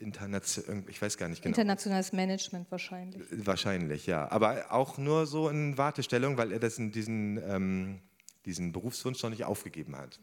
international, 0.00 0.84
ich 0.88 1.00
weiß 1.00 1.16
gar 1.16 1.28
nicht 1.28 1.42
genau. 1.42 1.52
Internationales 1.52 2.12
Management 2.12 2.70
wahrscheinlich. 2.70 3.22
Wahrscheinlich, 3.30 4.06
ja. 4.06 4.30
Aber 4.30 4.72
auch 4.72 4.98
nur 4.98 5.26
so 5.26 5.48
in 5.48 5.78
Wartestellung, 5.78 6.36
weil 6.36 6.52
er 6.52 6.58
das 6.58 6.78
in 6.78 6.90
diesen, 6.92 7.38
ähm, 7.48 8.00
diesen 8.44 8.72
Berufswunsch 8.72 9.22
noch 9.22 9.30
nicht 9.30 9.44
aufgegeben 9.44 9.96
hat. 9.96 10.18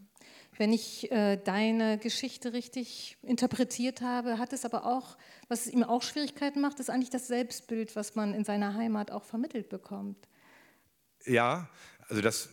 Wenn 0.57 0.73
ich 0.73 1.11
äh, 1.11 1.37
deine 1.37 1.99
Geschichte 1.99 2.53
richtig 2.53 3.17
interpretiert 3.21 4.01
habe, 4.01 4.39
hat 4.39 4.53
es 4.53 4.65
aber 4.65 4.85
auch, 4.85 5.17
was 5.47 5.67
ihm 5.67 5.83
auch 5.83 6.01
Schwierigkeiten 6.01 6.61
macht, 6.61 6.79
ist 6.79 6.89
eigentlich 6.89 7.11
das 7.11 7.27
Selbstbild, 7.27 7.95
was 7.95 8.15
man 8.15 8.33
in 8.33 8.43
seiner 8.43 8.73
Heimat 8.73 9.11
auch 9.11 9.23
vermittelt 9.23 9.69
bekommt. 9.69 10.27
Ja, 11.25 11.69
also 12.09 12.21
das 12.21 12.49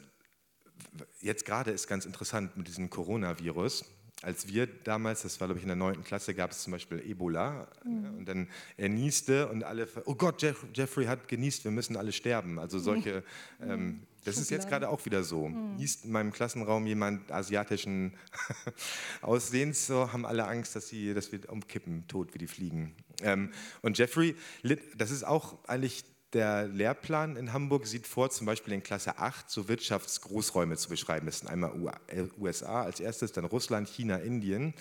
jetzt 1.20 1.44
gerade 1.44 1.70
ist 1.70 1.86
ganz 1.86 2.06
interessant 2.06 2.56
mit 2.56 2.68
diesem 2.68 2.90
Coronavirus 2.90 3.84
als 4.24 4.48
wir 4.48 4.66
damals, 4.66 5.22
das 5.22 5.38
war 5.40 5.48
glaube 5.48 5.58
ich 5.58 5.64
in 5.64 5.68
der 5.68 5.76
9. 5.76 6.02
Klasse, 6.02 6.34
gab 6.34 6.50
es 6.50 6.62
zum 6.62 6.72
Beispiel 6.72 7.00
Ebola 7.00 7.68
mhm. 7.84 8.18
und 8.18 8.28
dann 8.28 8.48
er 8.76 8.88
nieste 8.88 9.48
und 9.48 9.64
alle, 9.64 9.86
oh 10.06 10.14
Gott, 10.14 10.42
Jeff, 10.42 10.66
Jeffrey 10.74 11.06
hat 11.06 11.28
genießt, 11.28 11.64
wir 11.64 11.70
müssen 11.70 11.96
alle 11.96 12.12
sterben. 12.12 12.58
Also 12.58 12.78
solche, 12.78 13.22
mhm. 13.60 13.70
ähm, 13.70 14.02
das 14.24 14.38
ist 14.38 14.50
jetzt 14.50 14.68
gerade 14.68 14.88
auch 14.88 15.04
wieder 15.04 15.22
so. 15.22 15.48
Mhm. 15.48 15.76
Niest 15.76 16.06
in 16.06 16.12
meinem 16.12 16.32
Klassenraum 16.32 16.86
jemand 16.86 17.30
asiatischen 17.30 18.14
Aussehens, 19.20 19.86
so 19.86 20.12
haben 20.12 20.24
alle 20.24 20.46
Angst, 20.46 20.74
dass, 20.74 20.88
sie, 20.88 21.12
dass 21.12 21.30
wir 21.30 21.40
umkippen, 21.50 22.06
tot 22.08 22.32
wie 22.32 22.38
die 22.38 22.46
Fliegen. 22.46 22.94
Ähm, 23.20 23.50
und 23.82 23.98
Jeffrey, 23.98 24.34
das 24.96 25.10
ist 25.10 25.24
auch 25.24 25.58
eigentlich 25.68 26.04
der 26.34 26.66
Lehrplan 26.66 27.36
in 27.36 27.52
Hamburg 27.52 27.86
sieht 27.86 28.06
vor, 28.06 28.28
zum 28.30 28.46
Beispiel 28.46 28.74
in 28.74 28.82
Klasse 28.82 29.18
8 29.18 29.48
so 29.48 29.68
Wirtschaftsgroßräume 29.68 30.76
zu 30.76 30.88
beschreiben. 30.88 31.26
Das 31.26 31.38
sind 31.38 31.48
einmal 31.48 31.72
USA 32.38 32.82
äh, 32.82 32.86
als 32.86 33.00
erstes, 33.00 33.32
dann 33.32 33.44
Russland, 33.44 33.88
China, 33.88 34.16
Indien. 34.16 34.74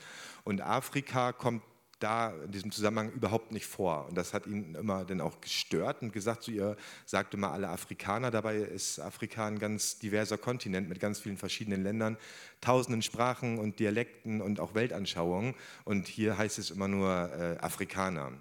Und 0.43 0.61
Afrika 0.61 1.31
kommt 1.31 1.61
da 1.99 2.31
in 2.43 2.51
diesem 2.51 2.71
Zusammenhang 2.71 3.11
überhaupt 3.11 3.51
nicht 3.51 3.65
vor. 3.65 4.07
Und 4.07 4.17
das 4.17 4.33
hat 4.33 4.47
ihn 4.47 4.75
immer 4.75 5.05
dann 5.05 5.21
auch 5.21 5.39
gestört 5.39 6.01
und 6.01 6.11
gesagt, 6.11 6.43
zu 6.43 6.51
ihr 6.51 6.75
sagt 7.05 7.33
immer 7.33 7.51
alle 7.51 7.69
Afrikaner. 7.69 8.31
Dabei 8.31 8.57
ist 8.57 8.99
Afrika 8.99 9.47
ein 9.47 9.59
ganz 9.59 9.99
diverser 9.99 10.37
Kontinent 10.37 10.89
mit 10.89 10.99
ganz 10.99 11.19
vielen 11.19 11.37
verschiedenen 11.37 11.83
Ländern, 11.83 12.17
tausenden 12.59 13.03
Sprachen 13.03 13.57
und 13.57 13.79
Dialekten 13.79 14.41
und 14.41 14.59
auch 14.59 14.73
Weltanschauungen. 14.73 15.55
Und 15.85 16.07
hier 16.07 16.37
heißt 16.37 16.59
es 16.59 16.71
immer 16.71 16.87
nur 16.87 17.31
äh, 17.31 17.57
Afrikaner. 17.59 18.33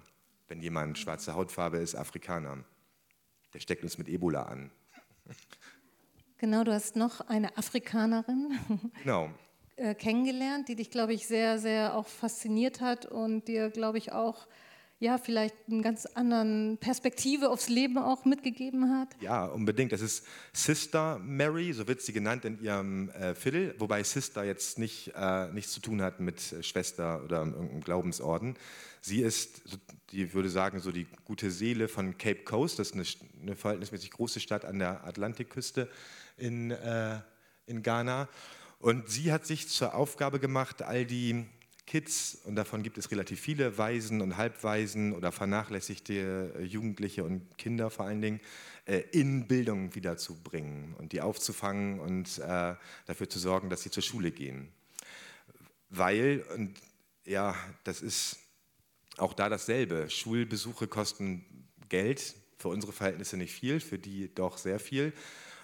Wenn 0.49 0.61
jemand 0.61 0.97
schwarze 0.97 1.35
Hautfarbe 1.35 1.77
ist, 1.77 1.95
Afrikaner 1.95 2.65
der 3.53 3.59
steckt 3.59 3.83
uns 3.83 3.97
mit 3.97 4.07
Ebola 4.07 4.43
an. 4.43 4.71
Genau, 6.37 6.63
du 6.63 6.73
hast 6.73 6.95
noch 6.95 7.21
eine 7.21 7.57
Afrikanerin 7.57 8.59
genau. 9.01 9.29
Äh, 9.75 9.95
kennengelernt, 9.95 10.67
die 10.67 10.75
dich, 10.75 10.91
glaube 10.91 11.13
ich, 11.13 11.25
sehr, 11.25 11.57
sehr 11.57 11.95
auch 11.95 12.07
fasziniert 12.07 12.81
hat 12.81 13.05
und 13.05 13.47
dir, 13.47 13.69
glaube 13.69 13.97
ich, 13.97 14.11
auch 14.11 14.47
ja, 15.03 15.17
vielleicht 15.17 15.55
eine 15.69 15.81
ganz 15.81 16.05
andere 16.05 16.77
Perspektive 16.79 17.49
aufs 17.49 17.67
Leben 17.67 17.97
auch 17.97 18.23
mitgegeben 18.23 18.89
hat? 18.89 19.09
Ja, 19.19 19.45
unbedingt. 19.45 19.91
Das 19.91 19.99
ist 19.99 20.25
Sister 20.53 21.19
Mary, 21.19 21.73
so 21.73 21.89
wird 21.89 22.01
sie 22.01 22.13
genannt 22.13 22.45
in 22.45 22.61
ihrem 22.63 23.09
äh, 23.09 23.35
Viertel, 23.35 23.75
wobei 23.79 24.01
Sister 24.03 24.45
jetzt 24.45 24.79
nicht, 24.79 25.11
äh, 25.13 25.51
nichts 25.51 25.73
zu 25.73 25.81
tun 25.81 26.01
hat 26.01 26.21
mit 26.21 26.39
Schwester 26.61 27.21
oder 27.25 27.39
irgendeinem 27.39 27.81
Glaubensorden. 27.81 28.55
Sie 29.01 29.19
ist, 29.19 29.63
die 30.11 30.33
würde 30.33 30.49
sagen, 30.49 30.79
so 30.79 30.93
die 30.93 31.05
gute 31.25 31.51
Seele 31.51 31.89
von 31.89 32.17
Cape 32.17 32.45
Coast. 32.45 32.79
Das 32.79 32.91
ist 32.91 32.93
eine, 32.95 33.03
eine 33.41 33.55
verhältnismäßig 33.57 34.11
große 34.11 34.39
Stadt 34.39 34.63
an 34.63 34.79
der 34.79 35.03
Atlantikküste 35.03 35.89
in, 36.37 36.71
äh, 36.71 37.19
in 37.65 37.83
Ghana. 37.83 38.29
Und 38.79 39.09
sie 39.09 39.33
hat 39.33 39.45
sich 39.45 39.67
zur 39.67 39.95
Aufgabe 39.95 40.39
gemacht, 40.39 40.81
all 40.81 41.05
die 41.05 41.45
Kids, 41.85 42.39
und 42.45 42.55
davon 42.55 42.81
gibt 42.81 42.97
es 42.97 43.11
relativ 43.11 43.39
viele, 43.39 43.77
Waisen 43.77 44.21
und 44.21 44.37
Halbwaisen 44.37 45.13
oder 45.13 45.31
vernachlässigte 45.31 46.53
äh, 46.57 46.63
Jugendliche 46.63 47.23
und 47.23 47.57
Kinder 47.57 47.89
vor 47.89 48.05
allen 48.05 48.21
Dingen, 48.21 48.39
äh, 48.85 48.99
in 49.11 49.47
Bildung 49.47 49.93
wiederzubringen 49.93 50.93
und 50.95 51.11
die 51.11 51.21
aufzufangen 51.21 51.99
und 51.99 52.39
äh, 52.39 52.75
dafür 53.05 53.29
zu 53.29 53.39
sorgen, 53.39 53.69
dass 53.69 53.83
sie 53.83 53.91
zur 53.91 54.03
Schule 54.03 54.31
gehen. 54.31 54.71
Weil, 55.89 56.45
und 56.55 56.73
ja, 57.25 57.55
das 57.83 58.01
ist 58.01 58.37
auch 59.17 59.33
da 59.33 59.49
dasselbe. 59.49 60.09
Schulbesuche 60.09 60.87
kosten 60.87 61.45
Geld, 61.89 62.35
für 62.57 62.69
unsere 62.69 62.93
Verhältnisse 62.93 63.35
nicht 63.35 63.53
viel, 63.53 63.81
für 63.81 63.99
die 63.99 64.33
doch 64.33 64.57
sehr 64.57 64.79
viel. 64.79 65.13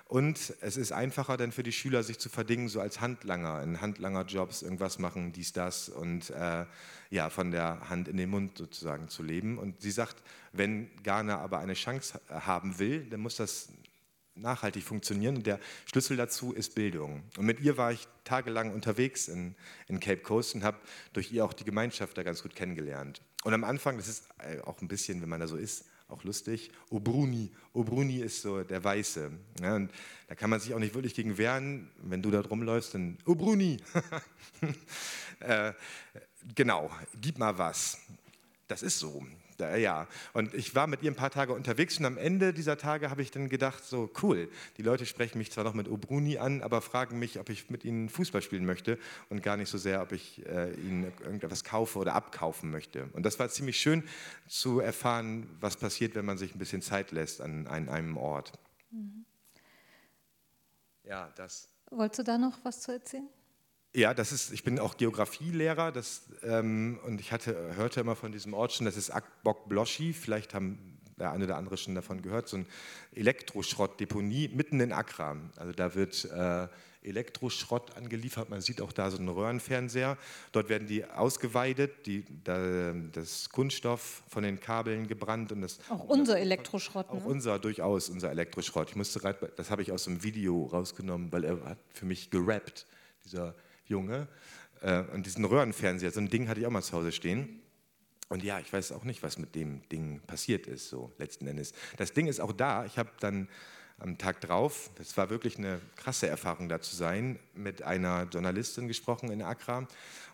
Und 0.10 0.55
es 0.62 0.76
ist 0.76 0.91
einfacher 0.91 1.38
dann 1.38 1.51
für 1.51 1.62
die 1.62 1.72
Schüler, 1.72 2.01
sich 2.01 2.18
zu 2.18 2.30
verdingen, 2.30 2.68
so 2.68 2.82
als 2.82 2.99
Handlanger, 2.99 3.62
in 3.62 3.80
Handlangerjobs 3.80 4.64
irgendwas 4.64 4.97
machen, 4.97 5.34
dies, 5.34 5.53
das 5.53 5.88
und 5.88 6.32
äh, 6.32 6.66
ja, 7.12 7.30
von 7.30 7.51
der 7.51 7.91
Hand 7.91 8.07
in 8.07 8.18
den 8.18 8.32
Mund 8.32 8.57
sozusagen 8.57 9.07
zu 9.10 9.22
leben. 9.22 9.60
Und 9.60 9.82
sie 9.82 9.91
sagt, 9.91 10.16
wenn 10.51 10.89
Ghana 11.03 11.38
aber 11.38 11.60
eine 11.60 11.76
Chance 11.76 12.20
haben 12.28 12.80
will, 12.80 13.05
dann 13.05 13.20
muss 13.20 13.36
das 13.36 13.70
nachhaltig 14.34 14.84
funktionieren. 14.84 15.38
Und 15.38 15.45
der 15.45 15.60
Schlüssel 15.86 16.18
dazu 16.18 16.53
ist 16.53 16.74
Bildung. 16.74 17.22
Und 17.38 17.45
mit 17.45 17.60
ihr 17.60 17.78
war 17.78 17.91
ich 17.91 18.07
tagelang 18.24 18.74
unterwegs 18.74 19.28
in, 19.28 19.53
in 19.88 19.99
Cape 19.99 20.24
Coast 20.24 20.55
und 20.55 20.64
habe 20.64 20.80
durch 21.14 21.32
ihr 21.32 21.45
auch 21.45 21.53
die 21.53 21.66
Gemeinschaft 21.66 22.18
da 22.18 22.24
ganz 22.24 22.41
gut 22.41 22.55
kennengelernt. 22.55 23.22
Und 23.43 23.53
am 23.53 23.64
Anfang, 23.64 23.97
das 23.97 24.07
ist 24.07 24.28
äh, 24.39 24.60
auch 24.62 24.82
ein 24.82 24.88
bisschen, 24.88 25.22
wenn 25.22 25.30
man 25.30 25.39
da 25.39 25.45
so 25.45 25.55
ist, 25.55 25.86
auch 26.10 26.24
lustig. 26.24 26.72
Obruni. 26.89 27.51
Obruni 27.74 28.18
ist 28.18 28.41
so 28.41 28.64
der 28.64 28.84
Weiße. 28.84 29.32
Ja, 29.62 29.76
und 29.76 29.91
da 30.28 30.36
kann 30.36 30.49
man 30.49 30.60
sich 30.60 30.74
auch 30.74 30.80
nicht 30.80 30.93
wirklich 30.93 31.14
gegen 31.14 31.38
wehren. 31.38 31.89
Wenn 32.01 32.22
du 32.22 32.32
da 32.32 32.41
rumläufst, 32.41 32.95
dann 32.95 33.18
Obruni. 33.26 33.78
äh, 35.39 35.74
genau, 36.55 36.89
gib 37.22 37.38
mal 37.38 37.57
was. 37.57 37.99
Das 38.68 38.84
ist 38.84 38.99
so. 38.99 39.24
Ja, 39.60 40.07
und 40.34 40.53
ich 40.53 40.76
war 40.76 40.88
mit 40.88 41.03
ihr 41.03 41.12
ein 41.12 41.16
paar 41.16 41.30
Tage 41.30 41.53
unterwegs 41.53 41.99
und 41.99 42.05
am 42.05 42.18
Ende 42.18 42.53
dieser 42.53 42.78
Tage 42.78 43.10
habe 43.10 43.22
ich 43.22 43.32
dann 43.32 43.49
gedacht, 43.49 43.84
so 43.84 44.10
cool, 44.22 44.49
die 44.78 44.82
Leute 44.82 45.05
sprechen 45.05 45.38
mich 45.38 45.51
zwar 45.51 45.64
noch 45.64 45.74
mit 45.74 45.88
Obruni 45.88 46.38
an, 46.38 46.62
aber 46.62 46.82
fragen 46.82 47.20
mich, 47.20 47.39
ob 47.39 47.49
ich 47.49 47.70
mit 47.70 47.86
ihnen 47.86 48.10
Fußball 48.10 48.41
spielen 48.41 48.66
möchte 48.66 48.97
und 49.30 49.43
gar 49.43 49.57
nicht 49.57 49.70
so 49.70 49.78
sehr, 49.78 50.01
ob 50.01 50.12
ich 50.12 50.45
äh, 50.45 50.74
ihnen 50.74 51.12
irgendetwas 51.22 51.64
kaufe 51.64 51.99
oder 51.99 52.16
abkaufen 52.16 52.72
möchte. 52.72 53.10
Und 53.14 53.24
das 53.24 53.39
war 53.39 53.49
ziemlich 53.49 53.80
schön 53.80 54.03
zu 54.47 54.80
erfahren, 54.80 55.49
was 55.60 55.78
passiert, 55.78 56.16
wenn 56.16 56.26
man 56.26 56.38
sich 56.38 56.55
ein 56.55 56.60
bisschen 56.60 56.82
Zeit 56.82 57.12
lässt 57.12 57.41
an, 57.41 57.68
an 57.68 57.89
einem 57.89 58.18
Ort. 58.18 58.53
Mhm. 58.91 59.26
Ja, 61.03 61.32
das. 61.36 61.68
Wolltest 61.89 62.20
du 62.20 62.24
da 62.24 62.38
noch 62.38 62.60
was 62.64 62.82
zu 62.82 62.91
erzählen? 62.91 63.28
Ja, 63.94 64.14
das 64.14 64.32
ist, 64.32 64.54
ich 64.54 64.64
bin 64.64 64.80
auch 64.80 64.98
Geografielehrer 64.98 65.92
das, 65.92 66.24
ähm, 66.44 67.00
und 67.06 67.20
ich 67.20 67.32
hatte, 67.32 67.76
hörte 67.76 68.02
immer 68.02 68.16
von 68.16 68.32
diesem 68.32 68.54
Ort 68.54 68.74
schon, 68.74 68.86
das 68.86 68.98
ist 68.98 69.10
Akbok 69.10 69.68
Bloschi, 69.68 70.14
vielleicht 70.14 70.54
haben 70.54 71.00
der 71.20 71.32
eine 71.32 71.46
oder 71.46 71.58
andere 71.58 71.78
schon 71.78 71.96
davon 71.96 72.22
gehört, 72.22 72.48
so 72.48 72.58
ein 72.58 72.66
Elektroschrottdeponie 73.14 74.50
mitten 74.50 74.80
in 74.80 74.94
Accra. 74.94 75.36
Also 75.58 75.74
da 75.74 75.94
wird 75.96 76.26
äh, 76.26 76.68
Elektroschrott 77.02 77.96
angeliefert, 77.96 78.50
man 78.50 78.62
sieht 78.62 78.82
auch 78.82 78.92
da 78.92 79.10
so 79.10 79.18
einen 79.18 79.30
Röhrenfernseher. 79.30 80.18
Dort 80.52 80.70
werden 80.70 80.88
die 80.88 81.06
ausgeweidet, 81.06 82.06
die, 82.06 82.26
da, 82.44 82.94
das 83.14 83.50
Kunststoff 83.50 84.24
von 84.28 84.44
den 84.44 84.60
Kabeln 84.60 85.08
gebrannt. 85.08 85.52
Und 85.52 85.62
das, 85.62 85.80
auch 85.90 86.06
unser 86.06 86.40
Elektroschrott. 86.40 87.10
Auch 87.10 87.16
ne? 87.16 87.26
unser, 87.26 87.60
durchaus 87.60 88.10
unser 88.10 88.32
Elektroschrott. 88.32 88.90
Ich 88.90 88.96
musste 88.96 89.20
grad, 89.20 89.38
das 89.58 89.72
habe 89.72 89.82
ich 89.82 89.92
aus 89.92 90.08
einem 90.08 90.24
Video 90.24 90.66
rausgenommen, 90.66 91.32
weil 91.32 91.44
er 91.46 91.64
hat 91.64 91.80
für 91.94 92.06
mich 92.06 92.30
gerappt, 92.30 92.86
dieser 93.26 93.56
Junge. 93.90 94.28
Äh, 94.82 95.02
und 95.14 95.26
diesen 95.26 95.44
Röhrenfernseher, 95.44 96.12
so 96.12 96.22
ein 96.22 96.30
Ding 96.30 96.48
hatte 96.48 96.62
ich 96.62 96.66
auch 96.66 96.72
mal 96.72 96.82
zu 96.82 96.94
Hause 96.94 97.12
stehen. 97.12 97.62
Und 98.30 98.44
ja, 98.44 98.60
ich 98.60 98.72
weiß 98.72 98.92
auch 98.92 99.04
nicht, 99.04 99.24
was 99.24 99.38
mit 99.38 99.56
dem 99.56 99.88
Ding 99.90 100.22
passiert 100.28 100.68
ist, 100.68 100.90
so 100.90 101.12
letzten 101.18 101.48
Endes. 101.48 101.74
Das 101.98 102.14
Ding 102.14 102.28
ist 102.28 102.40
auch 102.40 102.54
da. 102.54 102.86
Ich 102.86 102.98
habe 102.98 103.10
dann 103.20 103.50
am 103.98 104.18
Tag 104.18 104.40
drauf, 104.42 104.90
das 104.96 105.18
war 105.18 105.30
wirklich 105.30 105.58
eine 105.58 105.82
krasse 105.98 106.28
Erfahrung 106.28 106.70
da 106.70 106.80
zu 106.80 106.96
sein, 106.96 107.38
mit 107.54 107.82
einer 107.82 108.28
Journalistin 108.32 108.88
gesprochen 108.88 109.30
in 109.30 109.42
Accra. 109.42 109.88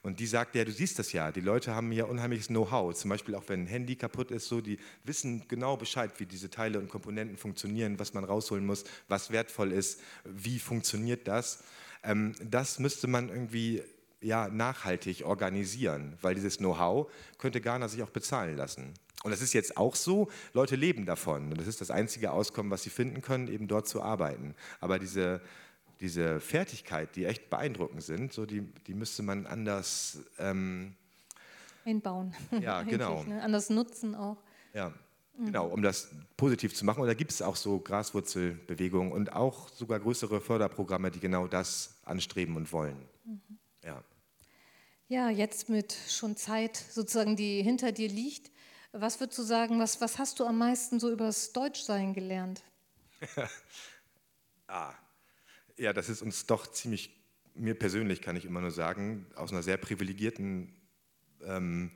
Und 0.03 0.19
die 0.19 0.27
sagte, 0.27 0.59
ja, 0.59 0.65
du 0.65 0.71
siehst 0.71 0.99
das 0.99 1.13
ja, 1.13 1.31
die 1.31 1.41
Leute 1.41 1.73
haben 1.73 1.91
hier 1.91 2.07
unheimliches 2.07 2.47
Know-how. 2.47 2.93
Zum 2.93 3.09
Beispiel 3.09 3.33
auch 3.33 3.43
wenn 3.47 3.63
ein 3.63 3.67
Handy 3.67 3.95
kaputt 3.95 4.29
ist, 4.29 4.47
so, 4.47 4.61
die 4.61 4.77
wissen 5.03 5.47
genau 5.47 5.77
Bescheid, 5.77 6.11
wie 6.17 6.25
diese 6.27 6.49
Teile 6.49 6.79
und 6.79 6.89
Komponenten 6.89 7.37
funktionieren, 7.37 7.97
was 7.97 8.13
man 8.13 8.23
rausholen 8.23 8.65
muss, 8.65 8.83
was 9.07 9.31
wertvoll 9.31 9.71
ist, 9.71 9.99
wie 10.25 10.59
funktioniert 10.59 11.27
das. 11.27 11.63
Ähm, 12.05 12.33
das 12.41 12.79
müsste 12.79 13.07
man 13.07 13.29
irgendwie 13.29 13.83
ja, 14.21 14.47
nachhaltig 14.47 15.25
organisieren, 15.25 16.17
weil 16.21 16.35
dieses 16.35 16.57
Know-how 16.57 17.11
könnte 17.37 17.61
Ghana 17.61 17.87
sich 17.87 18.01
auch 18.01 18.09
bezahlen 18.09 18.55
lassen. 18.57 18.93
Und 19.23 19.31
das 19.31 19.41
ist 19.41 19.53
jetzt 19.53 19.77
auch 19.77 19.95
so, 19.95 20.29
Leute 20.53 20.75
leben 20.75 21.05
davon. 21.05 21.51
Und 21.51 21.57
das 21.57 21.67
ist 21.67 21.81
das 21.81 21.89
einzige 21.89 22.31
Auskommen, 22.31 22.71
was 22.71 22.83
sie 22.83 22.89
finden 22.89 23.21
können, 23.21 23.47
eben 23.47 23.67
dort 23.67 23.87
zu 23.87 24.01
arbeiten. 24.01 24.55
Aber 24.79 24.99
diese, 24.99 25.41
diese 25.99 26.39
Fertigkeit, 26.39 27.15
die 27.15 27.25
echt 27.25 27.49
beeindruckend 27.49 28.03
sind, 28.03 28.33
so 28.33 28.45
die, 28.45 28.61
die 28.61 28.93
müsste 28.93 29.23
man 29.23 29.47
anders 29.47 30.19
ähm, 30.37 30.95
einbauen. 31.85 32.35
Ja, 32.61 32.83
genau. 32.83 33.23
Ne? 33.23 33.41
Anders 33.41 33.69
nutzen 33.69 34.15
auch. 34.15 34.37
Ja. 34.73 34.93
Genau, 35.37 35.67
um 35.67 35.81
das 35.81 36.09
positiv 36.37 36.73
zu 36.73 36.85
machen. 36.85 37.01
Und 37.01 37.07
da 37.07 37.13
gibt 37.13 37.31
es 37.31 37.41
auch 37.41 37.55
so 37.55 37.79
Graswurzelbewegungen 37.79 39.11
und 39.11 39.33
auch 39.33 39.69
sogar 39.69 39.99
größere 39.99 40.39
Förderprogramme, 40.39 41.11
die 41.11 41.19
genau 41.19 41.47
das 41.47 41.97
anstreben 42.03 42.55
und 42.55 42.71
wollen. 42.71 42.97
Mhm. 43.25 43.41
Ja. 43.83 44.03
ja, 45.09 45.29
jetzt 45.29 45.69
mit 45.69 45.95
schon 46.09 46.37
Zeit 46.37 46.77
sozusagen, 46.77 47.35
die 47.35 47.61
hinter 47.61 47.91
dir 47.91 48.07
liegt. 48.07 48.51
Was 48.93 49.19
würdest 49.19 49.37
du 49.39 49.43
sagen, 49.43 49.79
was, 49.79 49.99
was 49.99 50.17
hast 50.17 50.39
du 50.39 50.45
am 50.45 50.57
meisten 50.57 50.99
so 50.99 51.11
über 51.11 51.25
das 51.25 51.51
Deutschsein 51.51 52.13
gelernt? 52.13 52.63
ah, 54.67 54.93
ja, 55.77 55.91
das 55.91 56.07
ist 56.07 56.21
uns 56.21 56.45
doch 56.45 56.67
ziemlich, 56.67 57.13
mir 57.53 57.77
persönlich 57.77 58.21
kann 58.21 58.37
ich 58.37 58.45
immer 58.45 58.61
nur 58.61 58.71
sagen, 58.71 59.25
aus 59.35 59.51
einer 59.51 59.63
sehr 59.63 59.77
privilegierten 59.77 60.73
ähm, 61.43 61.91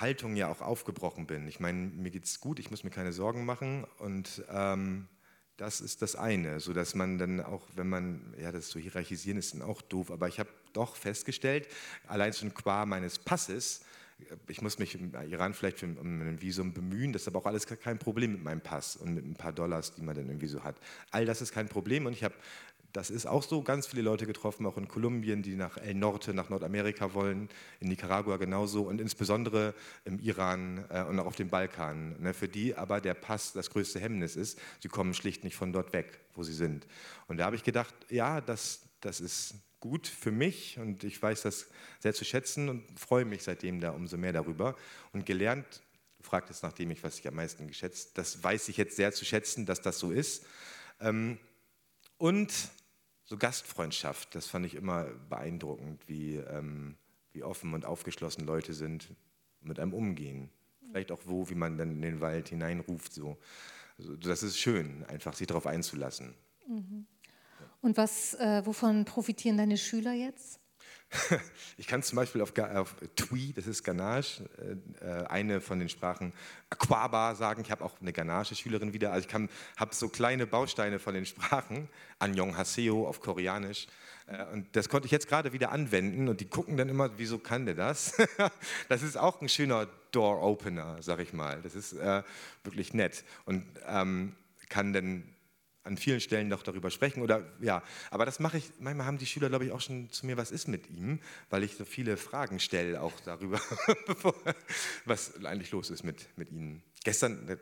Haltung 0.00 0.36
ja 0.36 0.48
auch 0.48 0.60
aufgebrochen 0.60 1.26
bin. 1.26 1.46
Ich 1.48 1.60
meine, 1.60 1.78
mir 1.78 2.10
geht 2.10 2.24
es 2.24 2.40
gut, 2.40 2.58
ich 2.58 2.70
muss 2.70 2.84
mir 2.84 2.90
keine 2.90 3.12
Sorgen 3.12 3.44
machen 3.44 3.84
und 3.98 4.44
ähm, 4.50 5.08
das 5.56 5.80
ist 5.80 6.02
das 6.02 6.16
eine, 6.16 6.60
so 6.60 6.72
dass 6.72 6.94
man 6.94 7.18
dann 7.18 7.40
auch, 7.40 7.66
wenn 7.74 7.88
man, 7.88 8.34
ja, 8.38 8.52
das 8.52 8.68
zu 8.68 8.78
hierarchisieren 8.78 9.38
ist 9.38 9.54
dann 9.54 9.62
auch 9.62 9.80
doof, 9.82 10.10
aber 10.10 10.28
ich 10.28 10.38
habe 10.38 10.50
doch 10.72 10.96
festgestellt, 10.96 11.68
allein 12.06 12.32
schon 12.32 12.52
qua 12.52 12.84
meines 12.84 13.18
Passes, 13.18 13.80
ich 14.48 14.62
muss 14.62 14.78
mich 14.78 14.94
im 14.94 15.12
Iran 15.28 15.52
vielleicht 15.52 15.78
für, 15.78 15.86
um 15.86 16.20
ein 16.20 16.40
Visum 16.40 16.72
bemühen, 16.72 17.12
das 17.12 17.22
ist 17.22 17.28
aber 17.28 17.38
auch 17.38 17.46
alles 17.46 17.66
kein 17.66 17.98
Problem 17.98 18.32
mit 18.32 18.42
meinem 18.42 18.60
Pass 18.60 18.96
und 18.96 19.14
mit 19.14 19.24
ein 19.24 19.34
paar 19.34 19.52
Dollars, 19.52 19.94
die 19.94 20.02
man 20.02 20.14
dann 20.14 20.26
irgendwie 20.26 20.46
so 20.46 20.62
hat. 20.62 20.76
All 21.10 21.26
das 21.26 21.42
ist 21.42 21.52
kein 21.52 21.68
Problem 21.68 22.06
und 22.06 22.12
ich 22.12 22.24
habe 22.24 22.34
das 22.96 23.10
ist 23.10 23.26
auch 23.26 23.42
so, 23.42 23.60
ganz 23.60 23.86
viele 23.86 24.00
Leute 24.00 24.24
getroffen, 24.24 24.64
auch 24.64 24.78
in 24.78 24.88
Kolumbien, 24.88 25.42
die 25.42 25.54
nach 25.54 25.76
El 25.76 25.92
Norte, 25.92 26.32
nach 26.32 26.48
Nordamerika 26.48 27.12
wollen, 27.12 27.50
in 27.78 27.88
Nicaragua 27.88 28.38
genauso 28.38 28.84
und 28.84 29.02
insbesondere 29.02 29.74
im 30.06 30.18
Iran 30.18 30.82
äh, 30.88 31.02
und 31.02 31.20
auch 31.20 31.26
auf 31.26 31.36
dem 31.36 31.50
Balkan, 31.50 32.18
ne, 32.22 32.32
für 32.32 32.48
die 32.48 32.74
aber 32.74 33.02
der 33.02 33.12
Pass 33.12 33.52
das 33.52 33.68
größte 33.68 34.00
Hemmnis 34.00 34.34
ist. 34.34 34.58
Sie 34.80 34.88
kommen 34.88 35.12
schlicht 35.12 35.44
nicht 35.44 35.56
von 35.56 35.74
dort 35.74 35.92
weg, 35.92 36.20
wo 36.32 36.42
sie 36.42 36.54
sind. 36.54 36.86
Und 37.28 37.36
da 37.36 37.44
habe 37.44 37.56
ich 37.56 37.64
gedacht, 37.64 37.94
ja, 38.08 38.40
das, 38.40 38.80
das 39.02 39.20
ist 39.20 39.56
gut 39.78 40.06
für 40.06 40.32
mich 40.32 40.78
und 40.78 41.04
ich 41.04 41.20
weiß 41.20 41.42
das 41.42 41.66
sehr 41.98 42.14
zu 42.14 42.24
schätzen 42.24 42.70
und 42.70 42.98
freue 42.98 43.26
mich 43.26 43.42
seitdem 43.42 43.78
da 43.78 43.90
umso 43.90 44.16
mehr 44.16 44.32
darüber. 44.32 44.74
Und 45.12 45.26
gelernt, 45.26 45.82
du 46.16 46.24
fragtest 46.24 46.62
nach 46.62 46.72
dem, 46.72 46.96
was 47.02 47.18
ich 47.18 47.28
am 47.28 47.34
meisten 47.34 47.68
geschätzt, 47.68 48.16
das 48.16 48.42
weiß 48.42 48.70
ich 48.70 48.78
jetzt 48.78 48.96
sehr 48.96 49.12
zu 49.12 49.26
schätzen, 49.26 49.66
dass 49.66 49.82
das 49.82 49.98
so 49.98 50.12
ist. 50.12 50.46
Ähm, 50.98 51.38
und 52.18 52.70
so 53.26 53.36
Gastfreundschaft, 53.36 54.34
das 54.34 54.46
fand 54.46 54.64
ich 54.66 54.74
immer 54.74 55.04
beeindruckend, 55.28 56.00
wie, 56.08 56.36
ähm, 56.36 56.96
wie 57.32 57.42
offen 57.42 57.74
und 57.74 57.84
aufgeschlossen 57.84 58.46
Leute 58.46 58.72
sind, 58.72 59.14
mit 59.60 59.78
einem 59.80 59.92
umgehen. 59.92 60.48
Vielleicht 60.88 61.10
auch 61.10 61.20
wo, 61.26 61.50
wie 61.50 61.56
man 61.56 61.76
dann 61.76 61.90
in 61.90 62.02
den 62.02 62.20
Wald 62.20 62.48
hineinruft. 62.48 63.12
So. 63.12 63.36
Also 63.98 64.16
das 64.16 64.44
ist 64.44 64.58
schön, 64.58 65.04
einfach 65.06 65.34
sich 65.34 65.48
darauf 65.48 65.66
einzulassen. 65.66 66.34
Mhm. 66.68 67.06
Und 67.82 67.96
was, 67.96 68.34
äh, 68.34 68.64
wovon 68.64 69.04
profitieren 69.04 69.58
deine 69.58 69.76
Schüler 69.76 70.12
jetzt? 70.12 70.60
Ich 71.78 71.86
kann 71.86 72.02
zum 72.02 72.16
Beispiel 72.16 72.40
auf, 72.40 72.56
auf 72.58 72.96
Twi, 73.16 73.52
das 73.52 73.66
ist 73.66 73.84
Ganache, 73.84 74.48
äh, 75.02 75.26
eine 75.26 75.60
von 75.60 75.78
den 75.78 75.90
Sprachen 75.90 76.32
Aquaba 76.70 77.34
sagen. 77.34 77.60
Ich 77.60 77.70
habe 77.70 77.84
auch 77.84 78.00
eine 78.00 78.14
Ganache-Schülerin 78.14 78.94
wieder. 78.94 79.12
Also 79.12 79.28
ich 79.28 79.34
habe 79.34 79.94
so 79.94 80.08
kleine 80.08 80.46
Bausteine 80.46 80.98
von 80.98 81.12
den 81.12 81.26
Sprachen. 81.26 81.88
Annyeong 82.18 82.56
Haseo 82.56 83.06
auf 83.06 83.20
Koreanisch. 83.20 83.88
Äh, 84.26 84.44
und 84.52 84.74
das 84.74 84.88
konnte 84.88 85.06
ich 85.06 85.12
jetzt 85.12 85.28
gerade 85.28 85.52
wieder 85.52 85.70
anwenden 85.70 86.28
und 86.28 86.40
die 86.40 86.48
gucken 86.48 86.76
dann 86.76 86.88
immer, 86.88 87.18
wieso 87.18 87.38
kann 87.38 87.66
der 87.66 87.74
das? 87.74 88.16
das 88.88 89.02
ist 89.02 89.16
auch 89.16 89.40
ein 89.40 89.48
schöner 89.48 89.86
Door-Opener, 90.12 90.98
sag 91.00 91.20
ich 91.20 91.32
mal. 91.32 91.60
Das 91.62 91.74
ist 91.74 91.92
äh, 91.92 92.22
wirklich 92.64 92.94
nett 92.94 93.24
und 93.44 93.64
ähm, 93.86 94.34
kann 94.68 94.92
dann 94.92 95.24
an 95.86 95.96
vielen 95.96 96.20
Stellen 96.20 96.48
noch 96.48 96.62
darüber 96.62 96.90
sprechen. 96.90 97.22
Oder, 97.22 97.46
ja, 97.60 97.82
aber 98.10 98.26
das 98.26 98.40
mache 98.40 98.58
ich, 98.58 98.70
manchmal 98.78 99.06
haben 99.06 99.18
die 99.18 99.26
Schüler, 99.26 99.48
glaube 99.48 99.64
ich, 99.64 99.72
auch 99.72 99.80
schon 99.80 100.10
zu 100.10 100.26
mir, 100.26 100.36
was 100.36 100.50
ist 100.50 100.68
mit 100.68 100.90
ihm, 100.90 101.20
weil 101.48 101.62
ich 101.62 101.76
so 101.76 101.84
viele 101.84 102.16
Fragen 102.16 102.60
stelle 102.60 103.00
auch 103.00 103.18
darüber, 103.20 103.60
was 105.04 105.44
eigentlich 105.44 105.70
los 105.70 105.90
ist 105.90 106.02
mit, 106.02 106.26
mit 106.36 106.50
ihnen. 106.50 106.82
Gestern, 107.04 107.40
eine, 107.40 107.58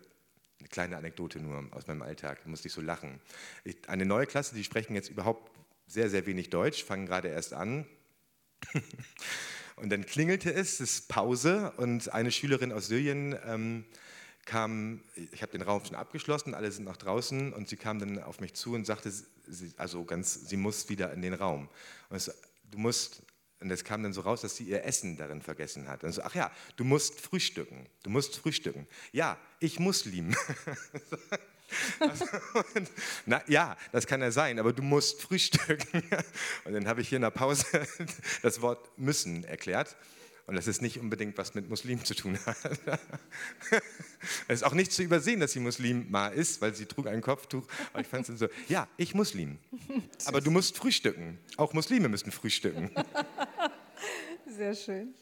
eine 0.59 0.69
kleine 0.69 0.97
Anekdote 0.97 1.39
nur 1.41 1.69
aus 1.73 1.87
meinem 1.87 2.03
Alltag, 2.03 2.47
musste 2.47 2.69
ich 2.69 2.75
so 2.75 2.81
lachen. 2.81 3.21
Ich, 3.65 3.89
eine 3.89 4.07
neue 4.07 4.27
Klasse, 4.27 4.55
die 4.55 4.65
sprechen 4.65 4.95
jetzt 4.95 5.11
überhaupt 5.11 5.51
sehr, 5.87 6.09
sehr 6.09 6.27
wenig 6.27 6.51
Deutsch, 6.51 6.83
fangen 6.83 7.07
gerade 7.07 7.29
erst 7.29 7.53
an. 7.53 7.87
Und 9.77 9.91
dann 9.91 10.07
klingelte 10.07 10.53
es, 10.53 10.75
es 10.75 10.99
ist 10.99 11.09
Pause 11.09 11.73
und 11.79 12.13
eine 12.13 12.31
Schülerin 12.31 12.71
aus 12.71 12.87
Syrien 12.87 13.37
ähm, 13.45 13.85
kam, 14.47 15.03
ich 15.33 15.43
habe 15.43 15.53
den 15.53 15.63
Raum 15.63 15.85
schon 15.85 15.97
abgeschlossen, 15.97 16.55
alle 16.55 16.71
sind 16.71 16.85
nach 16.85 16.97
draußen 16.97 17.53
und 17.53 17.69
sie 17.69 17.77
kam 17.77 17.99
dann 17.99 18.23
auf 18.23 18.41
mich 18.41 18.55
zu 18.55 18.75
und 18.75 18.85
sagte, 18.85 19.11
sie, 19.11 19.73
also 19.77 20.05
ganz, 20.05 20.49
sie 20.49 20.57
muss 20.57 20.89
wieder 20.89 21.13
in 21.13 21.23
den 21.23 21.35
Raum. 21.35 21.69
Und 22.09 22.17
es, 22.17 22.33
du 22.71 22.79
musst, 22.79 23.23
und 23.61 23.71
es 23.71 23.85
kam 23.85 24.03
dann 24.03 24.13
so 24.13 24.23
raus, 24.23 24.43
dass 24.43 24.57
sie 24.57 24.65
ihr 24.65 24.85
Essen 24.85 25.17
darin 25.17 25.43
vergessen 25.43 25.89
hat. 25.89 26.05
Und 26.05 26.13
so, 26.13 26.23
ach 26.23 26.35
ja, 26.35 26.51
du 26.77 26.85
musst 26.85 27.21
frühstücken, 27.21 27.87
du 28.03 28.11
musst 28.11 28.37
frühstücken. 28.37 28.87
Ja, 29.13 29.39
ich 29.61 29.79
Muslim. 29.79 30.35
Also, 31.99 32.27
na 33.27 33.43
ja, 33.49 33.77
das 33.91 34.07
kann 34.07 34.21
ja 34.21 34.31
sein, 34.31 34.59
aber 34.59 34.73
du 34.73 34.83
musst 34.83 35.23
frühstücken. 35.23 36.03
Und 36.65 36.73
dann 36.73 36.87
habe 36.87 37.01
ich 37.01 37.09
hier 37.09 37.17
in 37.17 37.23
der 37.23 37.31
Pause 37.31 37.65
das 38.43 38.61
Wort 38.61 38.97
müssen 38.99 39.45
erklärt. 39.45 39.97
Und 40.47 40.57
das 40.57 40.67
ist 40.67 40.83
nicht 40.83 40.99
unbedingt 40.99 41.39
was 41.39 41.55
mit 41.55 41.71
Muslim 41.71 42.05
zu 42.05 42.15
tun 42.15 42.39
hat. 42.45 42.57
es 44.49 44.61
ist 44.61 44.63
auch 44.63 44.75
nicht 44.75 44.93
zu 44.93 45.03
übersehen, 45.03 45.41
dass 45.41 45.53
sie 45.53 45.61
Muslima 45.61 46.29
ist, 46.29 46.61
weil 46.61 46.75
sie 46.75 46.85
trug 46.85 47.07
ein 47.07 47.23
Kopftuch. 47.23 47.67
Aber 47.93 48.03
ich 48.03 48.07
fand 48.07 48.29
es 48.29 48.39
so, 48.39 48.49
ja, 48.69 48.87
ich 48.99 49.15
Muslim. 49.15 49.59
Aber 50.27 50.43
du 50.43 50.51
musst 50.51 50.77
frühstücken. 50.77 51.39
Auch 51.57 51.73
Muslime 51.73 52.09
müssen 52.09 52.31
frühstücken. 52.31 52.91
Sehr 54.47 54.75
schön. 54.75 55.15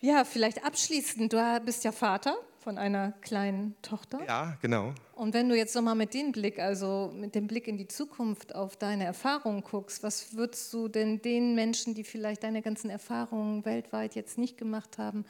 Ja, 0.00 0.24
vielleicht 0.24 0.64
abschließend, 0.64 1.32
du 1.32 1.62
bist 1.64 1.84
ja 1.84 1.92
Vater 1.92 2.38
von 2.68 2.76
einer 2.76 3.12
kleinen 3.22 3.74
Tochter. 3.80 4.20
Ja, 4.26 4.58
genau. 4.60 4.92
Und 5.14 5.32
wenn 5.32 5.48
du 5.48 5.56
jetzt 5.56 5.74
nochmal 5.74 5.94
mit 5.94 6.12
dem 6.12 6.32
Blick, 6.32 6.58
also 6.58 7.10
mit 7.14 7.34
dem 7.34 7.46
Blick 7.46 7.66
in 7.66 7.78
die 7.78 7.88
Zukunft 7.88 8.54
auf 8.54 8.76
deine 8.76 9.04
Erfahrungen 9.04 9.62
guckst, 9.62 10.02
was 10.02 10.34
würdest 10.36 10.70
du 10.74 10.86
denn 10.86 11.22
den 11.22 11.54
Menschen, 11.54 11.94
die 11.94 12.04
vielleicht 12.04 12.42
deine 12.42 12.60
ganzen 12.60 12.90
Erfahrungen 12.90 13.64
weltweit 13.64 14.14
jetzt 14.16 14.36
nicht 14.36 14.58
gemacht 14.58 14.98
haben, 14.98 15.24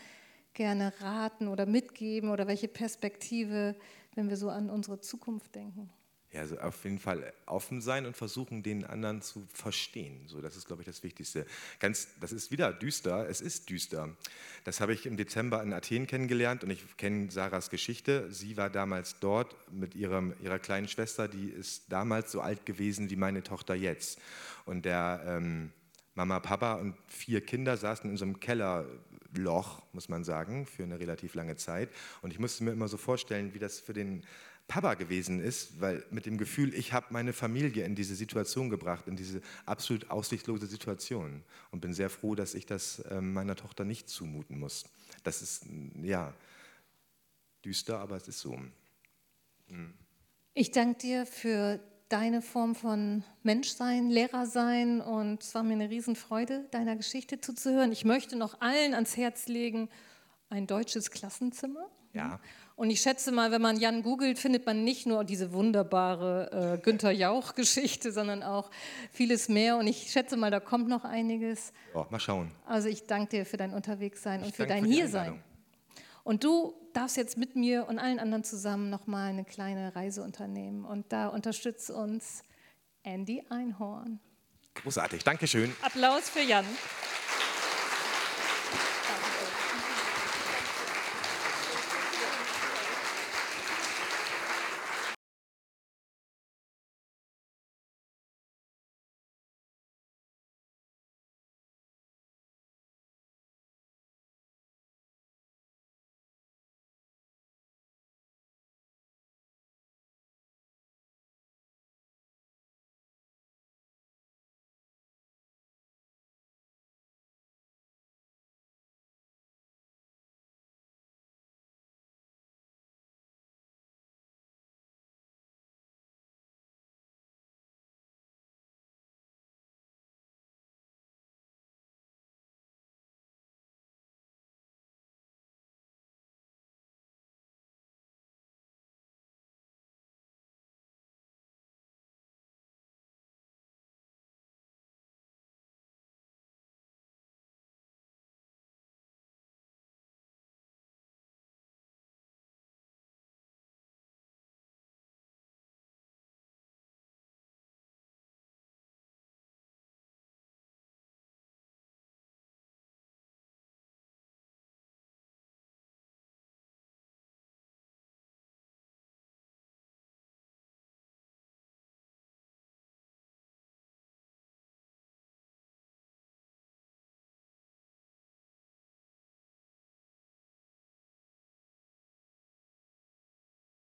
gerne 0.52 0.92
raten 0.98 1.46
oder 1.46 1.64
mitgeben 1.64 2.30
oder 2.30 2.48
welche 2.48 2.66
Perspektive, 2.66 3.76
wenn 4.16 4.28
wir 4.28 4.36
so 4.36 4.48
an 4.48 4.68
unsere 4.68 5.00
Zukunft 5.00 5.54
denken? 5.54 5.90
Ja, 6.30 6.40
also 6.40 6.58
auf 6.58 6.84
jeden 6.84 6.98
Fall 6.98 7.32
offen 7.46 7.80
sein 7.80 8.04
und 8.04 8.14
versuchen, 8.14 8.62
den 8.62 8.84
anderen 8.84 9.22
zu 9.22 9.46
verstehen. 9.50 10.26
So, 10.26 10.42
das 10.42 10.56
ist, 10.56 10.66
glaube 10.66 10.82
ich, 10.82 10.86
das 10.86 11.02
Wichtigste. 11.02 11.46
Ganz, 11.80 12.08
das 12.20 12.32
ist 12.32 12.50
wieder 12.50 12.70
düster. 12.70 13.26
Es 13.28 13.40
ist 13.40 13.70
düster. 13.70 14.14
Das 14.64 14.82
habe 14.82 14.92
ich 14.92 15.06
im 15.06 15.16
Dezember 15.16 15.62
in 15.62 15.72
Athen 15.72 16.06
kennengelernt 16.06 16.64
und 16.64 16.70
ich 16.70 16.84
kenne 16.98 17.30
Sarahs 17.30 17.70
Geschichte. 17.70 18.30
Sie 18.30 18.58
war 18.58 18.68
damals 18.68 19.18
dort 19.20 19.56
mit 19.72 19.94
ihrem, 19.94 20.34
ihrer 20.42 20.58
kleinen 20.58 20.86
Schwester, 20.88 21.28
die 21.28 21.48
ist 21.48 21.90
damals 21.90 22.30
so 22.30 22.42
alt 22.42 22.66
gewesen 22.66 23.08
wie 23.08 23.16
meine 23.16 23.42
Tochter 23.42 23.74
jetzt. 23.74 24.20
Und 24.66 24.84
der 24.84 25.22
ähm, 25.26 25.72
Mama, 26.14 26.40
Papa 26.40 26.74
und 26.74 26.94
vier 27.06 27.40
Kinder 27.40 27.78
saßen 27.78 28.10
in 28.10 28.18
so 28.18 28.26
einem 28.26 28.38
Kellerloch, 28.38 29.82
muss 29.92 30.10
man 30.10 30.24
sagen, 30.24 30.66
für 30.66 30.82
eine 30.82 30.98
relativ 30.98 31.34
lange 31.34 31.56
Zeit. 31.56 31.88
Und 32.20 32.32
ich 32.32 32.38
musste 32.38 32.64
mir 32.64 32.72
immer 32.72 32.88
so 32.88 32.98
vorstellen, 32.98 33.54
wie 33.54 33.58
das 33.58 33.80
für 33.80 33.94
den 33.94 34.24
Papa 34.68 34.94
gewesen 34.94 35.40
ist, 35.40 35.80
weil 35.80 36.04
mit 36.10 36.26
dem 36.26 36.36
Gefühl, 36.36 36.74
ich 36.74 36.92
habe 36.92 37.06
meine 37.10 37.32
Familie 37.32 37.84
in 37.84 37.94
diese 37.94 38.14
Situation 38.14 38.68
gebracht, 38.68 39.08
in 39.08 39.16
diese 39.16 39.40
absolut 39.64 40.10
aussichtslose 40.10 40.66
Situation 40.66 41.42
und 41.70 41.80
bin 41.80 41.94
sehr 41.94 42.10
froh, 42.10 42.34
dass 42.34 42.54
ich 42.54 42.66
das 42.66 42.98
äh, 43.00 43.22
meiner 43.22 43.56
Tochter 43.56 43.84
nicht 43.84 44.10
zumuten 44.10 44.58
muss. 44.58 44.84
Das 45.24 45.40
ist 45.40 45.64
ja 46.02 46.34
düster, 47.64 47.98
aber 47.98 48.16
es 48.16 48.28
ist 48.28 48.40
so. 48.40 48.60
Mhm. 49.68 49.94
Ich 50.52 50.70
danke 50.70 50.98
dir 50.98 51.24
für 51.24 51.80
deine 52.10 52.42
Form 52.42 52.74
von 52.74 53.24
Menschsein, 53.42 54.10
Lehrersein 54.10 55.00
und 55.00 55.42
es 55.42 55.54
war 55.54 55.62
mir 55.62 55.74
eine 55.74 55.88
Riesenfreude, 55.88 56.66
deiner 56.70 56.96
Geschichte 56.96 57.40
zuzuhören. 57.40 57.90
Ich 57.92 58.04
möchte 58.04 58.36
noch 58.36 58.60
allen 58.60 58.92
ans 58.94 59.16
Herz 59.16 59.46
legen, 59.48 59.88
ein 60.50 60.66
deutsches 60.66 61.10
Klassenzimmer. 61.10 61.88
Ja. 62.12 62.40
Und 62.78 62.90
ich 62.90 63.00
schätze 63.00 63.32
mal, 63.32 63.50
wenn 63.50 63.60
man 63.60 63.76
Jan 63.76 64.04
googelt, 64.04 64.38
findet 64.38 64.64
man 64.64 64.84
nicht 64.84 65.04
nur 65.04 65.24
diese 65.24 65.52
wunderbare 65.52 66.76
äh, 66.76 66.78
Günther 66.80 67.10
Jauch-Geschichte, 67.10 68.12
sondern 68.12 68.44
auch 68.44 68.70
vieles 69.10 69.48
mehr. 69.48 69.78
Und 69.78 69.88
ich 69.88 70.12
schätze 70.12 70.36
mal, 70.36 70.52
da 70.52 70.60
kommt 70.60 70.86
noch 70.86 71.02
einiges. 71.02 71.72
Ja, 71.92 72.06
mal 72.08 72.20
schauen. 72.20 72.52
Also 72.66 72.88
ich 72.88 73.04
danke 73.08 73.30
dir 73.30 73.46
für 73.46 73.56
dein 73.56 73.74
Unterwegssein 73.74 74.44
und 74.44 74.54
für 74.54 74.64
dein 74.64 74.84
für 74.84 74.90
Hiersein. 74.92 75.42
Und 76.22 76.44
du 76.44 76.72
darfst 76.92 77.16
jetzt 77.16 77.36
mit 77.36 77.56
mir 77.56 77.88
und 77.88 77.98
allen 77.98 78.20
anderen 78.20 78.44
zusammen 78.44 78.90
nochmal 78.90 79.30
eine 79.30 79.44
kleine 79.44 79.96
Reise 79.96 80.22
unternehmen. 80.22 80.84
Und 80.84 81.12
da 81.12 81.26
unterstützt 81.26 81.90
uns 81.90 82.44
Andy 83.02 83.42
Einhorn. 83.48 84.20
Großartig, 84.74 85.24
Dankeschön. 85.24 85.74
Applaus 85.82 86.28
für 86.28 86.42
Jan. 86.42 86.64